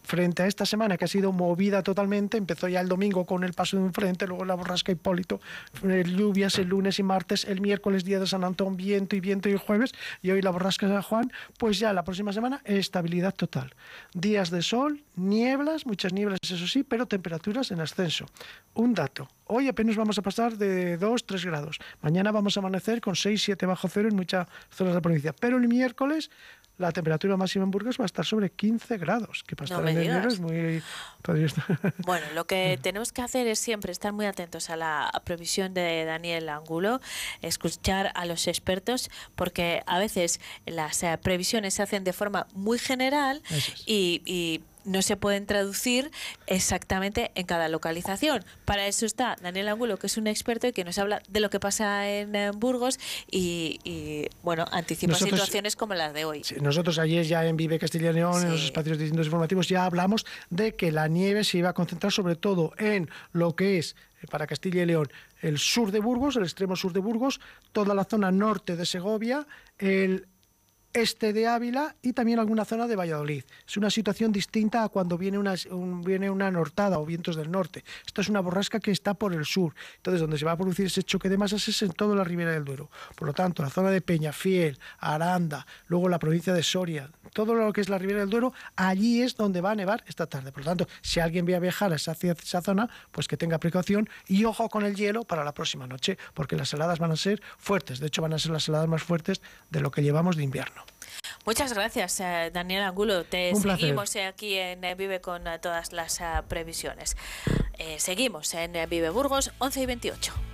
frente 0.04 0.42
a 0.42 0.46
esta 0.46 0.66
semana 0.66 0.96
que 0.96 1.06
ha 1.06 1.08
sido 1.08 1.32
movida 1.32 1.82
totalmente, 1.82 2.36
empezó 2.36 2.68
ya 2.68 2.80
el 2.80 2.88
domingo 2.88 3.24
con 3.24 3.42
el 3.42 3.54
paso 3.54 3.76
de 3.76 3.82
un 3.82 3.92
frente, 3.92 4.26
luego 4.26 4.44
la 4.44 4.54
borrasca 4.54 4.92
Hipólito, 4.92 5.40
lluvias 5.82 6.58
el 6.58 6.68
lunes 6.68 6.98
y 6.98 7.02
martes, 7.02 7.44
el 7.44 7.60
miércoles 7.60 8.04
día 8.04 8.20
de 8.20 8.26
San 8.26 8.44
Antón, 8.44 8.76
viento 8.76 9.16
y 9.16 9.20
viento 9.20 9.48
y 9.48 9.56
jueves, 9.56 9.92
y 10.22 10.30
hoy 10.30 10.42
la 10.42 10.50
borrasca 10.50 10.86
San 10.86 11.02
Juan, 11.02 11.32
pues 11.58 11.78
ya 11.78 11.92
la 11.92 12.04
próxima 12.04 12.32
semana 12.32 12.60
estabilidad 12.64 13.34
total. 13.34 13.74
Días 14.12 14.50
de 14.50 14.62
sol, 14.62 15.02
nieblas, 15.16 15.86
muchas 15.86 16.12
nieblas 16.12 16.38
eso 16.42 16.68
sí, 16.68 16.82
pero 16.82 17.06
temperaturas 17.06 17.70
en 17.70 17.80
ascenso. 17.80 18.26
Un 18.74 18.92
dato, 18.92 19.28
hoy 19.46 19.68
apenas 19.68 19.96
vamos 19.96 20.18
a 20.18 20.22
pasar 20.22 20.58
de 20.58 20.98
2, 20.98 21.26
3 21.26 21.46
grados, 21.46 21.78
mañana 22.02 22.30
vamos 22.30 22.56
a 22.56 22.60
amanecer 22.60 23.00
con 23.00 23.16
6, 23.16 23.42
7 23.42 23.66
bajo 23.66 23.88
cero 23.88 24.08
en 24.08 24.16
muchas 24.16 24.46
zonas 24.70 24.92
de 24.92 24.98
la 24.98 25.00
provincia, 25.00 25.32
pero 25.32 25.56
el 25.56 25.66
miércoles 25.68 26.30
la 26.76 26.90
temperatura 26.90 27.36
máxima 27.36 27.64
en 27.64 27.70
Burgos 27.70 27.98
va 27.98 28.04
a 28.04 28.06
estar 28.06 28.24
sobre 28.24 28.50
15 28.50 28.98
grados, 28.98 29.44
que 29.46 29.54
para 29.54 29.66
estar 29.66 29.88
en 29.88 29.98
el 29.98 30.26
es 30.26 30.40
muy... 30.40 30.82
Bueno, 31.98 32.26
lo 32.34 32.46
que 32.46 32.78
tenemos 32.82 33.12
que 33.12 33.22
hacer 33.22 33.46
es 33.46 33.58
siempre 33.58 33.92
estar 33.92 34.12
muy 34.12 34.26
atentos 34.26 34.68
a 34.70 34.76
la 34.76 35.10
previsión 35.24 35.72
de 35.72 36.04
Daniel 36.04 36.48
Angulo, 36.48 37.00
escuchar 37.40 38.10
a 38.14 38.26
los 38.26 38.46
expertos, 38.46 39.10
porque 39.34 39.82
a 39.86 39.98
veces 39.98 40.40
las 40.66 41.02
eh, 41.02 41.16
previsiones 41.22 41.74
se 41.74 41.82
hacen 41.82 42.04
de 42.04 42.12
forma 42.12 42.46
muy 42.52 42.78
general 42.78 43.42
y 43.86 44.60
no 44.84 45.02
se 45.02 45.16
pueden 45.16 45.46
traducir 45.46 46.10
exactamente 46.46 47.30
en 47.34 47.46
cada 47.46 47.68
localización. 47.68 48.44
Para 48.64 48.86
eso 48.86 49.06
está 49.06 49.36
Daniel 49.42 49.68
Angulo, 49.68 49.98
que 49.98 50.06
es 50.06 50.16
un 50.16 50.26
experto 50.26 50.66
y 50.66 50.72
que 50.72 50.84
nos 50.84 50.98
habla 50.98 51.22
de 51.28 51.40
lo 51.40 51.50
que 51.50 51.60
pasa 51.60 52.10
en, 52.10 52.34
Burgos 52.58 52.98
y, 53.30 54.28
bueno, 54.42 54.64
anticipa 54.70 55.14
situaciones 55.14 55.76
como 55.76 55.94
las 55.94 56.12
de 56.12 56.24
hoy. 56.24 56.42
nosotros 56.60 56.98
ayer 56.98 57.24
ya 57.24 57.44
en 57.46 57.56
Vive 57.56 57.78
Castilla 57.78 58.10
y 58.10 58.14
León, 58.14 58.42
en 58.42 58.50
los 58.50 58.64
espacios 58.64 58.98
distintos 58.98 59.26
informativos, 59.26 59.68
ya 59.68 59.84
hablamos 59.84 60.26
de 60.50 60.74
que 60.74 60.92
la 60.92 61.08
nieve 61.08 61.44
se 61.44 61.58
iba 61.58 61.70
a 61.70 61.72
concentrar 61.72 62.12
sobre 62.12 62.36
todo 62.36 62.72
en 62.78 63.08
lo 63.32 63.54
que 63.54 63.78
es 63.78 63.96
eh, 64.20 64.26
para 64.30 64.46
Castilla 64.46 64.82
y 64.82 64.86
León 64.86 65.08
el 65.44 65.58
sur 65.58 65.92
de 65.92 66.00
Burgos, 66.00 66.36
el 66.36 66.44
extremo 66.44 66.74
sur 66.74 66.92
de 66.94 67.00
Burgos, 67.00 67.38
toda 67.72 67.94
la 67.94 68.04
zona 68.04 68.30
norte 68.32 68.76
de 68.76 68.86
Segovia, 68.86 69.46
el 69.78 70.26
este 70.94 71.32
de 71.32 71.48
Ávila 71.48 71.96
y 72.02 72.12
también 72.12 72.38
alguna 72.38 72.64
zona 72.64 72.86
de 72.86 72.96
Valladolid. 72.96 73.44
Es 73.66 73.76
una 73.76 73.90
situación 73.90 74.32
distinta 74.32 74.84
a 74.84 74.88
cuando 74.88 75.18
viene 75.18 75.38
una, 75.38 75.54
viene 76.04 76.30
una 76.30 76.50
nortada 76.50 76.98
o 76.98 77.04
vientos 77.04 77.36
del 77.36 77.50
norte. 77.50 77.84
Esta 78.06 78.22
es 78.22 78.28
una 78.28 78.40
borrasca 78.40 78.80
que 78.80 78.92
está 78.92 79.14
por 79.14 79.34
el 79.34 79.44
sur. 79.44 79.74
Entonces, 79.96 80.20
donde 80.20 80.38
se 80.38 80.44
va 80.44 80.52
a 80.52 80.56
producir 80.56 80.86
ese 80.86 81.02
choque 81.02 81.28
de 81.28 81.36
masas 81.36 81.66
es 81.68 81.82
en 81.82 81.92
toda 81.92 82.14
la 82.14 82.24
ribera 82.24 82.52
del 82.52 82.64
Duero. 82.64 82.90
Por 83.16 83.26
lo 83.26 83.34
tanto, 83.34 83.62
la 83.62 83.70
zona 83.70 83.90
de 83.90 84.00
Peñafiel, 84.00 84.78
Aranda, 84.98 85.66
luego 85.88 86.08
la 86.08 86.18
provincia 86.18 86.54
de 86.54 86.62
Soria, 86.62 87.10
todo 87.34 87.54
lo 87.54 87.70
que 87.74 87.82
es 87.82 87.90
la 87.90 87.98
ribera 87.98 88.20
del 88.20 88.30
Duero, 88.30 88.54
allí 88.76 89.20
es 89.20 89.36
donde 89.36 89.60
va 89.60 89.72
a 89.72 89.74
nevar 89.74 90.02
esta 90.06 90.26
tarde. 90.26 90.52
Por 90.52 90.60
lo 90.60 90.70
tanto, 90.70 90.88
si 91.02 91.20
alguien 91.20 91.46
va 91.46 91.56
a 91.56 91.60
viajar 91.60 91.92
a 91.92 91.96
esa, 91.96 92.12
esa 92.12 92.62
zona, 92.62 92.88
pues 93.12 93.28
que 93.28 93.36
tenga 93.36 93.58
precaución 93.58 94.08
y 94.26 94.46
ojo 94.46 94.70
con 94.70 94.86
el 94.86 94.94
hielo 94.94 95.24
para 95.24 95.44
la 95.44 95.52
próxima 95.52 95.86
noche, 95.86 96.16
porque 96.32 96.56
las 96.56 96.72
heladas 96.72 96.98
van 96.98 97.12
a 97.12 97.16
ser 97.16 97.42
fuertes. 97.58 97.98
De 97.98 98.06
hecho, 98.06 98.22
van 98.22 98.32
a 98.32 98.38
ser 98.38 98.52
las 98.52 98.66
heladas 98.68 98.88
más 98.88 99.02
fuertes 99.02 99.42
de 99.68 99.80
lo 99.80 99.90
que 99.90 100.02
llevamos 100.02 100.36
de 100.36 100.44
invierno. 100.44 100.84
Muchas 101.44 101.74
gracias, 101.74 102.20
eh, 102.20 102.50
Daniel 102.52 102.82
Angulo. 102.82 103.24
Te 103.24 103.54
seguimos 103.54 104.16
aquí 104.16 104.54
en 104.54 104.82
eh, 104.84 104.94
Vive 104.94 105.20
con 105.20 105.46
eh, 105.46 105.58
todas 105.58 105.92
las 105.92 106.20
previsiones. 106.48 107.16
seguimos 107.98 108.54
en 108.54 108.72
Vive 108.88 109.10
Burgos 109.10 109.52
11 109.58 109.82
y 109.82 109.86
28. 109.86 110.53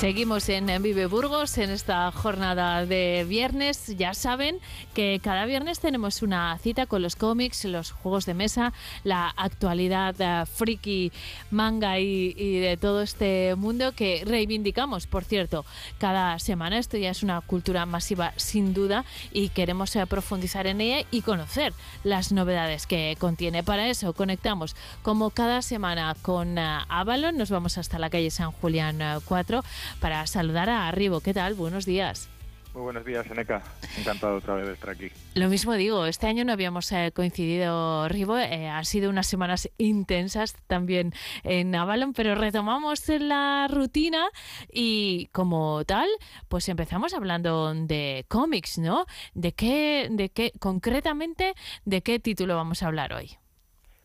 Seguimos 0.00 0.48
en 0.48 0.82
Vive 0.82 1.04
Burgos 1.04 1.58
en 1.58 1.68
esta 1.68 2.10
jornada 2.10 2.86
de 2.86 3.26
viernes. 3.28 3.94
Ya 3.98 4.14
saben 4.14 4.58
que 4.94 5.20
cada 5.22 5.44
viernes 5.44 5.78
tenemos 5.78 6.22
una 6.22 6.56
cita 6.56 6.86
con 6.86 7.02
los 7.02 7.16
cómics, 7.16 7.66
los 7.66 7.90
juegos 7.90 8.24
de 8.24 8.32
mesa, 8.32 8.72
la 9.04 9.28
actualidad 9.36 10.14
uh, 10.18 10.46
friki, 10.46 11.12
manga 11.50 11.98
y, 11.98 12.32
de 12.32 12.78
todo 12.78 13.02
este 13.02 13.54
mundo 13.56 13.92
que 13.92 14.22
reivindicamos, 14.24 15.06
por 15.06 15.22
cierto, 15.22 15.66
cada 15.98 16.38
semana. 16.38 16.78
Esto 16.78 16.96
ya 16.96 17.10
es 17.10 17.22
una 17.22 17.42
cultura 17.42 17.84
masiva 17.84 18.32
sin 18.36 18.72
duda 18.72 19.04
y 19.32 19.50
queremos 19.50 19.94
eh, 19.96 20.06
profundizar 20.06 20.66
en 20.66 20.80
ella 20.80 21.06
y 21.10 21.20
conocer 21.20 21.74
las 22.04 22.32
novedades 22.32 22.86
que 22.86 23.18
contiene. 23.20 23.62
Para 23.62 23.86
eso 23.86 24.14
conectamos 24.14 24.74
como 25.02 25.28
cada 25.28 25.60
semana 25.60 26.16
con 26.22 26.56
uh, 26.56 26.86
Avalon. 26.88 27.36
Nos 27.36 27.50
vamos 27.50 27.76
hasta 27.76 27.98
la 27.98 28.08
calle 28.08 28.30
San 28.30 28.50
Julián 28.50 28.98
4 29.26 29.62
para 29.98 30.26
saludar 30.26 30.70
a 30.70 30.88
Arribo. 30.88 31.20
¿Qué 31.20 31.34
tal? 31.34 31.54
Buenos 31.54 31.86
días. 31.86 32.28
Muy 32.72 32.82
buenos 32.82 33.04
días, 33.04 33.26
Eneca. 33.28 33.62
Encantado 33.98 34.36
otra 34.36 34.54
vez 34.54 34.66
de 34.66 34.74
estar 34.74 34.90
aquí. 34.90 35.10
Lo 35.34 35.48
mismo 35.48 35.74
digo, 35.74 36.06
este 36.06 36.28
año 36.28 36.44
no 36.44 36.52
habíamos 36.52 36.90
eh, 36.92 37.10
coincidido, 37.12 38.08
Ribo. 38.08 38.38
Eh, 38.38 38.68
ha 38.68 38.84
sido 38.84 39.10
unas 39.10 39.26
semanas 39.26 39.68
intensas 39.76 40.54
también 40.68 41.12
en 41.42 41.74
Avalon, 41.74 42.12
pero 42.12 42.36
retomamos 42.36 43.08
la 43.08 43.66
rutina 43.68 44.28
y 44.72 45.26
como 45.32 45.84
tal, 45.84 46.08
pues 46.48 46.68
empezamos 46.68 47.12
hablando 47.12 47.74
de 47.74 48.24
cómics, 48.28 48.78
¿no? 48.78 49.04
¿De 49.34 49.52
qué, 49.52 50.06
de 50.08 50.28
qué, 50.28 50.52
concretamente, 50.60 51.54
de 51.84 52.02
qué 52.02 52.20
título 52.20 52.54
vamos 52.54 52.84
a 52.84 52.86
hablar 52.86 53.12
hoy? 53.12 53.39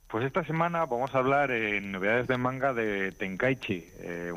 Pues 0.07 0.25
esta 0.25 0.43
semana 0.45 0.85
vamos 0.85 1.13
a 1.13 1.17
hablar 1.17 1.51
en 1.51 1.91
novedades 1.91 2.27
de 2.27 2.37
manga 2.37 2.73
de 2.73 3.11
Tenkaichi, 3.11 3.85
eh, 3.99 4.31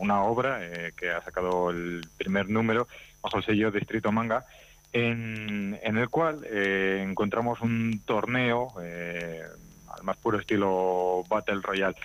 una 0.00 0.22
obra 0.24 0.60
que 0.96 1.10
ha 1.10 1.20
sacado 1.22 1.70
el 1.70 2.06
primer 2.16 2.48
número 2.48 2.86
bajo 3.22 3.38
el 3.38 3.44
sello 3.44 3.70
Distrito 3.70 4.12
Manga, 4.12 4.44
en, 4.92 5.78
el 5.82 6.08
cual 6.08 6.46
eh, 6.50 7.04
encontramos 7.06 7.60
un 7.60 8.02
torneo 8.04 8.68
eh, 8.82 9.42
al 9.88 10.02
más 10.04 10.16
puro 10.18 10.38
estilo 10.38 11.24
Battle 11.28 11.60
Royale. 11.62 11.96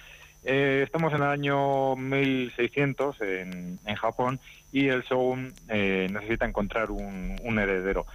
Eh, 0.43 0.81
estamos 0.85 1.11
en 1.13 1.23
el 1.23 1.27
año 1.27 1.95
1600 1.95 3.21
en, 3.21 3.79
en 3.85 3.95
Japón 3.95 4.39
y 4.71 4.87
el 4.87 5.01
Shogun 5.01 5.53
necesita 5.67 6.45
encontrar 6.45 6.91
un, 6.91 7.59
heredero. 7.59 8.05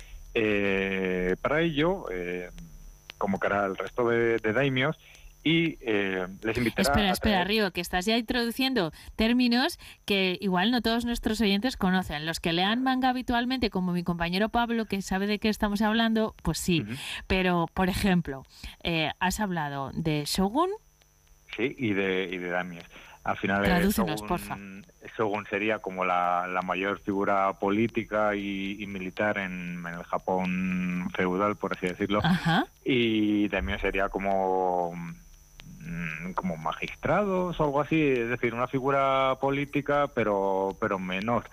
para 1.43 1.61
ello, 1.61 2.07
convocará 3.23 3.65
al 3.65 3.77
resto 3.77 4.09
de, 4.09 4.39
de 4.39 4.53
daimios 4.53 4.99
y 5.45 5.79
eh, 5.81 6.27
les 6.43 6.57
invitará 6.57 6.83
Espera, 6.83 7.11
espera, 7.11 7.45
Río, 7.45 7.73
que 7.73 7.81
estás 7.81 8.05
ya 8.05 8.17
introduciendo 8.17 8.93
términos 9.17 9.79
que 10.05 10.39
igual 10.41 10.71
no 10.71 10.83
todos 10.83 11.05
nuestros 11.05 11.41
oyentes 11.41 11.77
conocen. 11.77 12.27
Los 12.27 12.41
que 12.41 12.53
lean 12.53 12.83
manga 12.83 13.09
habitualmente, 13.09 13.71
como 13.71 13.93
mi 13.93 14.05
compañero 14.05 14.49
Pablo, 14.51 14.87
que 14.87 15.03
sabe 15.03 15.27
de 15.27 15.39
qué 15.39 15.49
estamos 15.49 15.83
hablando, 15.83 16.35
pues 16.43 16.59
sí. 16.59 16.85
Pero, 17.27 17.67
por 17.75 17.89
ejemplo, 17.89 18.45
eh, 18.85 19.11
has 19.19 19.41
hablado 19.41 19.91
de 19.95 20.25
Shogun. 20.27 20.71
Sí, 21.57 21.75
y 21.77 21.93
de, 21.93 22.29
y 22.33 22.39
de 22.39 22.49
Damies. 22.49 22.85
Al 23.25 23.37
final, 23.37 23.65
Shogun, 23.91 24.85
Shogun 25.17 25.47
sería 25.49 25.79
como 25.79 26.05
la, 26.05 26.47
la 26.49 26.63
mayor 26.63 26.99
figura 26.99 27.53
política 27.53 28.35
y, 28.35 28.85
militar 28.89 29.39
en, 29.39 29.85
el 29.87 30.03
Japón 30.03 31.09
feudal, 31.15 31.57
por 31.57 31.77
así 31.77 31.87
decirlo. 31.87 32.21
Y 32.85 33.49
Damies 33.49 33.81
sería 33.81 34.09
como 34.09 34.93
Mm, 35.85 36.33
como 36.35 36.57
magistrados 36.57 37.59
o 37.59 37.65
algo 37.65 37.81
así, 37.81 38.01
es 38.01 38.29
decir, 38.29 38.55
una 38.55 38.69
figura 38.69 39.37
política 39.41 40.09
pero 40.15 40.77
pero 40.81 40.99
menor. 40.99 41.45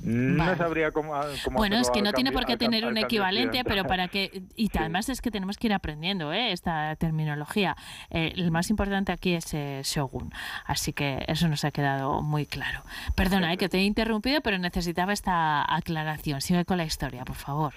No 0.00 0.56
sabría 0.56 0.92
cómo, 0.92 1.14
Bueno, 1.52 1.76
es 1.76 1.90
que 1.90 2.02
no 2.02 2.12
tiene 2.12 2.30
por 2.32 2.46
qué 2.46 2.56
tener 2.56 2.86
un 2.86 2.96
equivalente, 2.96 3.64
pero 3.64 3.84
para 3.84 4.08
que. 4.08 4.42
Y 4.56 4.70
además 4.78 5.08
es 5.08 5.20
que 5.20 5.30
tenemos 5.30 5.56
que 5.58 5.66
ir 5.66 5.74
aprendiendo 5.74 6.32
¿eh? 6.32 6.52
esta 6.52 6.94
terminología. 6.96 7.76
Eh, 8.10 8.32
el 8.36 8.50
más 8.50 8.70
importante 8.70 9.12
aquí 9.12 9.34
es 9.34 9.52
eh, 9.54 9.80
Shogun. 9.84 10.32
Así 10.66 10.92
que 10.92 11.24
eso 11.26 11.48
nos 11.48 11.64
ha 11.64 11.70
quedado 11.70 12.22
muy 12.22 12.46
claro. 12.46 12.82
Perdona 13.14 13.56
que 13.56 13.68
te 13.68 13.78
he 13.78 13.84
interrumpido, 13.84 14.40
pero 14.40 14.58
necesitaba 14.58 15.12
esta 15.12 15.64
aclaración. 15.74 16.40
Sigue 16.40 16.64
con 16.64 16.78
la 16.78 16.84
historia, 16.84 17.24
por 17.24 17.36
favor. 17.36 17.72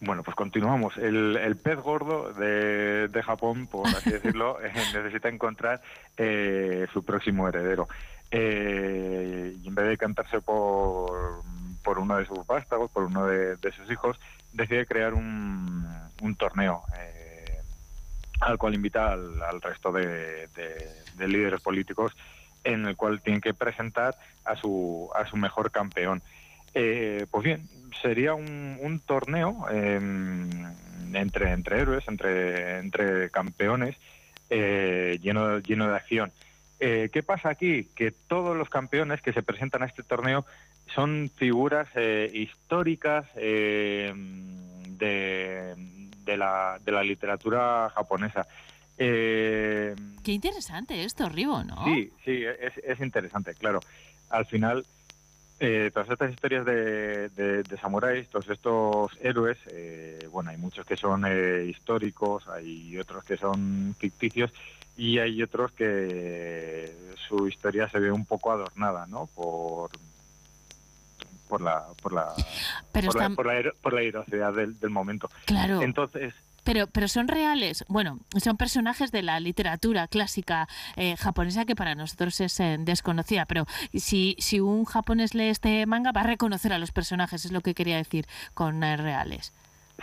Bueno, 0.00 0.22
pues 0.22 0.36
continuamos. 0.36 0.96
El, 0.98 1.56
pez 1.62 1.78
gordo 1.78 2.32
de, 2.34 3.22
Japón, 3.24 3.66
por 3.66 3.86
así 3.88 4.10
decirlo, 4.12 4.58
eh, 4.62 4.72
necesita 4.94 5.28
encontrar 5.28 5.80
eh, 6.16 6.86
su 6.92 7.04
próximo 7.04 7.48
heredero. 7.48 7.88
Eh, 8.30 9.56
y 9.62 9.68
en 9.68 9.74
vez 9.74 9.88
de 9.88 9.96
cantarse 9.96 10.40
por, 10.40 11.42
por 11.86 12.00
uno 12.00 12.16
de 12.16 12.26
sus 12.26 12.44
vástagos, 12.44 12.90
por 12.90 13.04
uno 13.04 13.26
de, 13.26 13.56
sus 13.70 13.88
hijos, 13.92 14.18
decide 14.52 14.86
crear 14.86 15.14
un, 15.14 15.86
torneo 16.36 16.82
al 18.40 18.58
cual 18.58 18.74
invita 18.74 19.12
al, 19.12 19.62
resto 19.62 19.92
de, 19.92 20.48
de, 20.48 21.28
líderes 21.28 21.60
políticos 21.60 22.12
en 22.64 22.86
el 22.86 22.96
cual 22.96 23.22
tienen 23.22 23.40
que 23.40 23.54
presentar 23.54 24.16
a 24.44 24.56
su, 24.56 25.08
a 25.14 25.26
su 25.26 25.36
mejor 25.36 25.70
campeón. 25.70 26.22
pues 26.74 27.44
bien, 27.44 27.68
sería 28.02 28.34
un, 28.34 29.00
torneo 29.06 29.66
em, 29.70 30.66
entre, 31.14 31.52
héroes, 31.52 32.06
entre, 32.08 32.78
entre 32.78 33.30
campeones, 33.30 33.96
eh, 34.50 35.18
lleno, 35.22 35.58
lleno 35.58 35.88
de 35.88 35.96
acción. 35.96 36.32
Eh, 36.78 37.08
¿Qué 37.12 37.22
pasa 37.22 37.48
aquí? 37.48 37.88
Que 37.94 38.10
todos 38.10 38.56
los 38.56 38.68
campeones 38.68 39.22
que 39.22 39.32
se 39.32 39.42
presentan 39.42 39.82
a 39.82 39.86
este 39.86 40.02
torneo 40.02 40.44
son 40.94 41.30
figuras 41.34 41.88
eh, 41.94 42.30
históricas 42.32 43.26
em, 43.36 44.96
de, 44.96 45.74
de, 46.24 46.36
la, 46.36 46.78
de 46.84 46.92
la 46.92 47.02
literatura 47.02 47.90
japonesa. 47.94 48.46
Qué 48.96 49.94
interesante 50.32 51.04
esto, 51.04 51.28
Ribo, 51.28 51.62
¿no? 51.62 51.84
Sí, 51.84 52.10
sí, 52.24 52.42
es, 52.44 52.76
es 52.78 53.00
interesante, 53.00 53.54
claro. 53.54 53.80
Al 54.30 54.46
final, 54.46 54.84
eh, 55.58 55.90
todas 55.92 56.10
estas 56.10 56.30
historias 56.30 56.66
de, 56.66 57.30
de, 57.30 57.76
samuráis, 57.80 58.28
todos 58.28 58.48
estos 58.50 59.12
héroes, 59.22 59.56
eh, 59.70 60.28
bueno, 60.30 60.50
hay 60.50 60.58
muchos 60.58 60.84
que 60.84 60.96
son 60.96 61.24
eh, 61.26 61.64
históricos, 61.66 62.46
hay 62.48 62.98
otros 62.98 63.24
que 63.24 63.38
son 63.38 63.94
ficticios 63.98 64.52
y 64.98 65.18
hay 65.18 65.42
otros 65.42 65.72
que 65.72 66.92
su 67.26 67.48
historia 67.48 67.88
se 67.88 67.98
ve 67.98 68.12
un 68.12 68.26
poco 68.26 68.52
adornada, 68.52 69.06
¿no? 69.06 69.28
Por 69.34 69.90
por 71.48 71.60
la 71.60 71.86
por 72.02 72.12
la, 72.12 72.34
por, 72.92 73.04
la, 73.14 73.72
por, 73.82 73.94
la, 73.94 74.52
del, 74.52 74.78
del 74.78 74.90
momento. 74.90 75.28
Claro. 75.46 75.82
Entonces, 75.82 76.34
pero, 76.66 76.88
pero 76.88 77.06
son 77.06 77.28
reales, 77.28 77.84
bueno, 77.86 78.18
son 78.42 78.56
personajes 78.56 79.12
de 79.12 79.22
la 79.22 79.38
literatura 79.38 80.08
clásica 80.08 80.68
eh, 80.96 81.16
japonesa 81.16 81.64
que 81.64 81.76
para 81.76 81.94
nosotros 81.94 82.40
es 82.40 82.58
eh, 82.58 82.76
desconocida, 82.80 83.46
pero 83.46 83.66
si, 83.94 84.34
si 84.40 84.58
un 84.58 84.84
japonés 84.84 85.36
lee 85.36 85.48
este 85.48 85.86
manga 85.86 86.10
va 86.10 86.22
a 86.22 86.24
reconocer 86.24 86.72
a 86.72 86.78
los 86.78 86.90
personajes, 86.90 87.44
es 87.44 87.52
lo 87.52 87.60
que 87.60 87.74
quería 87.74 87.96
decir 87.96 88.26
con 88.52 88.82
eh, 88.82 88.96
reales. 88.96 89.52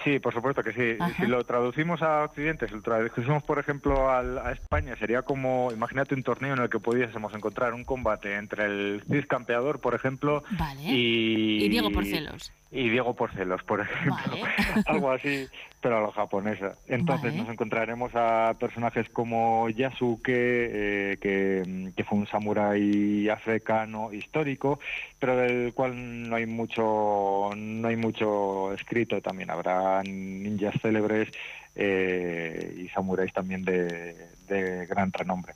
Sí, 0.03 0.19
por 0.19 0.34
supuesto 0.34 0.63
que 0.63 0.73
sí. 0.73 0.97
Si 1.17 1.27
lo 1.27 1.43
traducimos 1.43 2.01
a 2.01 2.23
Occidente, 2.23 2.67
si 2.67 2.73
lo 2.73 2.82
traducimos, 2.82 3.43
por 3.43 3.60
ejemplo, 3.60 4.10
a, 4.10 4.51
España, 4.51 4.95
sería 4.97 5.21
como, 5.21 5.69
imagínate 5.71 6.15
un 6.15 6.23
torneo 6.23 6.53
en 6.53 6.62
el 6.62 6.69
que 6.69 6.79
pudiésemos 6.79 7.34
encontrar 7.34 7.73
un 7.73 7.84
combate 7.84 8.36
entre 8.36 8.65
el 8.65 9.03
Cid 9.10 9.25
Campeador, 9.27 9.79
por 9.79 9.93
ejemplo, 9.93 10.43
y... 10.79 11.63
y 11.63 11.69
Diego 11.69 11.91
Porcelos 11.91 12.51
y 12.73 12.89
Diego 12.89 13.13
Porcelos, 13.13 13.62
por 13.63 13.81
ejemplo, 13.81 14.38
algo 14.88 15.12
así, 15.12 15.47
pero 15.79 15.97
a 15.97 16.01
lo 16.01 16.12
japonesa. 16.12 16.73
Entonces 16.88 17.33
nos 17.36 17.47
encontraremos 17.47 18.12
a 18.15 18.55
personajes 18.59 19.07
como 19.09 19.69
Yasuke, 19.69 20.31
eh, 20.33 21.17
que, 21.21 22.03
fue 22.03 22.17
un 22.17 22.27
samurái 22.27 23.29
africano 23.29 24.12
histórico, 24.12 24.79
pero 25.19 25.38
del 25.38 25.73
cual 25.73 26.27
no 26.29 26.36
hay 26.36 26.47
mucho, 26.47 27.51
no 27.55 27.88
hay 27.88 27.95
mucho 27.95 28.73
escrito. 28.73 29.21
También 29.21 29.51
habrá 29.51 30.01
ninjas 30.03 30.73
célebres 30.81 31.29
eh, 31.75 32.75
y 32.83 32.89
samuráis 32.89 33.31
también 33.33 33.63
de, 33.63 34.88
gran 34.89 35.13
renombre. 35.13 35.53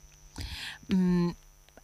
Mm, 0.89 1.31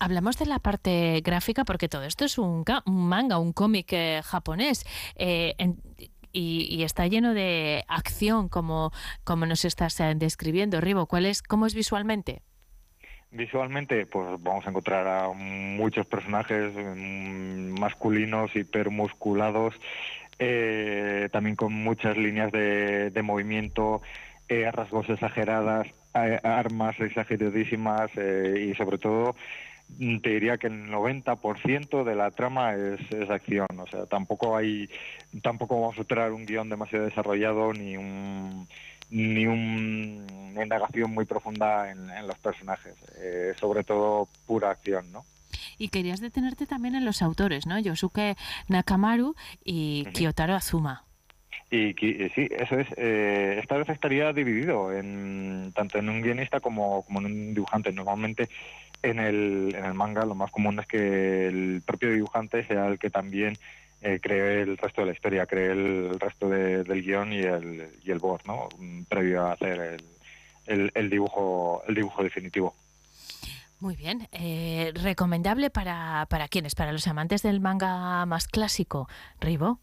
Hablamos 0.03 0.37
de 0.37 0.45
la 0.45 0.59
parte 0.59 1.21
gráfica 1.23 1.63
porque 1.63 1.87
todo 1.87 2.03
esto 2.03 2.25
es 2.25 2.37
un, 2.37 2.65
manga, 2.85 3.39
un 3.39 3.53
cómic 3.53 3.93
eh, 3.93 4.19
japonés. 4.21 4.83
Eh, 5.15 5.55
y, 6.33 6.83
está 6.83 7.07
lleno 7.07 7.33
de 7.33 7.85
acción, 7.87 8.49
como, 8.49 8.91
como 9.23 9.45
nos 9.45 9.63
estás 9.63 9.97
eh, 10.01 10.13
describiendo, 10.17 10.81
Ribo. 10.81 11.05
¿Cuál 11.05 11.25
es, 11.25 11.41
¿Cómo 11.41 11.67
es 11.67 11.73
visualmente? 11.73 12.41
Visualmente, 13.31 14.05
pues 14.05 14.27
vamos 14.43 14.67
a 14.67 14.71
encontrar 14.71 15.07
a 15.07 15.29
muchos 15.29 16.05
personajes 16.05 16.73
mm, 16.75 17.79
masculinos, 17.79 18.53
hipermusculados, 18.57 19.73
también 21.31 21.55
con 21.55 21.71
muchas 21.71 22.17
líneas 22.17 22.51
de, 22.51 23.09
de 23.09 23.21
movimiento, 23.21 24.01
rasgos 24.49 25.09
exageradas, 25.09 25.87
armas 26.43 26.99
exageradísimas 26.99 28.11
y 28.15 28.75
sobre 28.75 28.97
todo 28.97 29.35
te 29.97 30.29
diría 30.29 30.57
que 30.57 30.67
el 30.67 30.89
90% 30.89 32.03
de 32.03 32.15
la 32.15 32.31
trama 32.31 32.73
es, 32.73 32.99
es, 33.11 33.29
acción, 33.29 33.67
o 33.79 33.87
sea, 33.87 34.05
tampoco 34.05 34.57
hay, 34.57 34.89
tampoco 35.41 35.79
vamos 35.79 35.99
a 35.99 36.03
traer 36.03 36.31
un 36.31 36.45
guion 36.45 36.69
demasiado 36.69 37.05
desarrollado 37.05 37.73
ni 37.73 37.97
un 37.97 38.67
ni 39.09 39.45
una 39.45 40.63
indagación 40.63 41.11
muy 41.11 41.25
profunda 41.25 41.91
en, 41.91 42.27
los 42.27 42.37
personajes, 42.39 42.95
eh, 43.17 43.53
sobre 43.59 43.83
todo 43.83 44.27
pura 44.47 44.71
acción, 44.71 45.11
¿no? 45.11 45.23
Y 45.77 45.89
querías 45.89 46.19
detenerte 46.19 46.65
también 46.65 46.95
en 46.95 47.05
los 47.05 47.21
autores, 47.21 47.67
¿no? 47.67 47.77
Yosuke 47.79 48.35
Nakamaru 48.69 49.35
y 49.63 50.05
Kiyotaro 50.13 50.55
Azuma. 50.55 51.03
Y, 51.69 51.95
sí, 52.35 52.47
eso 52.51 52.79
es. 52.79 52.87
Eh, 52.97 53.59
esta 53.59 53.77
vez 53.77 53.89
estaría 53.89 54.31
dividido 54.31 54.91
en 54.91 55.71
tanto 55.75 55.97
en 55.97 56.07
un 56.07 56.21
guionista 56.21 56.59
como, 56.59 57.03
como 57.03 57.19
en 57.19 57.25
un 57.25 57.53
dibujante. 57.55 57.91
Normalmente 57.91 58.47
en 59.03 59.19
el, 59.19 59.75
en 59.77 59.85
el 59.85 59.93
manga 59.93 60.25
lo 60.25 60.33
más 60.35 60.49
común 60.51 60.79
es 60.79 60.87
que 60.87 61.47
el 61.47 61.83
propio 61.85 62.11
dibujante 62.11 62.65
sea 62.65 62.87
el 62.87 62.97
que 62.97 63.09
también 63.09 63.55
eh, 64.01 64.19
creé 64.21 64.61
el 64.63 64.77
resto 64.77 65.01
de 65.01 65.07
la 65.07 65.13
historia, 65.13 65.45
creé 65.45 65.71
el 65.71 66.19
resto 66.19 66.49
de- 66.49 66.83
del 66.83 67.03
guion 67.03 67.31
y 67.31 67.39
el, 67.39 67.89
y 68.03 68.11
el 68.11 68.19
board, 68.19 68.41
¿no? 68.45 68.67
Previo 69.07 69.45
a 69.45 69.53
hacer 69.53 69.79
el, 69.79 70.03
el, 70.65 70.91
el 70.95 71.09
dibujo 71.09 71.83
el 71.87 71.95
dibujo 71.95 72.23
definitivo. 72.23 72.75
Muy 73.79 73.95
bien. 73.97 74.27
Eh, 74.31 74.91
¿Recomendable 74.95 75.69
para, 75.69 76.25
para 76.29 76.47
quiénes? 76.47 76.73
¿Para 76.73 76.93
los 76.93 77.05
amantes 77.07 77.43
del 77.43 77.59
manga 77.59 78.25
más 78.25 78.47
clásico? 78.47 79.09
¿Ribo? 79.41 79.79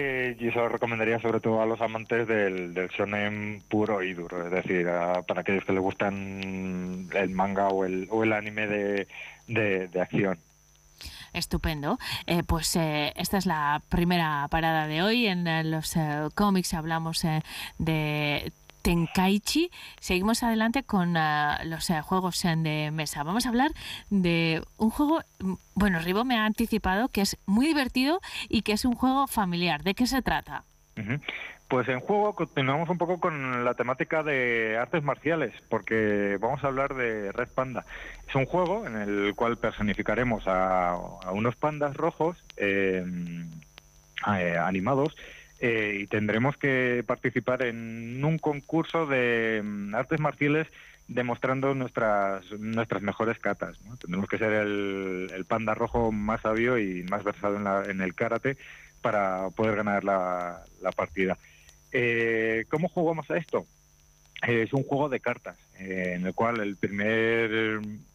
Eh, 0.00 0.36
y 0.38 0.46
eso 0.46 0.60
lo 0.60 0.68
recomendaría 0.68 1.18
sobre 1.18 1.40
todo 1.40 1.60
a 1.60 1.66
los 1.66 1.80
amantes 1.80 2.28
del, 2.28 2.72
del 2.72 2.88
shonen 2.88 3.64
puro 3.68 4.00
y 4.00 4.14
duro, 4.14 4.44
es 4.46 4.52
decir, 4.52 4.88
a- 4.88 5.22
para 5.22 5.40
aquellos 5.40 5.64
que 5.64 5.72
les 5.72 5.82
gustan 5.82 7.08
el 7.12 7.30
manga 7.30 7.66
o 7.66 7.84
el, 7.84 8.06
o 8.08 8.22
el 8.22 8.32
anime 8.32 8.68
de, 8.68 9.08
de, 9.48 9.88
de 9.88 10.00
acción. 10.00 10.38
Estupendo. 11.32 11.98
Eh, 12.28 12.44
pues 12.44 12.76
eh, 12.76 13.12
esta 13.16 13.38
es 13.38 13.46
la 13.46 13.82
primera 13.88 14.46
parada 14.50 14.86
de 14.86 15.02
hoy. 15.02 15.26
En 15.26 15.48
eh, 15.48 15.64
los 15.64 15.94
cómics 16.36 16.74
hablamos 16.74 17.24
de 17.78 18.52
Tenkaichi. 18.88 19.70
Seguimos 20.00 20.42
adelante 20.42 20.82
con 20.82 21.14
eh, 21.14 21.56
los 21.64 21.90
eh, 21.90 22.00
juegos 22.00 22.42
de 22.42 22.90
mesa. 22.90 23.22
Vamos 23.22 23.44
a 23.44 23.50
hablar 23.50 23.70
de 24.08 24.62
un 24.78 24.88
juego, 24.88 25.20
mm, 25.40 25.52
bueno, 25.74 25.98
Ribo 25.98 26.24
me 26.24 26.38
ha 26.38 26.46
anticipado 26.46 27.10
que 27.10 27.20
es 27.20 27.36
muy 27.44 27.66
divertido 27.66 28.18
y 28.48 28.62
que 28.62 28.72
es 28.72 28.86
un 28.86 28.94
juego 28.94 29.26
familiar. 29.26 29.82
¿De 29.82 29.92
qué 29.92 30.06
se 30.06 30.22
trata? 30.22 30.64
Pues 31.68 31.86
en 31.88 32.00
juego 32.00 32.34
continuamos 32.34 32.88
un 32.88 32.96
poco 32.96 33.20
con 33.20 33.62
la 33.62 33.74
temática 33.74 34.22
de 34.22 34.78
artes 34.80 35.04
marciales, 35.04 35.52
porque 35.68 36.38
vamos 36.40 36.64
a 36.64 36.68
hablar 36.68 36.94
de 36.94 37.30
Red 37.32 37.48
Panda. 37.54 37.84
Es 38.26 38.34
un 38.34 38.46
juego 38.46 38.86
en 38.86 38.96
el 38.96 39.34
cual 39.34 39.58
personificaremos 39.58 40.44
a, 40.46 40.96
unos 41.30 41.56
pandas 41.56 41.94
rojos 41.94 42.42
eh, 42.56 43.04
eh, 44.26 44.56
animados 44.58 45.14
eh, 45.60 45.98
y 46.02 46.06
tendremos 46.06 46.56
que 46.56 47.02
participar 47.06 47.62
en 47.62 48.24
un 48.24 48.38
concurso 48.38 49.06
de 49.06 49.60
mm, 49.64 49.94
artes 49.94 50.20
marciales 50.20 50.66
demostrando 51.08 51.74
nuestras 51.74 52.44
nuestras 52.58 53.02
mejores 53.02 53.38
catas. 53.38 53.78
Tendremos 54.00 54.28
que 54.28 54.38
ser 54.38 54.52
el, 54.52 55.44
panda 55.48 55.74
rojo 55.74 56.12
más 56.12 56.42
sabio 56.42 56.78
y 56.78 57.02
más 57.04 57.24
versado 57.24 57.56
en, 57.56 57.64
la- 57.64 57.86
en 57.88 58.00
el 58.02 58.14
karate 58.14 58.56
para 59.00 59.48
poder 59.50 59.76
ganar 59.76 60.04
la, 60.04 60.64
la 60.82 60.92
partida. 60.92 61.38
Eh, 61.92 62.64
¿Cómo 62.68 62.88
jugamos 62.88 63.30
a 63.30 63.38
esto? 63.38 63.66
Es 64.46 64.72
un 64.72 64.84
juego 64.84 65.08
de 65.08 65.18
cartas 65.20 65.56
eh, 65.80 66.12
en 66.16 66.26
el 66.26 66.34
cual 66.34 66.60
el 66.60 66.76
primer 66.76 67.50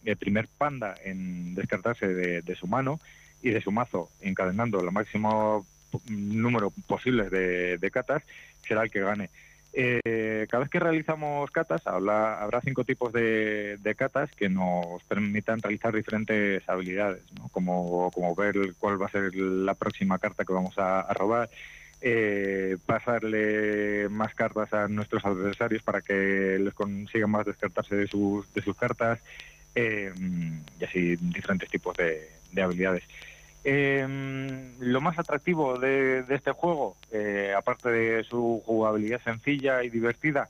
el 0.06 0.18
primer 0.18 0.48
panda 0.58 0.96
en 1.04 1.56
descartarse 1.56 2.08
de, 2.08 2.56
su 2.56 2.68
mano 2.68 3.02
y 3.42 3.50
de 3.50 3.62
su 3.62 3.72
mazo 3.72 4.10
encadenando 4.22 4.80
el 4.80 4.92
máximo 4.92 5.66
po- 5.66 5.73
número 6.08 6.72
posible 6.88 7.30
de, 7.30 7.78
de 7.78 7.92
catas 7.92 8.24
será 8.68 8.84
el 8.84 8.92
que 8.92 9.02
gane. 9.02 9.30
Eh, 9.76 10.46
cada 10.52 10.62
vez 10.62 10.70
que 10.70 10.80
realizamos 10.80 11.50
catas 11.50 11.88
habla- 11.88 12.40
habrá 12.40 12.62
cinco 12.62 12.84
tipos 12.84 13.12
de, 13.12 13.78
de 13.82 13.96
catas 13.96 14.30
que 14.32 14.48
nos 14.48 15.02
permitan 15.06 15.64
realizar 15.64 15.96
diferentes 15.96 16.62
habilidades, 16.70 17.24
¿no? 17.34 17.50
como, 17.50 18.12
como 18.12 18.36
ver 18.36 18.56
cuál 18.78 19.02
va 19.02 19.08
a 19.08 19.12
ser 19.12 19.34
la 19.36 19.74
próxima 19.74 20.20
carta 20.20 20.46
que 20.46 20.54
vamos 20.54 20.76
a, 20.78 21.12
robar, 21.14 21.50
eh, 22.02 22.78
pasarle 22.86 24.10
más 24.10 24.36
cartas 24.36 24.72
a 24.74 24.88
nuestros 24.88 25.26
adversarios 25.26 25.82
para 25.82 26.02
que 26.02 26.60
les 26.60 26.74
consigan 26.76 27.32
más 27.32 27.46
descartarse 27.46 27.96
de 27.96 28.08
sus, 28.08 28.54
de 28.54 28.62
sus 28.62 28.78
cartas 28.78 29.22
eh, 29.74 30.14
y 30.80 30.84
así 30.84 31.16
diferentes 31.16 31.70
tipos 31.72 31.98
de, 31.98 32.30
de 32.52 32.62
habilidades. 32.62 33.04
Eh, 33.64 34.74
lo 34.80 35.02
más 35.02 35.18
atractivo 35.18 35.80
de, 35.80 36.26
este 36.30 36.52
juego, 36.52 36.96
eh, 37.12 37.54
aparte 37.58 37.90
de 37.90 38.24
su 38.24 38.62
jugabilidad 38.66 39.22
sencilla 39.24 39.84
y 39.84 39.90
divertida, 39.90 40.50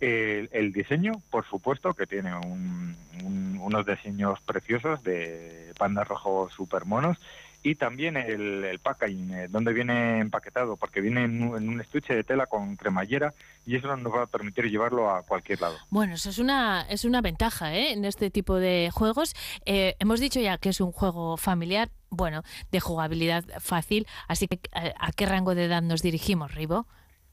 el, 0.00 0.48
el 0.52 0.72
diseño, 0.72 1.12
por 1.30 1.44
supuesto, 1.46 1.94
que 1.94 2.06
tiene 2.06 2.34
un- 2.34 2.96
un- 3.24 3.58
unos 3.62 3.84
diseños 3.86 4.40
preciosos 4.40 5.02
de 5.02 5.72
pandas 5.78 6.08
rojos 6.08 6.52
super 6.52 6.84
monos 6.86 7.18
y 7.62 7.74
también 7.74 8.16
el, 8.16 8.64
el 8.64 8.78
packaging, 8.78 9.32
eh, 9.34 9.48
donde 9.48 9.74
viene 9.74 10.18
empaquetado, 10.20 10.76
porque 10.78 11.02
viene 11.02 11.24
en 11.24 11.42
un, 11.42 11.56
en 11.58 11.68
un 11.68 11.80
estuche 11.82 12.14
de 12.14 12.24
tela 12.24 12.46
con 12.46 12.76
cremallera 12.76 13.34
y 13.66 13.76
eso 13.76 13.94
nos 13.98 14.14
va 14.14 14.22
a 14.22 14.26
permitir 14.26 14.70
llevarlo 14.70 15.10
a 15.10 15.22
cualquier 15.22 15.60
lado. 15.60 15.76
Bueno, 15.90 16.14
eso 16.14 16.30
es 16.30 16.38
una, 16.38 16.86
es 16.88 17.04
una 17.04 17.20
ventaja 17.20 17.74
¿eh? 17.74 17.92
en 17.92 18.06
este 18.06 18.30
tipo 18.30 18.56
de 18.56 18.88
juegos. 18.92 19.34
Eh, 19.66 19.94
hemos 19.98 20.20
dicho 20.20 20.40
ya 20.40 20.56
que 20.56 20.70
es 20.70 20.80
un 20.80 20.92
juego 20.92 21.36
familiar, 21.36 21.90
bueno, 22.10 22.42
de 22.70 22.80
jugabilidad 22.80 23.44
fácil, 23.60 24.06
así 24.28 24.48
que 24.48 24.60
eh, 24.74 24.92
¿a 24.98 25.12
qué 25.12 25.26
rango 25.26 25.54
de 25.54 25.64
edad 25.64 25.82
nos 25.82 26.02
dirigimos, 26.02 26.54
Ribo? 26.54 26.86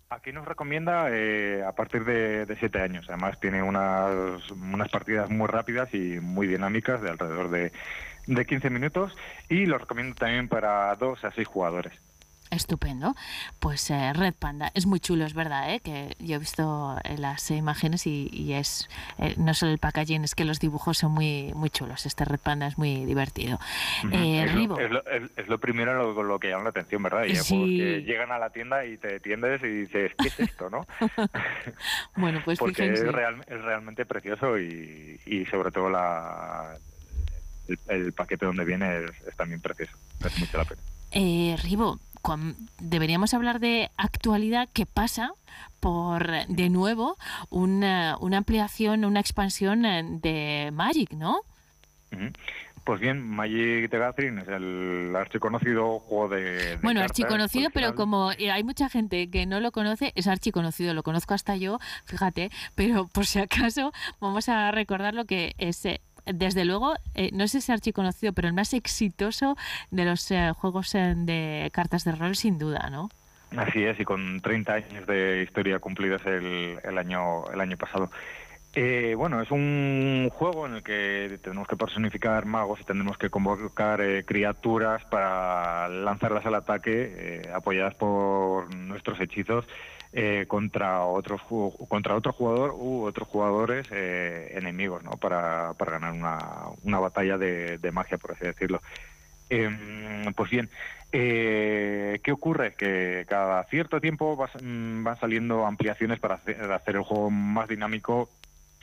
Aquí 0.10 0.32
nos 0.32 0.46
recomienda 0.46 1.10
eh, 1.12 1.64
a 1.68 1.74
partir 1.74 2.06
de, 2.06 2.46
de 2.46 2.56
siete 2.58 2.82
años. 2.82 3.06
Además 3.10 3.40
tiene 3.42 3.62
unas, 3.62 4.50
unas 4.52 4.90
partidas 4.90 5.30
muy 5.30 5.48
rápidas 5.48 5.94
y 5.94 6.22
muy 6.22 6.48
dinámicas 6.48 7.02
de 7.02 7.10
alrededor 7.10 7.50
de, 7.50 7.74
de 8.28 8.46
15 8.46 8.70
minutos 8.70 9.18
y 9.50 9.66
lo 9.66 9.78
recomiendo 9.78 10.16
también 10.16 10.48
para 10.48 10.96
dos 10.96 11.26
a 11.26 11.32
seis 11.32 11.48
jugadores. 11.48 11.94
Estupendo. 12.52 13.16
Pues 13.60 13.90
eh, 13.90 14.14
Red 14.14 14.34
Panda 14.34 14.72
es 14.74 14.86
muy 14.86 15.00
chulo, 15.00 15.26
es 15.26 15.34
verdad, 15.34 15.74
¿eh? 15.74 15.80
que 15.80 16.16
yo 16.20 16.36
he 16.36 16.40
visto 16.40 16.98
eh, 17.04 17.18
las 17.18 17.50
imágenes 17.52 18.08
y, 18.08 18.30
y 18.32 18.54
es 18.54 18.88
eh, 19.18 19.34
no 19.38 19.54
solo 19.54 19.72
el 19.72 19.80
packaging, 19.80 20.24
es 20.24 20.36
que 20.36 20.46
los 20.46 20.60
dibujos 20.60 20.98
son 20.98 21.12
muy 21.12 21.54
muy 21.56 21.70
chulos. 21.70 22.06
Este 22.06 22.26
Red 22.26 22.40
Panda 22.40 22.68
es 22.68 22.78
muy 22.78 23.06
divertido. 23.06 23.60
Eh, 24.12 24.44
es, 24.46 24.54
Ribo, 24.54 24.78
lo, 24.80 24.86
es, 24.86 24.92
lo, 24.92 25.06
es- 25.12 25.32
es 25.38 25.48
lo 25.48 25.58
primero 25.60 26.14
lo, 26.14 26.24
lo 26.24 26.40
que 26.40 26.50
llama 26.50 26.64
la 26.66 26.70
atención, 26.70 27.04
¿verdad? 27.04 27.26
Y 27.26 27.36
Sí. 27.36 27.78
que 27.78 28.04
llegan 28.04 28.32
a 28.32 28.40
la 28.40 28.50
tienda 28.50 28.86
y 28.86 28.98
te 28.98 29.20
tiendes 29.20 29.62
y 29.64 29.68
dices, 29.68 30.12
¿qué 30.18 30.28
es 30.28 30.40
esto, 30.40 30.70
no? 30.70 30.86
bueno, 32.16 32.42
pues 32.44 32.60
Porque 32.60 32.84
fíjense. 32.84 33.06
es, 33.08 33.12
real- 33.12 33.44
es 33.48 33.62
realmente 33.62 34.06
precioso 34.06 34.58
y, 34.60 35.20
y 35.26 35.46
sobre 35.46 35.72
todo 35.72 35.90
la, 35.90 36.76
el, 37.68 37.80
el 37.88 38.14
paquete 38.14 38.46
donde 38.46 38.66
viene 38.66 39.04
es, 39.06 39.12
es 39.28 39.36
también 39.36 39.62
precioso. 39.62 39.92
Merece 40.22 40.40
mucho 40.40 40.58
la 40.58 40.66
pena. 40.66 40.82
Eh, 41.12 41.56
Ribo, 41.64 42.00
deberíamos 42.80 43.34
hablar 43.34 43.60
de 43.60 43.90
actualidad 43.98 44.70
que 44.74 44.86
pasa 44.86 45.32
por, 45.80 46.48
de 46.48 46.70
nuevo, 46.70 47.18
una, 47.50 48.18
una 48.20 48.38
ampliación, 48.38 49.06
una 49.06 49.20
expansión 49.20 49.86
eh, 49.86 50.04
de 50.04 50.72
Magic, 50.72 51.12
¿no? 51.12 51.42
Pues 52.88 53.02
bien, 53.02 53.22
Magic 53.22 53.90
the 53.90 53.98
Gathering 53.98 54.38
es 54.40 54.48
el 54.48 55.14
archiconocido 55.14 56.00
juego 56.00 56.30
de, 56.30 56.42
de 56.42 56.76
Bueno, 56.78 57.02
cartas 57.02 57.20
archiconocido, 57.20 57.70
pero 57.74 57.96
como 57.96 58.32
eh, 58.32 58.50
hay 58.50 58.64
mucha 58.64 58.88
gente 58.88 59.30
que 59.30 59.46
no 59.46 59.60
lo 59.60 59.74
conoce, 59.74 60.14
es 60.16 60.26
archiconocido, 60.26 60.94
lo 60.94 61.04
conozco 61.04 61.34
hasta 61.34 61.58
yo, 61.58 61.80
fíjate, 62.06 62.50
pero 62.76 63.08
por 63.08 63.26
si 63.26 63.40
acaso 63.40 63.92
vamos 64.22 64.48
a 64.48 64.72
recordar 64.72 65.14
lo 65.16 65.26
que 65.26 65.54
es, 65.58 65.86
eh, 65.86 66.00
desde 66.34 66.66
luego, 66.66 66.96
eh, 67.16 67.30
no 67.34 67.48
sé 67.48 67.62
si 67.62 67.72
archiconocido, 67.72 68.34
pero 68.34 68.48
el 68.48 68.54
más 68.54 68.74
exitoso 68.74 69.56
de 69.92 70.06
los 70.06 70.30
eh, 70.32 70.52
juegos 70.56 70.92
de 70.94 71.70
cartas 71.74 72.04
de 72.04 72.14
rol, 72.14 72.36
sin 72.36 72.58
duda, 72.58 72.90
¿no? 72.90 73.10
Así 73.56 73.84
es, 73.84 74.00
y 74.00 74.04
con 74.04 74.42
30 74.42 74.74
años 74.74 75.08
de 75.08 75.44
historia 75.44 75.80
cumplidos 75.80 76.22
el, 76.26 76.80
el 76.84 76.98
año 76.98 77.46
el 77.52 77.62
año 77.62 77.78
pasado. 77.78 78.10
Eh, 78.76 79.16
bueno, 79.18 79.42
es 79.42 79.50
un 79.50 80.30
juego 80.32 80.68
en 80.68 80.76
el 80.76 80.84
que 80.84 81.40
tenemos 81.42 81.68
que 81.68 81.78
personificar 81.78 82.46
magos 82.46 82.80
y 82.82 82.84
tendremos 82.84 83.18
que 83.18 83.30
convocar 83.30 84.02
eh, 84.02 84.24
criaturas 84.26 85.04
para 85.06 85.88
lanzarlas 85.88 86.46
al 86.46 86.56
ataque, 86.56 87.42
apoyadas 87.54 87.96
por 87.96 88.76
nuestros 88.76 89.20
hechizos 89.22 89.66
eh, 90.14 90.46
contra 90.48 91.04
otros 91.04 91.42
contra 91.90 92.16
otro 92.16 92.34
jugador 92.34 92.74
u 92.76 93.04
otros 93.04 93.28
jugadores 93.28 93.86
eh, 93.92 94.52
enemigos, 94.56 95.04
¿no? 95.04 95.12
Para, 95.12 95.74
para 95.74 95.94
ganar 95.94 96.14
una, 96.14 96.40
una 96.84 97.00
batalla 97.00 97.38
de, 97.38 97.92
magia, 97.92 98.18
por 98.18 98.32
así 98.32 98.46
decirlo. 98.46 98.82
Em, 99.50 100.34
pues 100.34 100.50
bien, 100.50 100.70
eh, 101.12 102.20
¿qué 102.24 102.32
ocurre? 102.32 102.74
Que 102.76 103.26
cada 103.30 103.64
cierto 103.66 104.02
tiempo 104.02 104.36
vas- 104.36 104.62
mm, 104.62 105.04
van 105.04 105.20
saliendo 105.20 105.66
ampliaciones 105.66 106.20
para 106.20 106.36
hacer, 106.36 106.58
el 106.96 107.02
juego 107.04 107.30
más 107.30 107.68
dinámico 107.68 108.30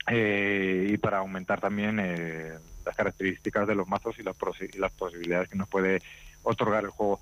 eh, 0.06 0.86
y 0.90 0.96
para 0.98 1.18
aumentar 1.18 1.60
también 1.60 1.98
eh, 2.00 2.52
las 2.84 2.96
características 2.96 3.66
de 3.66 3.74
los 3.74 3.88
mazos 3.88 4.18
y 4.18 4.22
las, 4.22 4.36
y 4.72 4.78
las 4.78 4.92
posibilidades 4.92 5.48
que 5.48 5.56
nos 5.56 5.68
puede 5.68 6.02
otorgar 6.42 6.84
el 6.84 6.90
juego. 6.90 7.20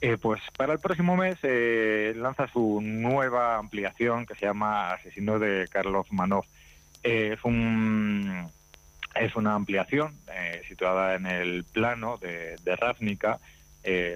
Eh, 0.00 0.16
pues 0.16 0.40
para 0.56 0.72
el 0.74 0.78
próximo 0.78 1.16
mes 1.16 1.38
eh, 1.42 2.12
lanza 2.16 2.46
su 2.52 2.80
nueva 2.80 3.56
ampliación 3.56 4.26
que 4.26 4.36
se 4.36 4.46
llama 4.46 4.92
Asesino 4.92 5.38
de 5.40 5.66
Carlos 5.68 6.06
Manov. 6.12 6.44
Eh, 7.02 7.34
es 7.36 7.44
un 7.44 8.48
es 9.14 9.34
una 9.34 9.54
ampliación 9.54 10.14
eh, 10.32 10.62
situada 10.68 11.14
en 11.16 11.26
el 11.26 11.64
plano 11.64 12.18
de, 12.18 12.56
de 12.62 12.76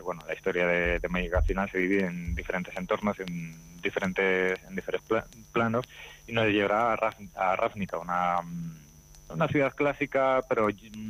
bueno, 0.05 0.23
la 0.27 0.35
historia 0.35 0.67
de, 0.67 1.01
de 1.01 1.09
final 1.43 1.69
se 1.71 1.79
divide 1.79 2.07
en 2.07 2.35
diferentes 2.35 2.77
entornos, 2.77 3.19
en 3.19 3.81
diferentes, 3.81 4.63
en 4.65 4.77
diferentes 4.77 5.09
pla- 5.09 5.27
planos, 5.53 5.87
y 6.27 6.33
nos 6.33 6.47
llevará 6.47 6.93
a, 6.93 6.97
Rav- 6.97 7.31
una, 7.99 8.39
una 9.29 9.49
ciudad 9.49 9.75
clásica, 9.75 10.45
pero 10.49 10.69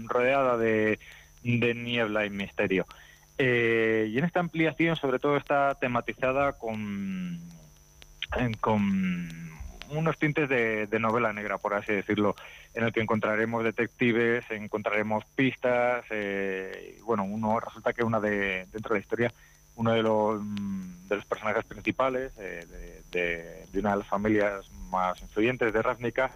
rodeada 0.08 0.56
de, 0.56 0.98
de 1.42 1.74
niebla 1.74 2.24
y 2.24 2.30
misterio. 2.30 2.86
Eh, 3.38 4.08
y 4.10 4.18
en 4.18 4.24
esta 4.24 4.40
ampliación, 4.40 4.96
sobre 4.96 5.18
todo, 5.18 5.36
está 5.36 5.74
tematizada 5.74 6.52
con, 6.52 7.38
unos 9.90 10.18
tintes 10.18 10.48
de, 10.48 10.86
novela 11.00 11.32
negra, 11.32 11.58
por 11.58 11.74
así 11.74 11.92
decirlo, 11.92 12.34
en 12.74 12.84
el 12.84 12.92
que 12.92 13.00
encontraremos 13.00 13.64
detectives, 13.64 14.44
encontraremos 14.50 15.24
pistas. 15.34 16.04
eh, 16.10 16.96
y 16.98 17.00
bueno, 17.02 17.24
uno 17.24 17.60
resulta 17.60 17.92
que 17.92 18.04
una 18.04 18.20
de 18.20 18.66
dentro 18.72 18.94
de 18.94 19.00
la 19.00 19.02
historia, 19.02 19.32
uno 19.76 19.92
de 19.92 20.02
los, 20.02 20.40
mm, 20.42 21.08
de 21.08 21.16
los 21.16 21.24
personajes 21.26 21.64
principales 21.64 22.32
eh, 22.38 22.64
de, 22.70 23.02
de- 23.18 23.66
de 23.72 23.78
una 23.80 23.92
de 23.92 23.96
las 23.98 24.06
familias 24.06 24.70
más 24.90 25.20
influyentes 25.22 25.72
de 25.72 25.80
Ravnica 25.82 26.30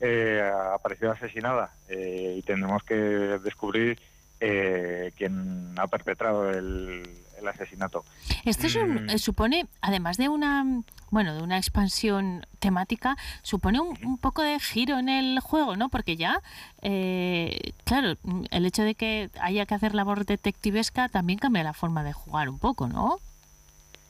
eh, 0.00 0.42
apareció 0.74 1.12
asesinada 1.12 1.72
eh, 1.88 2.34
y 2.38 2.42
tendremos 2.42 2.82
que 2.82 2.94
descubrir 2.94 3.98
eh, 4.40 5.12
quién 5.16 5.74
ha 5.78 5.86
perpetrado 5.86 6.50
el, 6.50 7.02
el 7.38 7.48
asesinato. 7.48 8.04
Esto 8.44 8.66
es 8.66 8.76
un- 8.76 9.04
Mm. 9.06 9.18
supone, 9.18 9.66
además 9.80 10.16
de 10.16 10.28
una, 10.28 10.64
bueno, 11.10 11.34
de 11.34 11.42
una 11.42 11.56
expansión 11.58 12.46
temática, 12.58 13.16
supone 13.42 13.80
un, 13.80 13.98
un 14.04 14.18
poco 14.18 14.42
de 14.42 14.58
giro 14.60 14.98
en 14.98 15.08
el 15.08 15.40
juego, 15.40 15.76
¿no? 15.76 15.88
Porque 15.88 16.16
ya, 16.16 16.40
eh, 16.82 17.72
claro, 17.84 18.14
el 18.50 18.66
hecho 18.66 18.82
de 18.82 18.94
que 18.94 19.30
haya 19.40 19.66
que 19.66 19.74
hacer 19.74 19.94
labor 19.94 20.24
detectivesca 20.24 21.08
también 21.08 21.38
cambia 21.38 21.62
la 21.62 21.72
forma 21.74 22.02
de 22.02 22.12
jugar 22.12 22.48
un 22.48 22.58
poco, 22.58 22.88
¿no? 22.88 23.18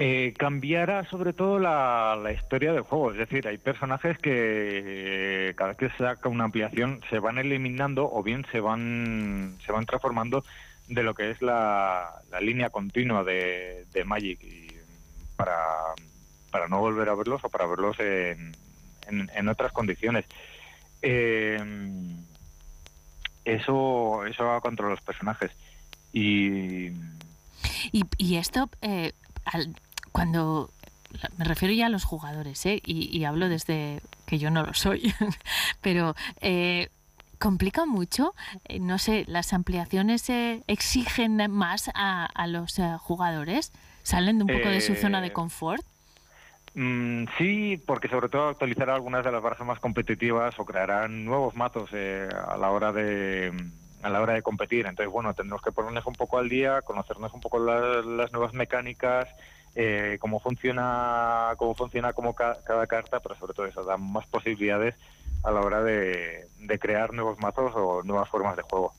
Eh, 0.02 0.32
cambiará 0.38 1.04
sobre 1.10 1.34
todo 1.34 1.58
la, 1.58 2.18
la 2.22 2.32
historia 2.32 2.72
del 2.72 2.84
juego, 2.84 3.12
es 3.12 3.18
decir, 3.18 3.46
hay 3.46 3.58
personajes 3.58 4.16
que 4.18 4.30
eh, 5.50 5.54
cada 5.54 5.72
vez 5.72 5.76
que 5.76 5.90
se 5.90 5.98
saca 5.98 6.30
una 6.30 6.44
ampliación 6.44 7.02
se 7.10 7.18
van 7.18 7.36
eliminando 7.36 8.10
o 8.10 8.22
bien 8.22 8.46
se 8.50 8.60
van 8.60 9.58
se 9.66 9.72
van 9.72 9.84
transformando 9.84 10.42
de 10.88 11.02
lo 11.02 11.12
que 11.12 11.30
es 11.30 11.42
la, 11.42 12.14
la 12.30 12.40
línea 12.40 12.70
continua 12.70 13.24
de, 13.24 13.84
de 13.92 14.04
Magic 14.04 14.42
y 14.42 14.68
para, 15.36 15.54
para 16.50 16.66
no 16.66 16.80
volver 16.80 17.10
a 17.10 17.14
verlos 17.14 17.44
o 17.44 17.50
para 17.50 17.66
verlos 17.66 18.00
en, 18.00 18.52
en, 19.06 19.30
en 19.34 19.48
otras 19.48 19.70
condiciones. 19.72 20.24
Eh, 21.02 21.58
eso 23.44 24.24
eso 24.24 24.44
va 24.46 24.62
contra 24.62 24.88
los 24.88 25.02
personajes 25.02 25.50
y 26.10 26.86
Y, 27.92 28.02
y 28.16 28.36
esto, 28.36 28.70
eh, 28.80 29.12
al- 29.44 29.74
cuando 30.20 30.68
me 31.38 31.46
refiero 31.46 31.72
ya 31.72 31.86
a 31.86 31.88
los 31.88 32.04
jugadores, 32.04 32.64
¿eh? 32.66 32.82
y, 32.84 33.08
y 33.16 33.24
hablo 33.24 33.48
desde 33.48 34.02
que 34.26 34.38
yo 34.38 34.50
no 34.50 34.62
lo 34.64 34.74
soy, 34.74 35.14
pero 35.80 36.14
eh, 36.42 36.90
complica 37.38 37.86
mucho, 37.86 38.34
eh, 38.68 38.80
no 38.80 38.98
sé, 38.98 39.24
las 39.28 39.54
ampliaciones 39.54 40.28
eh, 40.28 40.62
exigen 40.66 41.38
más 41.50 41.90
a, 41.94 42.26
a 42.26 42.46
los 42.46 42.78
eh, 42.78 42.96
jugadores, 42.98 43.72
salen 44.02 44.36
de 44.36 44.44
un 44.44 44.50
poco 44.50 44.68
de 44.68 44.82
su 44.82 44.94
zona 44.94 45.22
de 45.22 45.28
Eh, 45.28 45.32
confort. 45.32 45.82
Mm, 46.74 47.24
sí, 47.38 47.82
porque 47.86 48.08
sobre 48.08 48.28
todo 48.28 48.48
actualizará 48.50 48.94
algunas 48.94 49.24
de 49.24 49.32
las 49.32 49.42
barajas 49.42 49.66
más 49.66 49.80
competitivas 49.80 50.54
o 50.58 50.66
crearán 50.66 51.24
nuevos 51.24 51.56
mazos 51.56 51.88
eh, 51.94 52.28
a 52.46 52.56
la 52.58 52.70
hora 52.70 52.92
de 52.92 53.52
a 54.02 54.08
la 54.08 54.20
hora 54.22 54.32
de 54.34 54.40
competir. 54.42 54.86
Entonces, 54.86 55.12
bueno, 55.12 55.34
tendremos 55.34 55.60
que 55.62 55.72
ponernos 55.72 56.06
un 56.06 56.14
poco 56.14 56.38
al 56.38 56.48
día, 56.48 56.80
conocernos 56.82 57.32
un 57.34 57.40
poco 57.40 57.58
la- 57.58 58.00
las 58.00 58.32
nuevas 58.32 58.54
mecánicas, 58.54 59.28
eh, 59.74 60.18
cómo 60.20 60.40
funciona 60.40 61.54
cómo 61.56 61.74
funciona 61.74 62.12
como 62.12 62.34
ca- 62.34 62.58
cada 62.64 62.86
carta, 62.86 63.20
pero 63.20 63.34
sobre 63.36 63.54
todo 63.54 63.66
eso 63.66 63.84
da 63.84 63.96
más 63.96 64.26
posibilidades 64.26 64.94
a 65.44 65.50
la 65.50 65.60
hora 65.60 65.82
de, 65.82 66.46
de 66.58 66.78
crear 66.78 67.12
nuevos 67.12 67.38
mazos 67.38 67.72
o 67.74 68.02
nuevas 68.02 68.28
formas 68.28 68.56
de 68.56 68.62
juego. 68.62 68.92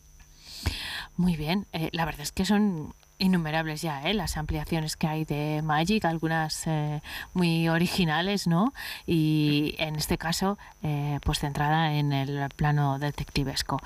Muy 1.18 1.36
bien, 1.36 1.68
eh, 1.74 1.90
la 1.92 2.06
verdad 2.06 2.22
es 2.22 2.32
que 2.32 2.46
son 2.46 2.94
innumerables 3.22 3.82
ya 3.82 4.02
¿eh? 4.10 4.14
las 4.14 4.36
ampliaciones 4.38 4.98
que 4.98 5.08
hay 5.08 5.26
de 5.26 5.62
Magic, 5.64 6.04
algunas 6.06 6.66
eh, 6.68 7.02
muy 7.34 7.70
originales, 7.70 8.48
¿no? 8.48 8.74
Y 9.06 9.76
en 9.78 9.96
este 9.96 10.18
caso, 10.18 10.58
eh, 10.84 11.20
pues 11.24 11.40
centrada 11.40 11.94
en 11.94 12.12
el 12.12 12.50
plano 12.56 13.00
detectivesco. 13.00 13.80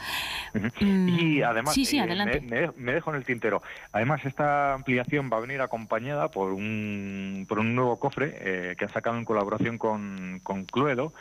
Y 0.80 0.86
Mm, 0.86 1.44
además, 1.44 1.74
sí, 1.74 1.86
sí, 1.86 1.98
eh, 1.98 2.02
adelante. 2.02 2.42
me, 2.78 2.94
dejo 2.94 3.10
en 3.12 3.18
el 3.18 3.26
tintero. 3.26 3.62
Además, 3.92 4.24
esta 4.26 4.74
ampliación 4.74 5.30
va 5.32 5.38
a 5.38 5.42
venir 5.42 5.62
acompañada 5.62 6.30
por 6.30 6.54
un, 6.54 7.46
por 7.48 7.60
un 7.60 7.76
nuevo 7.76 8.00
cofre 8.00 8.36
eh, 8.40 8.76
que 8.78 8.86
han 8.86 8.92
sacado 8.92 9.18
en 9.18 9.26
colaboración 9.26 9.78
con, 9.78 10.40
con 10.44 10.64
Cluedo, 10.66 11.14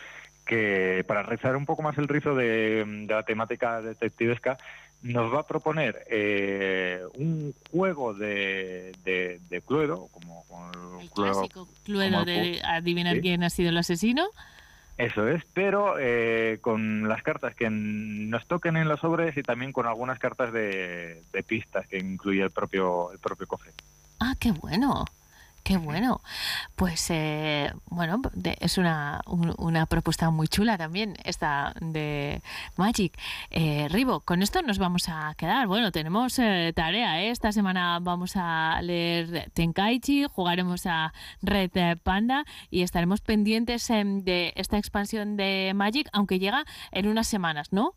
que 0.46 1.04
para 1.08 1.22
realizar 1.22 1.56
un 1.56 1.66
poco 1.66 1.82
más 1.82 1.96
el 1.98 2.06
rizo 2.06 2.34
de, 2.34 2.84
de 2.84 3.14
la 3.14 3.22
temática 3.22 3.80
detectivesca, 3.80 4.58
nos 5.04 5.32
va 5.32 5.40
a 5.40 5.46
proponer 5.46 6.04
eh, 6.10 7.02
un 7.14 7.54
juego 7.70 8.14
de, 8.14 8.92
de, 9.04 9.38
de 9.48 9.60
Cluedo, 9.62 10.08
como, 10.10 10.44
como 10.48 10.70
el, 11.00 11.10
Cluedo- 11.10 11.32
Clásico 11.34 11.68
Cluedo 11.84 12.10
como 12.12 12.24
de 12.24 12.60
adivinar 12.64 13.16
sí. 13.16 13.20
quién 13.22 13.44
ha 13.44 13.50
sido 13.50 13.68
el 13.68 13.76
asesino. 13.78 14.26
Eso 14.96 15.26
es, 15.28 15.42
pero 15.52 15.96
eh, 15.98 16.58
con 16.60 17.08
las 17.08 17.22
cartas 17.22 17.54
que 17.54 17.68
nos 17.68 18.46
toquen 18.46 18.76
en 18.76 18.88
los 18.88 19.00
sobres 19.00 19.36
y 19.36 19.42
también 19.42 19.72
con 19.72 19.86
algunas 19.86 20.18
cartas 20.20 20.52
de, 20.52 21.20
de 21.32 21.42
pistas 21.42 21.86
que 21.88 21.98
incluye 21.98 22.42
el 22.42 22.50
propio 22.50 23.12
el 23.12 23.18
propio 23.18 23.46
cofre. 23.46 23.72
Ah, 24.20 24.34
qué 24.38 24.52
bueno. 24.52 25.04
Qué 25.68 25.78
bueno. 25.78 26.20
Pues 26.76 27.06
eh, 27.10 27.72
bueno, 27.86 28.20
es 28.60 28.76
una, 28.76 29.22
un- 29.26 29.54
una 29.58 29.86
propuesta 29.86 30.28
muy 30.30 30.46
chula 30.46 30.76
también 30.76 31.16
esta 31.24 31.72
de 31.80 32.42
Magic. 32.76 33.18
Eh, 33.50 33.88
Ribo, 33.90 34.20
con 34.20 34.42
esto 34.42 34.60
nos 34.62 34.78
vamos 34.78 35.08
a 35.08 35.34
quedar. 35.38 35.66
Bueno, 35.66 35.90
tenemos 35.90 36.38
eh, 36.38 36.72
tarea. 36.76 37.22
¿eh? 37.22 37.30
Esta 37.30 37.50
semana 37.50 37.98
vamos 38.02 38.32
a 38.36 38.78
leer 38.82 39.50
Tenkaichi, 39.54 40.26
jugaremos 40.30 40.84
a 40.86 41.14
Red 41.40 41.98
Panda 42.02 42.44
y 42.70 42.82
estaremos 42.82 43.22
pendientes 43.22 43.88
em, 43.88 44.22
de 44.22 44.52
esta 44.56 44.76
expansión 44.76 45.36
de 45.38 45.72
Magic, 45.74 46.08
aunque 46.12 46.38
llega 46.38 46.64
en 46.92 47.08
unas 47.08 47.26
semanas, 47.26 47.72
¿no? 47.72 47.94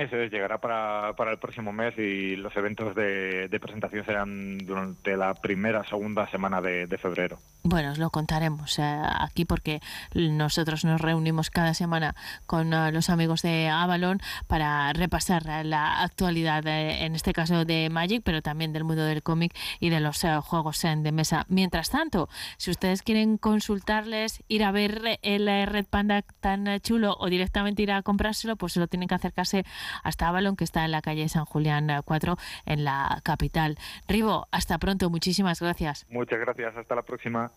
Eso 0.00 0.16
es, 0.16 0.32
llegará 0.32 0.56
para, 0.58 1.12
para 1.14 1.30
el 1.30 1.38
próximo 1.38 1.72
mes 1.74 1.92
y 1.98 2.34
los 2.34 2.56
eventos 2.56 2.94
de, 2.94 3.48
de 3.48 3.60
presentación 3.60 4.02
serán 4.06 4.56
durante 4.56 5.14
la 5.14 5.34
primera 5.34 5.84
segunda 5.84 6.26
semana 6.30 6.62
de, 6.62 6.86
de 6.86 6.96
febrero. 6.96 7.38
Bueno, 7.62 7.92
os 7.92 7.98
lo 7.98 8.08
contaremos 8.08 8.78
eh, 8.78 9.02
aquí 9.18 9.44
porque 9.44 9.80
nosotros 10.14 10.86
nos 10.86 11.02
reunimos 11.02 11.50
cada 11.50 11.74
semana 11.74 12.14
con 12.46 12.72
eh, 12.72 12.90
los 12.92 13.10
amigos 13.10 13.42
de 13.42 13.68
Avalon 13.68 14.20
para 14.46 14.90
repasar 14.94 15.46
eh, 15.46 15.64
la 15.64 16.00
actualidad, 16.00 16.66
eh, 16.66 17.04
en 17.04 17.14
este 17.14 17.34
caso 17.34 17.66
de 17.66 17.90
Magic, 17.90 18.22
pero 18.24 18.40
también 18.40 18.72
del 18.72 18.84
mundo 18.84 19.04
del 19.04 19.22
cómic 19.22 19.54
y 19.80 19.90
de 19.90 20.00
los 20.00 20.24
juegos 20.44 20.80
de 20.80 21.12
mesa. 21.12 21.44
Mientras 21.48 21.90
tanto, 21.90 22.30
si 22.56 22.70
ustedes 22.70 23.02
quieren 23.02 23.36
consultarles, 23.36 24.42
ir 24.48 24.64
a 24.64 24.72
ver 24.72 25.18
el 25.20 25.66
Red 25.66 25.84
Panda 25.90 26.22
tan 26.40 26.80
chulo 26.80 27.14
o 27.20 27.26
directamente 27.26 27.82
ir 27.82 27.92
a 27.92 28.00
comprárselo, 28.00 28.56
pues 28.56 28.72
solo 28.72 28.86
tienen 28.86 29.06
que 29.06 29.16
acercarse 29.16 29.66
hasta 30.02 30.28
Avalon, 30.28 30.56
que 30.56 30.64
está 30.64 30.84
en 30.84 30.90
la 30.90 31.02
calle 31.02 31.28
San 31.28 31.44
Julián 31.44 31.90
eh, 31.90 32.00
4, 32.04 32.36
en 32.66 32.84
la 32.84 33.20
capital. 33.22 33.78
Ribo, 34.08 34.48
hasta 34.50 34.78
pronto, 34.78 35.10
muchísimas 35.10 35.60
gracias. 35.60 36.06
Muchas 36.10 36.40
gracias, 36.40 36.76
hasta 36.76 36.94
la 36.94 37.02
próxima. 37.02 37.50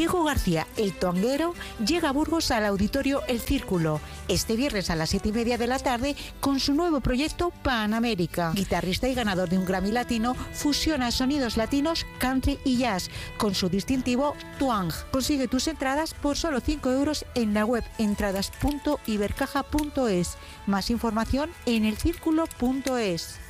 Diego 0.00 0.24
García, 0.24 0.66
el 0.76 0.94
tonguero, 0.94 1.54
llega 1.84 2.08
a 2.08 2.12
Burgos 2.12 2.50
al 2.50 2.64
auditorio 2.64 3.20
El 3.28 3.38
Círculo 3.38 4.00
este 4.30 4.56
viernes 4.56 4.88
a 4.90 4.96
las 4.96 5.10
siete 5.10 5.28
y 5.30 5.32
media 5.32 5.58
de 5.58 5.66
la 5.66 5.80
tarde 5.80 6.14
con 6.40 6.60
su 6.60 6.72
nuevo 6.72 7.00
proyecto 7.00 7.50
Panamérica. 7.62 8.52
Guitarrista 8.54 9.08
y 9.08 9.14
ganador 9.14 9.48
de 9.48 9.58
un 9.58 9.64
Grammy 9.64 9.90
Latino, 9.90 10.36
fusiona 10.52 11.10
sonidos 11.10 11.56
latinos, 11.56 12.06
country 12.18 12.60
y 12.64 12.76
jazz 12.78 13.10
con 13.38 13.56
su 13.56 13.68
distintivo 13.68 14.36
twang. 14.58 14.92
Consigue 15.10 15.48
tus 15.48 15.66
entradas 15.66 16.14
por 16.14 16.36
solo 16.36 16.60
5 16.60 16.92
euros 16.92 17.26
en 17.34 17.54
la 17.54 17.64
web 17.64 17.82
entradas.ibercaja.es. 17.98 20.36
Más 20.66 20.90
información 20.90 21.50
en 21.66 21.84
elcírculo.es. 21.84 23.49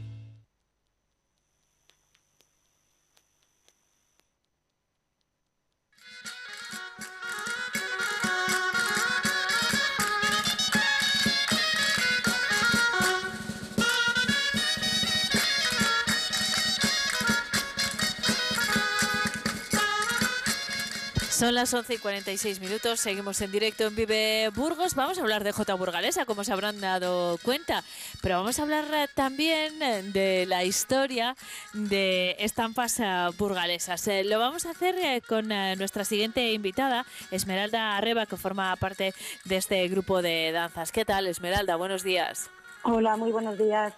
Son 21.41 21.55
las 21.55 21.73
11 21.73 21.95
y 21.95 21.97
46 21.97 22.61
minutos, 22.61 22.99
seguimos 22.99 23.41
en 23.41 23.51
directo 23.51 23.87
en 23.87 23.95
Vive 23.95 24.51
Burgos. 24.53 24.93
Vamos 24.93 25.17
a 25.17 25.21
hablar 25.21 25.43
de 25.43 25.51
J. 25.51 25.73
Burgalesa, 25.73 26.25
como 26.25 26.43
se 26.43 26.53
habrán 26.53 26.79
dado 26.79 27.39
cuenta, 27.41 27.83
pero 28.21 28.37
vamos 28.37 28.59
a 28.59 28.61
hablar 28.61 28.85
eh, 28.93 29.07
también 29.15 29.81
eh, 29.81 30.03
de 30.03 30.45
la 30.45 30.63
historia 30.63 31.35
de 31.73 32.35
estampas 32.37 32.99
eh, 32.99 33.29
burgalesas. 33.39 34.07
lo 34.25 34.37
vamos 34.37 34.67
a 34.67 34.69
hacer 34.69 35.23
con 35.23 35.47
nuestra 35.47 36.05
siguiente 36.05 36.53
invitada, 36.53 37.07
Esmeralda 37.31 37.97
Arreba, 37.97 38.27
que 38.27 38.37
forma 38.37 38.75
parte 38.75 39.15
de 39.45 39.57
este 39.57 39.87
grupo 39.87 40.21
de 40.21 40.51
danzas. 40.51 40.91
¿Qué 40.91 41.05
tal, 41.05 41.25
Esmeralda? 41.25 41.75
Buenos 41.75 42.03
días. 42.03 42.51
Hola, 42.83 43.17
muy 43.17 43.31
buenos 43.31 43.57
días. 43.57 43.93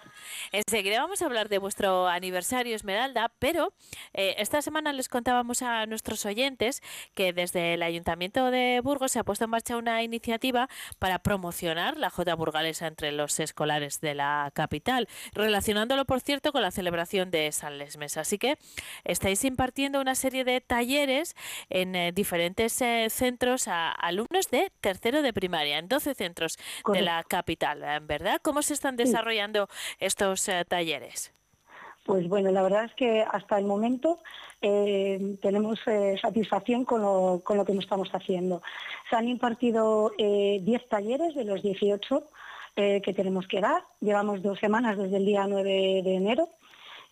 Enseguida 0.52 1.00
vamos 1.00 1.22
a 1.22 1.26
hablar 1.26 1.48
de 1.48 1.58
vuestro 1.58 2.08
aniversario, 2.08 2.76
Esmeralda, 2.76 3.32
pero 3.38 3.72
eh, 4.12 4.34
esta 4.38 4.62
semana 4.62 4.92
les 4.92 5.08
contábamos 5.08 5.62
a 5.62 5.86
nuestros 5.86 6.24
oyentes 6.26 6.82
que 7.14 7.32
desde 7.32 7.74
el 7.74 7.82
Ayuntamiento 7.82 8.50
de 8.50 8.80
Burgos 8.82 9.12
se 9.12 9.18
ha 9.18 9.24
puesto 9.24 9.44
en 9.44 9.50
marcha 9.50 9.76
una 9.76 10.02
iniciativa 10.02 10.68
para 10.98 11.18
promocionar 11.18 11.96
la 11.96 12.10
Jota 12.10 12.34
burgalesa 12.34 12.86
entre 12.86 13.12
los 13.12 13.40
escolares 13.40 14.00
de 14.00 14.14
la 14.14 14.50
capital, 14.54 15.08
relacionándolo, 15.32 16.04
por 16.04 16.20
cierto, 16.20 16.52
con 16.52 16.62
la 16.62 16.70
celebración 16.70 17.30
de 17.30 17.50
San 17.52 17.78
Lesmes. 17.78 18.16
Así 18.16 18.38
que 18.38 18.58
estáis 19.04 19.44
impartiendo 19.44 20.00
una 20.00 20.14
serie 20.14 20.44
de 20.44 20.60
talleres 20.60 21.34
en 21.70 21.94
eh, 21.94 22.12
diferentes 22.12 22.80
eh, 22.80 23.08
centros 23.10 23.68
a 23.68 23.90
alumnos 23.90 24.50
de 24.50 24.72
tercero 24.80 25.22
de 25.22 25.32
primaria, 25.32 25.78
en 25.78 25.88
12 25.88 26.14
centros 26.14 26.58
de 26.92 27.02
la 27.02 27.24
capital, 27.24 27.80
¿verdad? 28.02 28.40
¿Cómo 28.42 28.62
se 28.62 28.74
están 28.74 28.96
desarrollando 28.96 29.68
estos 30.14 30.48
eh, 30.48 30.64
talleres? 30.68 31.32
Pues 32.06 32.28
bueno, 32.28 32.52
la 32.52 32.62
verdad 32.62 32.84
es 32.84 32.94
que 32.94 33.24
hasta 33.28 33.58
el 33.58 33.64
momento 33.64 34.20
eh, 34.62 35.36
tenemos 35.42 35.80
eh, 35.86 36.16
satisfacción 36.22 36.84
con 36.84 37.02
lo, 37.02 37.40
con 37.42 37.56
lo, 37.56 37.64
que 37.64 37.72
estamos 37.72 38.10
haciendo. 38.10 38.62
Se 39.10 39.16
han 39.16 39.26
impartido 39.26 40.12
10 40.16 40.88
talleres 40.88 41.34
de 41.34 41.44
los 41.44 41.62
18 41.62 42.24
que 42.76 43.14
tenemos 43.14 43.46
que 43.46 43.60
dar. 43.60 43.84
Llevamos 44.00 44.42
dos 44.42 44.58
semanas 44.58 44.98
desde 44.98 45.16
el 45.16 45.26
día 45.26 45.46
9 45.48 46.02
de 46.04 46.14
enero 46.14 46.48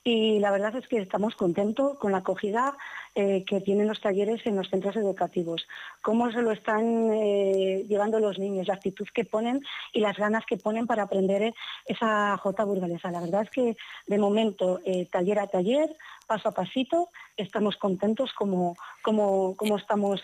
y 0.05 0.41
la 0.41 0.51
verdad 0.51 0.75
es 0.77 0.89
que 0.89 0.99
estamos 0.99 1.37
contentos 1.37 1.97
con 1.99 2.13
la 2.13 2.19
acogida 2.19 2.77
eh, 3.15 3.45
que 3.47 3.61
tienen 3.61 3.87
los 3.87 4.01
talleres 4.01 4.45
en 4.47 4.57
los 4.57 4.69
centros 4.69 4.97
educativos, 4.97 5.69
cómo 6.01 6.33
se 6.33 6.43
lo 6.43 6.51
están 6.51 7.13
eh, 7.13 7.85
llevando 7.89 8.19
los 8.19 8.39
niños, 8.39 8.67
la 8.67 8.75
actitud 8.75 9.07
que 9.15 9.25
ponen 9.25 9.63
y 9.93 10.01
las 10.01 10.17
ganas 10.17 10.45
que 10.45 10.57
ponen 10.57 10.87
para 10.87 11.05
aprender 11.05 11.43
eh, 11.43 11.55
esa 11.87 12.37
jota 12.39 12.65
burgalesa. 12.65 13.11
La 13.11 13.21
verdad 13.21 13.43
es 13.43 13.51
que 13.51 13.77
de 14.07 14.19
momento, 14.19 14.81
taller 15.11 15.39
a 15.39 15.47
taller, 15.47 15.95
paso 16.27 16.49
a 16.49 16.53
pasito, 16.53 17.11
estamos 17.37 17.77
contentos 17.77 18.33
como, 18.33 18.77
como, 19.03 19.55
como 19.57 19.77
estamos 19.77 20.23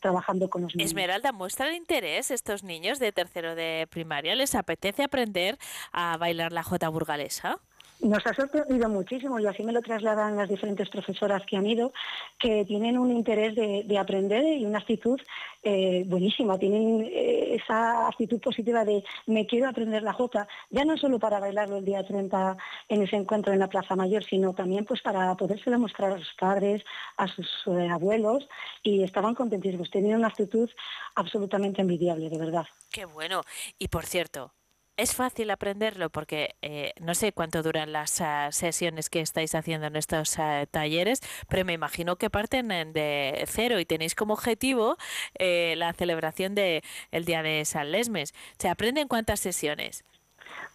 trabajando 0.00 0.48
con 0.48 0.62
los 0.62 0.76
niños. 0.76 0.90
Esmeralda, 0.90 1.32
¿muestran 1.32 1.74
interés 1.74 2.30
estos 2.30 2.62
niños 2.62 2.98
de 2.98 3.12
tercero 3.12 3.54
de 3.54 3.88
primaria? 3.90 4.34
¿Les 4.34 4.54
apetece 4.54 5.02
aprender 5.02 5.58
a 5.92 6.16
bailar 6.16 6.52
la 6.52 6.62
jota 6.62 6.88
burgalesa? 6.88 7.60
Nos 8.02 8.26
ha 8.26 8.32
sorprendido 8.32 8.88
muchísimo 8.88 9.38
y 9.38 9.46
así 9.46 9.62
me 9.62 9.72
lo 9.72 9.82
trasladan 9.82 10.36
las 10.36 10.48
diferentes 10.48 10.88
profesoras 10.88 11.42
que 11.44 11.58
han 11.58 11.66
ido, 11.66 11.92
que 12.38 12.64
tienen 12.64 12.96
un 12.98 13.10
interés 13.10 13.54
de, 13.54 13.98
aprender 13.98 14.42
y 14.42 14.64
una 14.64 14.78
actitud 14.78 15.20
eh, 15.62 16.04
buenísima, 16.06 16.58
tienen 16.58 17.02
eh, 17.04 17.56
esa 17.56 18.08
actitud 18.08 18.40
positiva 18.40 18.86
de 18.86 19.04
me 19.26 19.46
quiero 19.46 19.68
aprender 19.68 20.02
la 20.02 20.14
jota, 20.14 20.48
ya 20.70 20.86
no 20.86 20.96
solo 20.96 21.18
para 21.18 21.40
bailarlo 21.40 21.76
el 21.76 21.84
día 21.84 22.02
30 22.02 22.56
en 22.88 23.02
ese 23.02 23.16
encuentro 23.16 23.52
en 23.52 23.58
la 23.58 23.68
Plaza 23.68 23.94
Mayor, 23.96 24.24
sino 24.24 24.54
también 24.54 24.86
pues 24.86 25.02
para 25.02 25.34
podérselo 25.34 25.78
mostrar 25.78 26.12
a 26.12 26.18
sus 26.18 26.34
padres, 26.38 26.82
a 27.18 27.26
sus 27.26 27.48
eh, 27.66 27.88
abuelos 27.90 28.48
y 28.82 29.02
estaban 29.02 29.34
contentísimos, 29.34 29.90
tenían 29.90 30.20
una 30.20 30.28
actitud 30.28 30.70
absolutamente 31.16 31.82
envidiable, 31.82 32.30
de 32.30 32.38
verdad. 32.38 32.66
Qué 32.90 33.04
bueno. 33.04 33.42
Y 33.78 33.88
por 33.88 34.06
cierto, 34.06 34.54
es 35.00 35.14
fácil 35.14 35.50
aprenderlo 35.50 36.10
porque 36.10 36.56
eh, 36.60 36.92
no 37.00 37.14
sé 37.14 37.32
cuánto 37.32 37.62
duran 37.62 37.92
las 37.92 38.20
ah, 38.20 38.52
sesiones 38.52 39.08
que 39.08 39.20
estáis 39.20 39.54
haciendo 39.54 39.86
en 39.86 39.96
estos 39.96 40.38
ah, 40.38 40.66
talleres, 40.70 41.20
pero 41.48 41.64
me 41.64 41.72
imagino 41.72 42.16
que 42.16 42.28
parten 42.28 42.68
de 42.68 43.44
cero 43.46 43.80
y 43.80 43.86
tenéis 43.86 44.14
como 44.14 44.34
objetivo 44.34 44.96
eh, 45.38 45.74
la 45.76 45.92
celebración 45.94 46.54
del 46.54 46.82
el 47.12 47.24
Día 47.24 47.42
de 47.42 47.64
San 47.64 47.92
Lesmes. 47.92 48.34
¿Se 48.58 48.68
aprenden 48.68 49.08
cuántas 49.08 49.40
sesiones? 49.40 50.04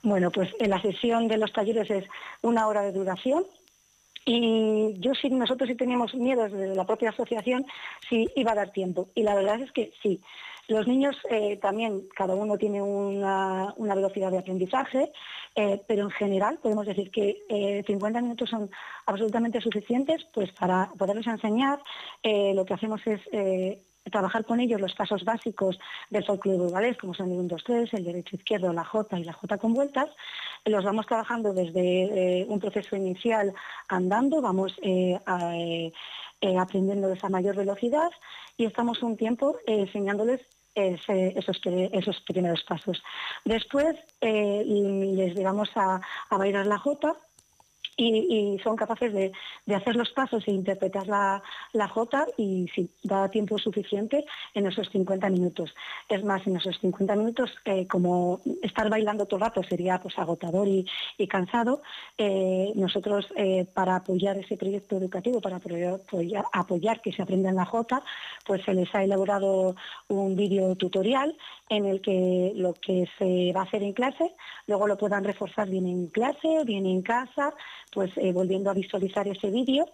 Bueno, 0.02 0.32
pues 0.32 0.50
en 0.60 0.72
la 0.72 0.82
sesión 0.82 1.28
de 1.28 1.38
los 1.38 1.54
talleres 1.54 1.90
es 1.90 2.06
una 2.42 2.68
hora 2.68 2.82
de 2.82 2.92
duración, 2.92 3.46
y 4.26 5.00
yo 5.00 5.14
sí, 5.14 5.30
nosotros 5.30 5.70
sí 5.70 5.76
teníamos 5.76 6.16
miedo 6.16 6.50
desde 6.50 6.76
la 6.76 6.86
propia 6.86 7.12
asociación 7.12 7.64
si 8.10 8.28
iba 8.36 8.54
a 8.54 8.56
dar 8.56 8.72
tiempo. 8.72 9.08
Y 9.14 9.22
la 9.22 9.36
verdad 9.36 9.62
es 9.62 9.72
que 9.72 9.94
sí. 10.02 10.20
Los 10.68 10.88
niños 10.88 11.16
eh, 11.30 11.58
también, 11.58 12.08
cada 12.16 12.34
uno 12.34 12.58
tiene 12.58 12.82
una, 12.82 13.74
velocidad 13.78 14.32
de 14.32 14.40
aprendizaje, 14.40 15.12
eh, 15.56 15.82
pero 15.88 16.04
en 16.04 16.10
general 16.10 16.58
podemos 16.62 16.88
decir 16.88 17.12
que 17.12 17.84
50 17.86 18.20
eh, 18.20 18.22
minutos 18.22 18.50
son 18.50 18.70
absolutamente 19.06 19.62
suficientes 19.62 20.26
pues, 20.34 20.52
para 20.54 20.92
poderles 20.98 21.28
enseñar. 21.28 21.80
lo 22.24 22.66
que 22.66 22.74
hacemos 22.74 23.02
es 23.06 23.22
trabajar 24.12 24.46
con 24.46 24.60
ellos 24.60 24.82
los 24.82 24.94
pasos 24.94 25.24
básicos 25.24 25.80
del 26.10 26.26
folclore 26.26 26.58
burgalés, 26.58 26.98
como 26.98 27.14
son 27.14 27.32
el 27.32 27.40
1, 27.40 27.48
2, 27.48 27.64
3, 27.64 27.94
el 27.94 28.04
derecho 28.04 28.36
izquierdo, 28.36 28.74
la 28.74 28.84
J 28.84 29.20
y 29.20 29.24
la 29.24 29.34
J 29.34 29.58
con 29.58 29.74
vueltas. 29.74 30.10
Los 30.64 30.84
vamos 30.84 31.06
trabajando 31.06 31.54
desde 31.54 32.46
un 32.48 32.60
proceso 32.60 32.96
inicial 32.96 33.54
andando, 33.88 34.42
vamos 34.42 34.76
aprendiendo 36.58 37.08
de 37.08 37.14
esa 37.14 37.30
mayor 37.30 37.56
velocidad 37.56 38.10
y 38.58 38.66
estamos 38.66 39.02
un 39.02 39.18
tiempo 39.18 39.58
enseñándoles 39.66 40.42
esos, 40.76 41.60
esos, 41.66 42.22
primeros 42.22 42.64
pasos. 42.64 43.02
Después 43.46 43.96
eh, 44.22 44.64
les 44.66 45.36
llevamos 45.36 45.70
a, 45.76 46.02
a 46.30 46.38
bailar 46.38 46.68
la 46.68 46.78
jota 46.78 47.16
y, 47.98 48.60
son 48.64 48.76
capaces 48.76 49.14
de, 49.14 49.32
hacer 49.74 49.96
los 49.96 50.12
pasos 50.12 50.44
e 50.48 50.52
interpretar 50.52 51.08
la, 51.08 51.42
jota 51.88 52.26
y 52.38 52.68
si 52.74 52.90
da 53.04 53.30
tiempo 53.30 53.58
suficiente 53.58 54.26
en 54.54 54.66
esos 54.68 54.90
50 54.90 55.30
minutos. 55.30 55.74
Es 56.10 56.24
más, 56.24 56.46
en 56.48 56.58
esos 56.58 56.80
50 56.80 57.16
minutos, 57.16 57.52
eh, 57.66 57.88
como 57.88 58.42
estar 58.62 58.90
bailando 58.90 59.26
todo 59.26 59.38
el 59.38 59.46
rato 59.46 59.64
sería 59.64 60.00
pues, 60.00 60.18
agotador 60.18 60.68
y, 60.68 60.86
cansado, 61.28 61.82
eh, 62.18 62.72
nosotros 62.76 63.28
eh, 63.36 63.66
para 63.74 63.98
apoyar 63.98 64.38
ese 64.38 64.58
proyecto 64.58 64.98
educativo, 64.98 65.42
para 65.42 65.58
apoyar, 65.58 66.46
apoyar, 66.52 67.02
que 67.02 67.12
se 67.12 67.22
aprendan 67.22 67.56
la 67.56 67.66
jota, 67.66 68.04
pues 68.46 68.64
se 68.64 68.74
les 68.74 68.94
ha 68.94 69.04
elaborado 69.04 69.76
un 70.08 70.36
vídeo 70.36 70.76
tutorial 70.76 71.36
en 71.70 71.86
el 71.86 72.02
que 72.02 72.52
lo 72.56 72.74
que 72.74 73.08
se 73.18 73.52
va 73.54 73.62
a 73.62 73.64
hacer 73.64 73.84
en 73.84 73.94
clase, 73.94 74.34
luego 74.68 74.88
lo 74.88 74.98
puedan 74.98 75.24
reforzar 75.24 75.70
bien 75.70 75.88
en 75.88 76.08
clase, 76.08 76.64
bien 76.66 76.86
en 76.86 77.02
casa, 77.02 77.54
pues 77.96 78.12
eh, 78.18 78.34
volviendo 78.34 78.70
a 78.70 78.74
visualizar 78.74 79.26
ese 79.28 79.50
vídeo 79.50 79.86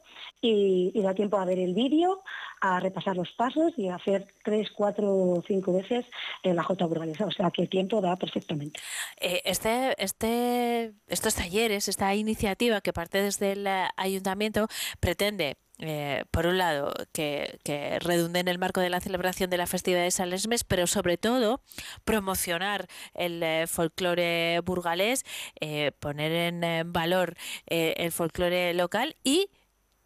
y, 0.42 0.92
da 1.02 1.14
tiempo 1.14 1.38
a 1.38 1.46
ver 1.46 1.60
el 1.60 1.74
vídeo, 1.74 2.24
a 2.60 2.80
repasar 2.80 3.16
los 3.16 3.32
pasos 3.38 3.74
y 3.78 3.88
a 3.88 3.96
hacer 3.96 4.28
tres, 4.44 4.70
cuatro 4.76 5.08
o 5.08 5.44
cinco 5.48 5.74
veces 5.74 6.06
la 6.44 6.64
J 6.64 6.86
burgalesa. 6.86 7.26
O 7.26 7.32
sea 7.32 7.52
que 7.52 7.62
el 7.62 7.70
tiempo 7.70 8.02
da 8.02 8.16
perfectamente. 8.16 8.80
Eh, 9.20 9.42
este, 9.46 9.96
este, 10.04 10.94
estos 11.08 11.36
talleres, 11.36 11.88
esta 11.88 12.14
iniciativa 12.16 12.82
que 12.82 12.92
parte 12.92 13.22
desde 13.22 13.54
el 13.54 13.68
ayuntamiento 13.96 14.68
pretende 15.00 15.58
eh, 15.82 16.26
por 16.30 16.46
un 16.46 16.60
lado, 16.60 16.94
que, 17.12 17.60
redunde 18.02 18.40
en 18.40 18.48
el 18.48 18.60
marco 18.60 18.82
de 18.82 18.90
la 18.90 19.02
celebración 19.02 19.50
de 19.50 19.58
la 19.58 19.66
festividad 19.66 20.04
de 20.04 20.12
San 20.12 20.30
Lesmes, 20.30 20.64
pero 20.64 20.86
sobre 20.86 21.18
todo 21.18 21.62
promocionar 22.06 22.88
el 23.16 23.42
eh, 23.42 23.66
folclore 23.68 24.60
burgalés, 24.64 25.26
eh, 25.60 25.92
poner 26.00 26.32
en 26.32 26.94
valor 26.94 27.36
el 27.66 28.12
folclore 28.12 28.74
local 28.76 29.16
y 29.24 29.50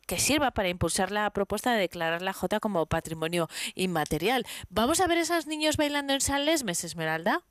que 0.07 0.19
sirva 0.19 0.51
para 0.51 0.69
impulsar 0.69 1.11
la 1.11 1.29
propuesta 1.31 1.73
de 1.73 1.79
declarar 1.79 2.21
la 2.21 2.31
Jota 2.31 2.59
como 2.59 2.85
patrimonio 2.85 3.49
inmaterial. 3.73 4.45
¿Vamos 4.69 5.01
a 5.01 5.07
ver 5.07 5.17
a 5.17 5.21
esos 5.21 5.47
niños 5.47 5.77
bailando 5.77 6.13
en 6.13 6.21
San 6.21 6.45
Lesmes, 6.45 6.83
Esmeralda? 6.83 7.43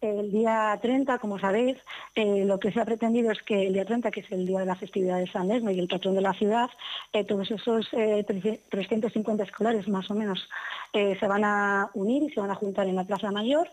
El 0.00 0.30
día 0.30 0.78
30, 0.80 1.18
como 1.18 1.38
sabéis, 1.38 1.76
eh, 2.14 2.44
lo 2.46 2.58
que 2.58 2.72
se 2.72 2.80
ha 2.80 2.86
pretendido 2.86 3.30
es 3.30 3.42
que 3.42 3.66
el 3.66 3.74
día 3.74 3.84
30, 3.84 4.10
que 4.10 4.20
es 4.20 4.32
el 4.32 4.46
día 4.46 4.60
de 4.60 4.64
la 4.64 4.74
festividad 4.74 5.18
de 5.18 5.30
San 5.30 5.50
Esme 5.50 5.74
y 5.74 5.78
el 5.78 5.88
patrón 5.88 6.14
de 6.14 6.22
la 6.22 6.32
ciudad, 6.32 6.70
eh, 7.12 7.24
todos 7.24 7.50
esos 7.50 7.86
eh, 7.92 8.24
350 8.24 9.44
escolares 9.44 9.88
más 9.88 10.10
o 10.10 10.14
menos 10.14 10.48
eh, 10.92 11.16
se 11.20 11.28
van 11.28 11.44
a 11.44 11.90
unir 11.94 12.22
y 12.22 12.30
se 12.30 12.40
van 12.40 12.50
a 12.50 12.54
juntar 12.56 12.86
en 12.88 12.96
la 12.96 13.04
Plaza 13.04 13.30
Mayor 13.30 13.68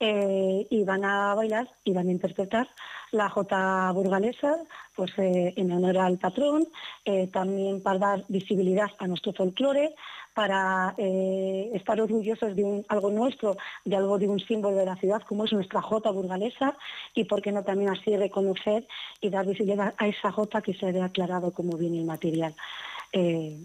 eh, 0.00 0.66
y 0.68 0.84
van 0.84 1.04
a 1.04 1.34
bailar 1.34 1.68
y 1.84 1.94
van 1.94 2.08
a 2.08 2.12
interpretar 2.12 2.68
la 3.12 3.28
Jota 3.30 3.90
burgalesa 3.92 4.56
pues, 4.94 5.12
eh, 5.18 5.54
en 5.56 5.70
honor 5.72 5.98
al 5.98 6.18
patrón, 6.18 6.66
eh, 7.04 7.28
también 7.28 7.82
para 7.82 7.98
dar 7.98 8.24
visibilidad 8.28 8.90
a 8.98 9.06
nuestro 9.06 9.32
folclore, 9.32 9.94
para 10.34 10.94
eh, 10.98 11.70
estar 11.74 12.00
orgullosos 12.00 12.54
de 12.54 12.64
un- 12.64 12.84
algo 12.88 13.10
nuestro, 13.10 13.56
de 13.84 13.96
algo 13.96 14.18
de 14.18 14.28
un 14.28 14.38
símbolo 14.40 14.76
de 14.76 14.86
la 14.86 14.96
ciudad 14.96 15.22
como 15.22 15.44
es 15.44 15.52
nuestra 15.52 15.80
Jota 15.82 16.10
burgalesa 16.10 16.76
y 17.14 17.24
por 17.24 17.42
qué 17.42 17.50
no 17.52 17.64
también 17.64 17.90
así 17.90 18.16
reconocer 18.16 18.86
y 19.20 19.30
dar 19.30 19.46
visibilidad 19.46 19.94
a 19.98 20.06
esa 20.06 20.30
Jota 20.32 20.60
que 20.62 20.74
se 20.74 20.86
ha 20.86 20.92
declarado 20.92 21.52
como 21.52 21.76
bien 21.76 21.94
inmaterial. 21.94 22.54
Eh, 23.12 23.58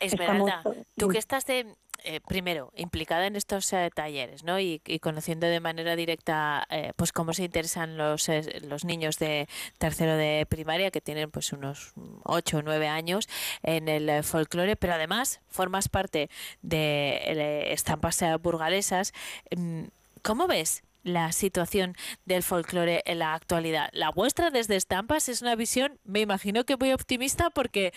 Esmeralda, 0.00 0.58
estamos- 0.58 0.76
tú 0.96 1.08
que 1.08 1.18
estás 1.18 1.44
de, 1.46 1.74
eh, 2.04 2.20
primero 2.26 2.72
implicada 2.76 3.26
en 3.26 3.36
estos 3.36 3.72
talleres, 3.94 4.44
¿no? 4.44 4.58
Y, 4.60 4.80
y 4.86 4.98
conociendo 4.98 5.46
de 5.46 5.60
manera 5.60 5.96
directa, 5.96 6.66
eh, 6.70 6.92
pues 6.96 7.12
cómo 7.12 7.32
se 7.32 7.44
interesan 7.44 7.96
los 7.96 8.28
los 8.62 8.84
niños 8.84 9.18
de 9.18 9.48
tercero 9.78 10.16
de 10.16 10.46
primaria 10.48 10.90
que 10.90 11.00
tienen 11.00 11.30
pues 11.30 11.52
unos 11.52 11.92
8 12.24 12.58
o 12.58 12.62
9 12.62 12.88
años 12.88 13.28
en 13.62 13.88
el 13.88 14.08
eh, 14.08 14.22
folclore, 14.22 14.76
pero 14.76 14.94
además 14.94 15.40
formas 15.48 15.88
parte 15.88 16.28
de 16.62 17.20
eh, 17.24 17.72
estampas 17.72 18.22
burgalesas. 18.40 19.12
Mm, 19.56 19.84
¿Cómo 20.22 20.46
ves? 20.46 20.82
la 21.04 21.32
situación 21.32 21.96
del 22.26 22.42
folclore 22.42 23.02
en 23.06 23.20
la 23.20 23.32
actualidad. 23.32 23.88
La 23.92 24.10
vuestra 24.10 24.50
desde 24.50 24.76
Estampas 24.76 25.28
es 25.28 25.40
una 25.40 25.54
visión, 25.54 25.98
me 26.04 26.20
imagino 26.20 26.64
que 26.64 26.76
muy 26.76 26.92
optimista 26.92 27.48
porque 27.50 27.94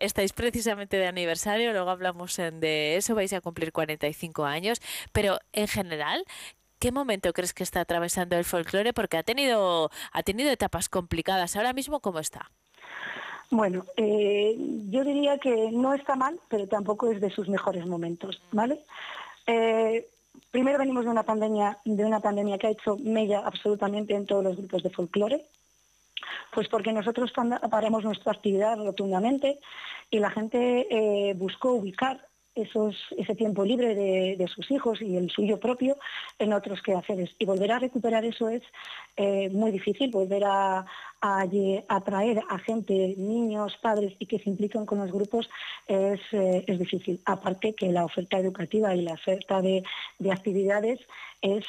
estáis 0.00 0.32
precisamente 0.32 0.96
de 0.96 1.06
aniversario, 1.06 1.72
luego 1.72 1.90
hablamos 1.90 2.36
de 2.36 2.96
eso, 2.96 3.14
vais 3.14 3.32
a 3.32 3.40
cumplir 3.40 3.72
45 3.72 4.44
años, 4.44 4.80
pero 5.12 5.38
en 5.52 5.68
general, 5.68 6.24
¿qué 6.78 6.90
momento 6.90 7.32
crees 7.32 7.54
que 7.54 7.62
está 7.62 7.80
atravesando 7.80 8.36
el 8.36 8.44
folclore? 8.44 8.92
Porque 8.92 9.18
ha 9.18 9.22
tenido, 9.22 9.90
ha 10.12 10.22
tenido 10.22 10.50
etapas 10.50 10.88
complicadas. 10.88 11.56
Ahora 11.56 11.72
mismo, 11.72 12.00
¿cómo 12.00 12.18
está? 12.18 12.50
Bueno, 13.50 13.84
eh, 13.96 14.56
yo 14.90 15.04
diría 15.04 15.38
que 15.38 15.70
no 15.72 15.92
está 15.92 16.14
mal, 16.14 16.38
pero 16.48 16.68
tampoco 16.68 17.10
es 17.10 17.20
de 17.20 17.30
sus 17.30 17.48
mejores 17.48 17.84
momentos, 17.84 18.40
¿vale? 18.52 18.80
Eh, 19.46 20.08
primero 20.52 20.78
venimos 20.78 21.04
de 21.04 21.10
una 21.10 21.24
pandemia, 21.24 21.78
de 21.84 22.04
una 22.04 22.20
pandemia 22.20 22.58
que 22.58 22.68
ha 22.68 22.70
hecho 22.70 22.96
mella 22.96 23.40
absolutamente 23.40 24.14
en 24.14 24.26
todos 24.26 24.44
los 24.44 24.56
grupos 24.56 24.84
de 24.84 24.90
folclore, 24.90 25.44
pues 26.52 26.68
porque 26.68 26.92
nosotros 26.92 27.32
paramos 27.70 28.04
nuestra 28.04 28.32
actividad 28.32 28.76
rotundamente 28.76 29.60
y 30.10 30.18
la 30.18 30.30
gente 30.30 30.86
eh, 30.90 31.34
buscó 31.34 31.72
ubicar 31.72 32.20
esos, 32.54 32.96
ese 33.16 33.34
tiempo 33.34 33.64
libre 33.64 33.94
de, 33.94 34.36
de 34.36 34.48
sus 34.48 34.70
hijos 34.70 35.00
y 35.00 35.16
el 35.16 35.30
suyo 35.30 35.58
propio 35.58 35.96
en 36.38 36.52
otros 36.52 36.82
quehaceres. 36.82 37.30
Y 37.38 37.44
volver 37.44 37.72
a 37.72 37.78
recuperar 37.78 38.24
eso 38.24 38.48
es 38.48 38.62
eh, 39.16 39.48
muy 39.50 39.70
difícil, 39.70 40.10
volver 40.10 40.44
a, 40.44 40.84
atraer 41.88 42.42
a 42.48 42.58
gente, 42.58 43.14
niños, 43.18 43.76
padres 43.82 44.14
y 44.18 44.24
que 44.24 44.38
se 44.38 44.48
implican 44.48 44.86
con 44.86 44.98
los 44.98 45.12
grupos 45.12 45.50
es, 45.86 46.20
eh, 46.32 46.64
es 46.66 46.78
difícil. 46.78 47.20
Aparte 47.26 47.74
que 47.74 47.92
la 47.92 48.06
oferta 48.06 48.38
educativa 48.38 48.94
y 48.96 49.02
la 49.02 49.12
oferta 49.12 49.60
de, 49.60 49.82
de 50.18 50.32
actividades 50.32 50.98
es 51.42 51.64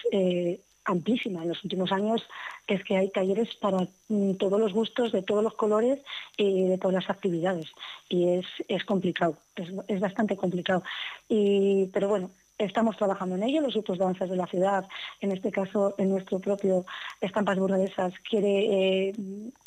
amplísima. 0.85 1.43
En 1.43 1.49
los 1.49 1.63
últimos 1.63 1.91
años 1.91 2.23
es 2.67 2.83
que 2.83 2.97
hay 2.97 3.09
talleres 3.09 3.55
para 3.55 3.87
mm, 4.09 4.33
todos 4.33 4.59
los 4.59 4.73
gustos, 4.73 5.11
de 5.11 5.23
todos 5.23 5.43
los 5.43 5.55
colores 5.55 5.99
y 6.37 6.67
de 6.67 6.77
todas 6.77 6.95
las 6.95 7.09
actividades. 7.09 7.67
Y 8.09 8.27
es, 8.29 8.45
es 8.67 8.83
complicado, 8.85 9.37
es, 9.55 9.69
es 9.87 9.99
bastante 9.99 10.35
complicado. 10.35 10.83
Y, 11.29 11.87
pero 11.93 12.09
bueno, 12.09 12.31
estamos 12.65 12.97
trabajando 12.97 13.35
en 13.35 13.43
ello. 13.43 13.61
Los 13.61 13.73
grupos 13.73 13.97
de 13.97 14.05
danzas 14.05 14.29
de 14.29 14.35
la 14.35 14.47
ciudad, 14.47 14.87
en 15.19 15.31
este 15.31 15.51
caso 15.51 15.95
en 15.97 16.09
nuestro 16.09 16.39
propio 16.39 16.85
Estampas 17.19 17.57
Burgalesas, 17.57 18.13
quiere, 18.27 19.07
eh, 19.09 19.13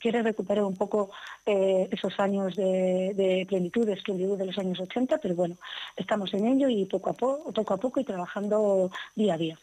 quiere 0.01 0.23
recuperar 0.23 0.65
un 0.65 0.77
poco 0.77 1.11
eh, 1.47 1.89
esos 1.91 2.19
años 2.19 2.57
de, 2.57 3.45
plenitud, 3.49 3.87
de 3.87 3.95
esplendidez 3.95 4.39
de 4.39 4.47
los 4.47 4.59
años 4.59 4.81
80, 4.81 5.19
pero 5.19 5.35
bueno, 5.35 5.57
estamos 5.97 6.33
en 6.35 6.47
ello 6.47 6.69
y 6.69 6.85
poco 6.87 7.11
a 7.11 7.15
poco, 7.15 7.53
poco 7.53 7.75
a 7.75 7.79
poco 7.79 8.01
y 8.01 8.05
trabajando 8.05 8.91
día 9.15 9.35
a 9.35 9.39
día. 9.39 9.59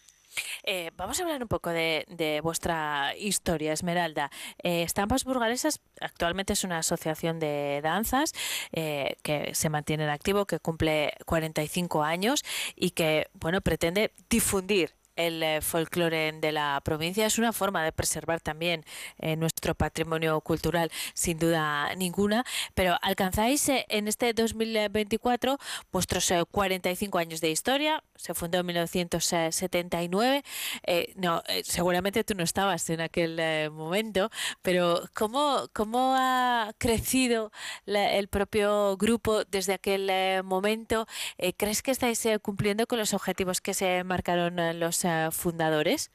Eh, 0.63 0.91
vamos 0.97 1.19
a 1.19 1.23
hablar 1.23 1.41
un 1.41 1.47
poco 1.47 1.69
de, 1.69 2.39
vuestra 2.43 3.15
historia, 3.17 3.73
Esmeralda. 3.73 4.31
Eh, 4.63 4.83
Estampas 4.83 5.23
Burgalesas 5.23 5.79
actualmente 5.99 6.53
es 6.53 6.63
una 6.63 6.79
asociación 6.79 7.39
de 7.39 7.81
danzas 7.83 8.33
eh, 8.71 9.17
que 9.23 9.53
se 9.55 9.69
mantiene 9.69 10.03
en 10.03 10.09
activo, 10.09 10.45
que 10.45 10.59
cumple 10.59 11.13
45 11.25 12.03
años 12.03 12.43
y 12.75 12.91
que 12.91 13.27
bueno 13.33 13.61
pretende 13.61 14.11
difundir 14.29 14.95
el 15.15 15.43
eh, 15.43 15.61
folclore 15.61 16.31
de 16.33 16.51
la 16.51 16.81
provincia 16.83 17.25
es 17.25 17.37
una 17.37 17.53
forma 17.53 17.83
de 17.83 17.91
preservar 17.91 18.39
también 18.41 18.85
eh, 19.19 19.35
nuestro 19.61 19.75
patrimonio 19.75 20.41
cultural, 20.41 20.89
sin 21.13 21.37
duda 21.37 21.93
ninguna, 21.95 22.43
pero 22.73 22.97
alcanzáis 23.03 23.69
eh, 23.69 23.85
en 23.89 24.07
este 24.07 24.33
2024 24.33 25.59
vuestros 25.91 26.31
eh, 26.31 26.43
45 26.49 27.19
años 27.19 27.41
de 27.41 27.51
historia, 27.51 28.03
se 28.15 28.33
fundó 28.33 28.57
en 28.61 28.65
1979, 28.65 30.43
eh, 30.87 31.13
no, 31.15 31.43
eh, 31.47 31.61
seguramente 31.63 32.23
tú 32.23 32.33
no 32.33 32.43
estabas 32.43 32.89
en 32.89 33.01
aquel 33.01 33.37
eh, 33.39 33.69
momento, 33.71 34.31
pero 34.63 35.03
¿cómo, 35.13 35.67
cómo 35.73 36.15
ha 36.17 36.71
crecido 36.79 37.51
la- 37.85 38.13
el 38.13 38.29
propio 38.29 38.97
grupo 38.97 39.43
desde 39.45 39.73
aquel 39.73 40.09
eh, 40.09 40.41
momento? 40.43 41.05
Eh, 41.37 41.53
¿Crees 41.53 41.83
que 41.83 41.91
estáis 41.91 42.25
eh, 42.25 42.39
cumpliendo 42.39 42.87
con 42.87 42.97
los 42.97 43.13
objetivos 43.13 43.61
que 43.61 43.75
se 43.75 44.03
marcaron 44.03 44.57
eh, 44.57 44.73
los 44.73 45.05
eh, 45.05 45.27
fundadores? 45.31 46.09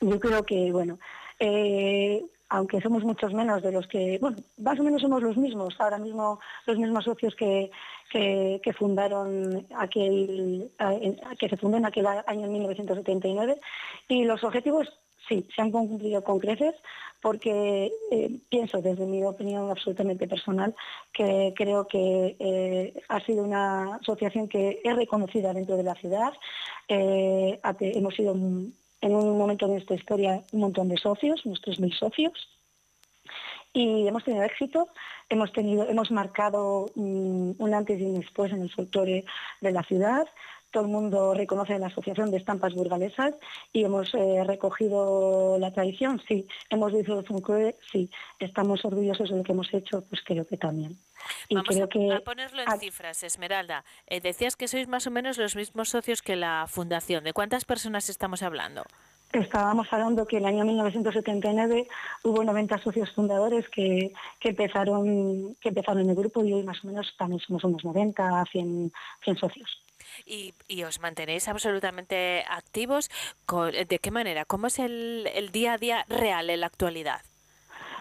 Yo 0.00 0.18
creo 0.20 0.44
que, 0.46 0.70
bueno, 0.72 0.98
eh, 1.40 2.24
aunque 2.50 2.80
somos 2.80 3.04
muchos 3.04 3.32
menos 3.32 3.62
de 3.62 3.72
los 3.72 3.86
que, 3.86 4.18
bueno, 4.20 4.38
más 4.58 4.78
o 4.80 4.82
menos 4.82 5.02
somos 5.02 5.22
los 5.22 5.36
mismos, 5.36 5.74
ahora 5.78 5.98
mismo 5.98 6.40
los 6.66 6.78
mismos 6.78 7.04
socios 7.04 7.34
que, 7.34 7.70
que, 8.10 8.72
fundaron 8.72 9.66
aquel, 9.76 10.70
eh, 10.78 11.16
que 11.38 11.48
se 11.48 11.56
fundó 11.56 11.76
en 11.76 11.86
aquel 11.86 12.06
año 12.06 12.46
en 12.46 12.52
1979, 12.52 13.60
y 14.08 14.24
los 14.24 14.42
objetivos 14.44 14.88
sí, 15.28 15.46
se 15.54 15.60
han 15.60 15.70
cumplido 15.70 16.24
con 16.24 16.38
creces, 16.38 16.74
porque 17.20 17.92
eh, 18.10 18.40
pienso, 18.48 18.80
desde 18.80 19.04
mi 19.04 19.22
opinión 19.24 19.70
absolutamente 19.70 20.26
personal, 20.26 20.74
que 21.12 21.52
creo 21.54 21.86
que 21.86 22.36
eh, 22.38 22.94
ha 23.08 23.20
sido 23.20 23.44
una 23.44 23.96
asociación 23.96 24.48
que 24.48 24.80
es 24.82 24.96
reconocida 24.96 25.52
dentro 25.52 25.76
de 25.76 25.82
la 25.82 25.94
ciudad. 25.96 26.32
Hemos 26.88 28.14
sido 28.14 28.34
en 29.00 29.14
un 29.14 29.38
momento 29.38 29.66
de 29.66 29.74
nuestra 29.74 29.96
historia 29.96 30.42
un 30.52 30.60
montón 30.60 30.88
de 30.88 30.96
socios, 30.96 31.44
unos 31.46 31.62
3.000 31.62 31.92
socios, 31.98 32.48
y 33.72 34.08
hemos 34.08 34.24
tenido 34.24 34.44
éxito, 34.44 34.88
hemos 35.28 35.52
tenido, 35.52 35.88
hemos 35.88 36.10
marcado 36.10 36.86
mm, 36.94 37.52
un 37.58 37.74
antes 37.74 38.00
y 38.00 38.04
un 38.04 38.20
después 38.20 38.52
en 38.52 38.62
el 38.62 38.72
folclore 38.72 39.24
de 39.60 39.72
la 39.72 39.82
ciudad. 39.82 40.26
Todo 40.70 40.84
el 40.84 40.90
mundo 40.90 41.34
reconoce 41.34 41.78
la 41.78 41.86
Asociación 41.86 42.30
de 42.30 42.36
Estampas 42.36 42.74
Burgalesas 42.74 43.34
y 43.72 43.84
hemos 43.84 44.14
eh, 44.14 44.44
recogido 44.44 45.58
la 45.58 45.72
tradición, 45.72 46.20
sí. 46.28 46.46
Hemos 46.68 46.92
visto 46.92 47.22
folclore, 47.24 47.76
sí. 47.90 48.10
Estamos 48.38 48.84
orgullosos 48.84 49.30
de 49.30 49.36
lo 49.36 49.42
que 49.42 49.52
hemos 49.52 49.72
hecho, 49.72 50.04
pues 50.08 50.22
creo 50.24 50.46
que 50.46 50.56
también. 50.56 50.98
Y 51.48 51.54
Vamos 51.54 51.68
creo 51.68 51.84
a, 51.84 51.88
que 51.88 52.12
a 52.12 52.20
ponerlo 52.20 52.62
en 52.62 52.80
cifras, 52.80 53.22
Esmeralda. 53.22 53.84
Eh, 54.06 54.20
decías 54.20 54.56
que 54.56 54.68
sois 54.68 54.88
más 54.88 55.06
o 55.06 55.10
menos 55.10 55.38
los 55.38 55.56
mismos 55.56 55.88
socios 55.88 56.22
que 56.22 56.36
la 56.36 56.66
fundación. 56.68 57.24
¿De 57.24 57.32
cuántas 57.32 57.64
personas 57.64 58.08
estamos 58.10 58.42
hablando? 58.42 58.84
Estábamos 59.32 59.86
hablando 59.90 60.26
que 60.26 60.38
en 60.38 60.44
el 60.44 60.54
año 60.54 60.64
1979 60.64 61.86
hubo 62.24 62.44
90 62.44 62.78
socios 62.78 63.10
fundadores 63.12 63.68
que, 63.68 64.12
que 64.40 64.48
empezaron 64.50 65.54
que 65.60 65.68
empezaron 65.68 66.02
en 66.02 66.10
el 66.10 66.16
grupo 66.16 66.42
y 66.44 66.54
hoy 66.54 66.62
más 66.62 66.82
o 66.82 66.86
menos 66.86 67.14
también 67.18 67.40
somos 67.40 67.62
unos 67.64 67.84
90, 67.84 68.44
100, 68.50 68.92
100 69.24 69.36
socios. 69.36 69.82
Y, 70.26 70.54
os 70.84 71.00
mantenéis 71.00 71.48
absolutamente 71.48 72.44
activos. 72.48 73.10
¿De 73.88 73.98
qué 73.98 74.10
manera? 74.10 74.44
¿Cómo 74.44 74.68
es 74.68 74.78
el, 74.78 75.28
el 75.34 75.50
día 75.50 75.74
a 75.74 75.78
día 75.78 76.04
real 76.08 76.50
en 76.50 76.60
la 76.60 76.66
actualidad? 76.66 77.22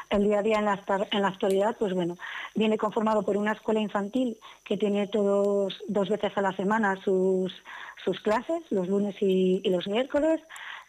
El 0.10 0.24
día 0.24 0.40
a 0.40 0.44
día 0.44 0.60
en 0.60 0.66
la, 0.66 0.82
en 1.12 1.22
la 1.22 1.28
actualidad, 1.28 1.76
pues 1.78 1.94
bueno, 1.94 2.16
viene 2.56 2.78
conformado 2.78 3.24
por 3.24 3.36
una 3.36 3.52
escuela 3.52 3.82
infantil 3.82 4.40
que 4.64 4.78
tiene 4.78 5.08
todos 5.08 5.78
dos 5.88 6.10
veces 6.10 6.32
a 6.38 6.42
la 6.42 6.56
semana 6.56 6.96
sus, 7.04 7.54
sus 8.06 8.20
clases, 8.22 8.64
los 8.70 8.88
lunes 8.88 9.16
y, 9.20 9.62
y 9.64 9.70
los 9.70 9.86
miércoles. 9.88 10.42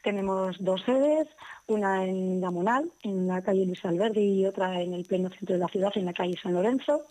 Tenemos 0.05 0.57
dos 0.61 0.83
sedes, 0.87 1.27
una 1.67 2.05
en 2.05 2.41
Damonal, 2.41 2.93
en 3.03 3.27
la 3.27 3.43
calle 3.43 3.67
Luis 3.67 3.85
Alberdi, 3.85 4.41
y 4.41 4.47
otra 4.47 4.81
en 4.81 4.95
el 4.95 5.05
pleno 5.05 5.31
centro 5.31 5.57
de 5.57 5.63
la 5.63 5.69
ciudad, 5.69 5.91
en 5.97 6.05
la 6.05 6.13
calle 6.13 6.39
San 6.41 6.55
Lorenzo. 6.55 7.07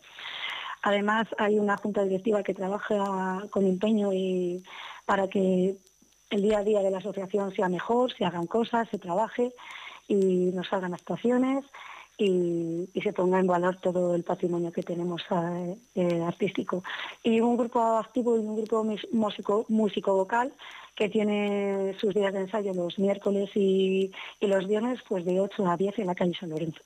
Además, 0.88 1.28
hay 1.38 1.60
una 1.60 1.76
junta 1.76 2.06
directiva 2.06 2.44
que 2.44 2.54
trabaja 2.54 3.44
con 3.50 3.66
empeño 3.66 4.14
y 4.14 4.64
para 5.06 5.28
que 5.28 5.76
el 6.30 6.42
día 6.42 6.60
a 6.60 6.64
día 6.64 6.82
de 6.82 6.90
la 6.90 7.00
asociación 7.00 7.54
sea 7.54 7.68
mejor, 7.68 8.14
se 8.14 8.24
hagan 8.24 8.48
cosas, 8.48 8.88
se 8.88 8.98
trabaje 8.98 9.52
y 10.08 10.16
nos 10.54 10.72
hagan 10.72 10.94
actuaciones 10.94 11.66
y, 12.18 12.88
se 13.04 13.12
ponga 13.12 13.38
en 13.38 13.48
valor 13.48 13.76
todo 13.82 14.16
el 14.16 14.24
patrimonio 14.24 14.72
que 14.72 14.82
tenemos 14.82 15.24
eh, 15.30 15.76
eh, 15.96 16.22
artístico. 16.22 16.86
Y 17.22 17.42
un 17.42 17.58
grupo 17.58 17.82
activo 17.82 18.38
y 18.38 18.40
un 18.40 18.56
grupo 18.56 18.86
músico, 19.12 19.66
músico 19.68 20.16
vocal 20.16 20.54
que 20.96 21.10
tiene 21.10 21.98
sus 22.00 22.14
días 22.14 22.32
de 22.32 22.40
ensayo 22.40 22.74
los 22.74 22.98
miércoles 22.98 23.50
y, 23.56 24.14
los 24.40 24.66
viernes 24.66 25.02
pues 25.06 25.26
de 25.26 25.42
8 25.42 25.68
a 25.68 25.76
10 25.76 26.00
en 26.00 26.08
la 26.08 26.16
calle 26.16 26.34
San 26.40 26.50
Lorenzo. 26.50 26.82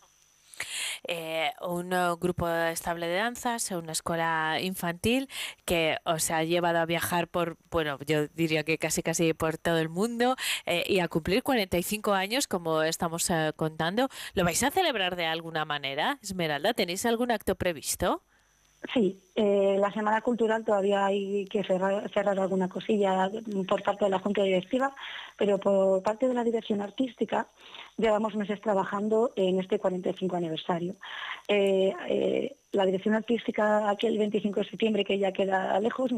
Eh, 1.08 1.52
un 1.62 1.94
eh, 1.94 2.16
grupo 2.20 2.48
estable 2.48 3.08
de 3.08 3.16
danzas, 3.16 3.72
una 3.72 3.92
escuela 3.92 4.60
infantil 4.62 5.30
que 5.66 5.98
os 6.06 6.32
ha 6.32 6.44
llevado 6.44 6.80
a 6.80 6.86
viajar 6.86 7.28
por, 7.28 7.58
bueno, 7.70 7.98
yo 8.06 8.28
diría 8.30 8.64
que 8.64 8.78
casi 8.78 9.04
casi 9.04 9.34
por 9.34 9.58
todo 9.58 9.80
el 9.80 9.90
mundo 9.90 10.36
eh, 10.66 10.84
y 10.88 11.00
a 11.00 11.08
cumplir 11.08 11.44
45 11.44 12.14
años, 12.14 12.48
como 12.48 12.84
estamos 12.84 13.30
contando. 13.56 14.10
¿Lo 14.34 14.44
vais 14.44 14.62
a 14.64 14.72
celebrar 14.72 15.16
de 15.16 15.26
alguna 15.26 15.66
manera, 15.66 16.18
Esmeralda? 16.22 16.74
¿Tenéis 16.74 17.06
algún 17.06 17.32
acto 17.32 17.56
previsto? 17.56 18.24
Sí, 18.94 19.22
eh, 19.36 19.78
la 19.80 19.92
Semana 19.92 20.22
Cultural 20.22 20.66
todavía 20.66 21.06
hay 21.06 21.46
que 21.46 21.64
cerrar, 21.64 22.10
cerrar, 22.12 22.40
alguna 22.40 22.68
cosilla 22.68 23.30
por 23.68 23.84
parte 23.84 24.06
de 24.06 24.12
la 24.12 24.20
Junta 24.20 24.42
Directiva, 24.42 24.96
pero 25.38 25.60
por 25.60 26.02
parte 26.02 26.28
de 26.28 26.34
la 26.34 26.44
Dirección 26.44 26.82
Artística 26.82 27.48
llevamos 27.98 28.36
meses 28.36 28.62
trabajando 28.62 29.32
en 29.36 29.60
este 29.60 29.80
45 29.80 30.36
aniversario. 30.36 30.96
Eh, 31.48 31.94
eh, 32.08 32.56
la 32.72 32.86
dirección 32.86 33.16
artística 33.16 33.90
aquel 33.90 34.18
25 34.18 34.62
de 34.62 34.70
septiembre, 34.70 35.04
que 35.04 35.20
ya 35.20 35.32
queda 35.32 35.78
lejos, 35.80 36.12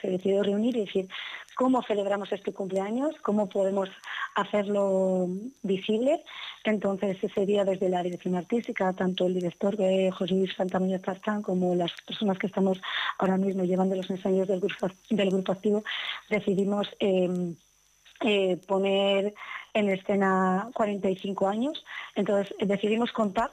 se 0.00 0.08
decidió 0.08 0.42
reunir 0.42 0.76
y 0.76 0.86
decir 0.86 1.08
cómo 1.54 1.82
celebramos 1.82 2.32
este 2.32 2.52
cumpleaños, 2.52 3.14
cómo 3.20 3.48
podemos 3.48 3.90
hacerlo 4.34 5.28
visible. 5.62 6.22
Entonces 6.64 7.18
ese 7.22 7.44
día 7.44 7.64
desde 7.64 7.88
la 7.88 8.02
dirección 8.02 8.36
artística, 8.36 8.92
tanto 8.94 9.26
el 9.26 9.34
director 9.34 9.76
de 9.76 10.10
José 10.10 10.34
Luis 10.34 10.54
Santamaría 10.54 11.00
Trastán 11.00 11.42
como 11.42 11.74
las 11.74 11.92
personas 12.06 12.38
que 12.38 12.46
estamos 12.46 12.80
ahora 13.18 13.36
mismo 13.36 13.64
llevando 13.64 13.94
los 13.94 14.08
ensayos 14.08 14.48
del 14.48 14.60
grupo, 14.60 14.88
del 15.10 15.30
grupo 15.30 15.52
activo, 15.52 15.84
decidimos 16.30 16.88
em, 17.00 17.54
eh, 18.20 18.56
poner 18.66 19.34
en 19.78 19.90
escena 19.90 20.68
45 20.74 21.48
años. 21.48 21.84
Entonces 22.14 22.54
decidimos 22.60 23.12
contar 23.12 23.52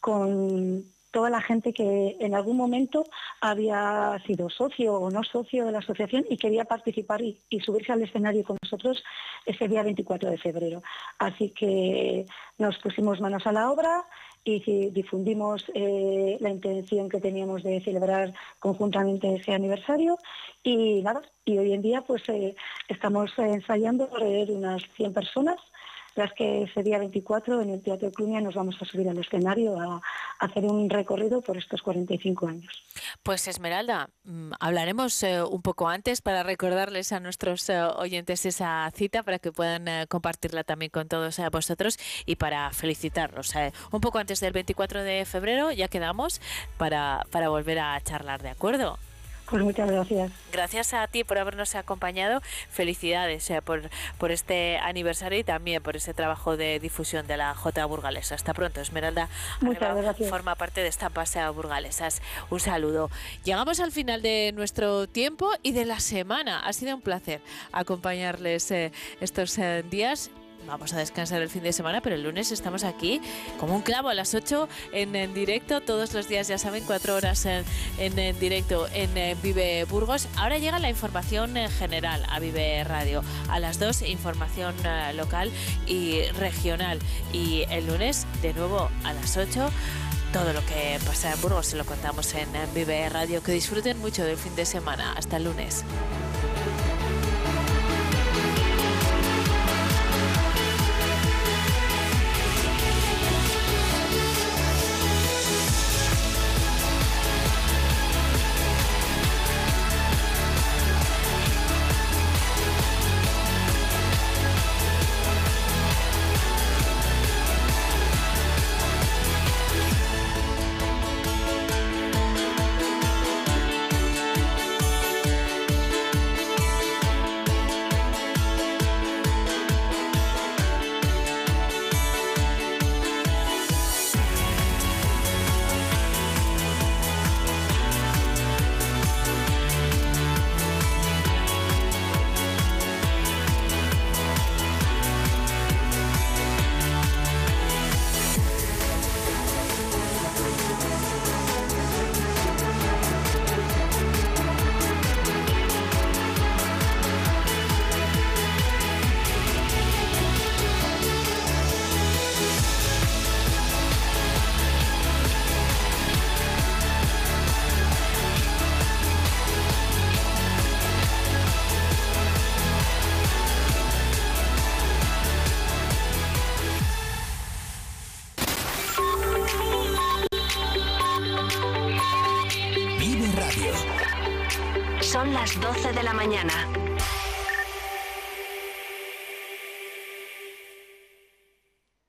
con 0.00 0.84
toda 1.10 1.30
la 1.30 1.40
gente 1.40 1.72
que 1.72 2.16
en 2.20 2.34
algún 2.34 2.58
momento 2.58 3.04
había 3.40 4.20
sido 4.26 4.50
socio 4.50 4.94
o 4.96 5.10
no 5.10 5.24
socio 5.24 5.64
de 5.64 5.72
la 5.72 5.78
asociación 5.78 6.26
y 6.28 6.36
quería 6.36 6.64
participar 6.64 7.22
y, 7.22 7.38
subirse 7.64 7.92
al 7.92 8.02
escenario 8.02 8.44
con 8.44 8.58
nosotros 8.62 9.02
ese 9.46 9.66
día 9.66 9.82
24 9.82 10.30
de 10.30 10.38
febrero. 10.38 10.82
Así 11.18 11.50
que 11.50 12.26
nos 12.58 12.76
pusimos 12.78 13.20
manos 13.20 13.46
a 13.46 13.52
la 13.52 13.70
obra 13.70 14.04
y 14.46 14.90
difundimos 14.90 15.64
eh, 15.74 16.36
la 16.40 16.50
intención 16.50 17.08
que 17.08 17.20
teníamos 17.20 17.64
de 17.64 17.80
celebrar 17.80 18.32
conjuntamente 18.60 19.34
ese 19.34 19.52
aniversario. 19.52 20.18
Y 20.62 21.02
nada, 21.02 21.22
y 21.44 21.58
hoy 21.58 21.72
en 21.72 21.82
día 21.82 22.02
pues 22.02 22.28
eh, 22.28 22.54
estamos 22.88 23.32
ensayando 23.38 24.08
alrededor 24.12 24.46
de 24.46 24.54
unas 24.54 24.82
100 24.96 25.12
personas 25.12 25.56
las 26.16 26.32
que 26.32 26.62
ese 26.62 26.82
día 26.82 26.98
24 26.98 27.62
en 27.62 27.70
el 27.70 27.82
Teatro 27.82 28.10
Clunia 28.10 28.40
nos 28.40 28.54
vamos 28.54 28.76
a 28.80 28.84
subir 28.84 29.08
al 29.08 29.18
escenario 29.18 29.78
a, 29.78 30.00
hacer 30.38 30.64
un 30.64 30.90
recorrido 30.90 31.40
por 31.40 31.56
estos 31.56 31.80
45 31.82 32.48
años. 32.48 32.82
Pues 33.22 33.48
Esmeralda, 33.48 34.10
mm, 34.24 34.52
hablaremos 34.60 35.22
eh, 35.22 35.42
un 35.42 35.62
poco 35.62 35.88
antes 35.88 36.20
para 36.20 36.42
recordarles 36.42 37.12
a 37.12 37.20
nuestros 37.20 37.68
eh, 37.70 37.80
oyentes 37.82 38.44
esa 38.44 38.90
cita 38.94 39.22
para 39.22 39.38
que 39.38 39.52
puedan 39.52 39.88
eh, 39.88 40.06
compartirla 40.08 40.64
también 40.64 40.90
con 40.90 41.08
todos 41.08 41.40
vosotros 41.52 41.98
y 42.26 42.36
para 42.36 42.70
felicitarlos. 42.72 43.54
un 43.92 44.00
poco 44.00 44.18
antes 44.18 44.40
del 44.40 44.52
24 44.52 45.02
de 45.02 45.24
febrero 45.24 45.70
ya 45.72 45.88
quedamos 45.88 46.40
para, 46.78 47.24
para 47.30 47.48
volver 47.48 47.78
a 47.78 48.00
charlar, 48.00 48.42
¿de 48.42 48.50
acuerdo? 48.50 48.98
Pues 49.50 49.62
muchas 49.62 49.90
gracias. 49.90 50.32
Gracias 50.52 50.94
a 50.94 51.06
ti 51.06 51.22
por 51.22 51.38
habernos 51.38 51.74
acompañado. 51.74 52.40
Felicidades 52.70 53.48
eh, 53.50 53.62
por, 53.62 53.88
por 54.18 54.30
este 54.32 54.78
aniversario 54.78 55.38
y 55.38 55.44
también 55.44 55.82
por 55.82 55.96
ese 55.96 56.14
trabajo 56.14 56.56
de 56.56 56.80
difusión 56.80 57.26
de 57.26 57.36
la 57.36 57.54
J 57.54 57.84
Burgalesa. 57.86 58.34
Hasta 58.34 58.54
pronto, 58.54 58.80
Esmeralda. 58.80 59.28
Muchas 59.60 59.96
gracias. 59.96 60.28
Forma 60.28 60.54
parte 60.56 60.80
de 60.80 60.88
esta 60.88 61.10
pasea 61.10 61.50
Burgalesas. 61.50 62.22
Un 62.50 62.60
saludo. 62.60 63.10
Llegamos 63.44 63.80
al 63.80 63.92
final 63.92 64.22
de 64.22 64.52
nuestro 64.54 65.06
tiempo 65.06 65.50
y 65.62 65.72
de 65.72 65.84
la 65.84 66.00
semana. 66.00 66.60
Ha 66.60 66.72
sido 66.72 66.96
un 66.96 67.02
placer 67.02 67.40
acompañarles 67.72 68.70
eh, 68.70 68.92
estos 69.20 69.58
eh, 69.58 69.84
días 69.88 70.30
vamos 70.66 70.92
a 70.92 70.98
descansar 70.98 71.42
el 71.42 71.48
fin 71.48 71.62
de 71.62 71.72
semana, 71.72 72.00
pero 72.00 72.14
el 72.14 72.22
lunes 72.22 72.52
estamos 72.52 72.84
aquí 72.84 73.20
como 73.58 73.74
un 73.74 73.82
clavo 73.82 74.08
a 74.08 74.14
las 74.14 74.34
8 74.34 74.68
en, 74.92 75.34
directo, 75.34 75.80
todos 75.80 76.12
los 76.12 76.28
días, 76.28 76.48
ya 76.48 76.58
saben, 76.58 76.84
cuatro 76.84 77.14
horas 77.14 77.46
en, 77.46 77.64
en, 77.98 78.38
directo 78.38 78.86
en 78.92 79.16
eh, 79.16 79.36
Vive 79.42 79.84
Burgos. 79.84 80.28
Ahora 80.36 80.58
llega 80.58 80.78
la 80.78 80.90
información 80.90 81.56
en 81.56 81.70
general 81.70 82.24
a 82.28 82.38
Vive 82.38 82.84
Radio. 82.84 83.22
A 83.48 83.58
las 83.60 83.78
2, 83.78 84.02
información 84.02 84.74
eh, 84.84 85.12
local 85.14 85.50
y 85.86 86.22
regional. 86.38 86.98
Y 87.32 87.64
el 87.70 87.86
lunes, 87.86 88.26
de 88.42 88.52
nuevo, 88.54 88.90
a 89.04 89.12
las 89.12 89.36
8 89.36 89.70
todo 90.32 90.52
lo 90.52 90.60
que 90.66 90.98
pasa 91.06 91.32
en 91.32 91.40
Burgos 91.40 91.66
se 91.66 91.76
lo 91.76 91.86
contamos 91.86 92.34
en 92.34 92.48
Vive 92.74 93.08
Radio. 93.08 93.42
Que 93.42 93.52
disfruten 93.52 93.98
mucho 93.98 94.22
del 94.22 94.36
fin 94.36 94.54
de 94.54 94.66
semana. 94.66 95.12
Hasta 95.12 95.38
el 95.38 95.44
lunes. 95.44 95.84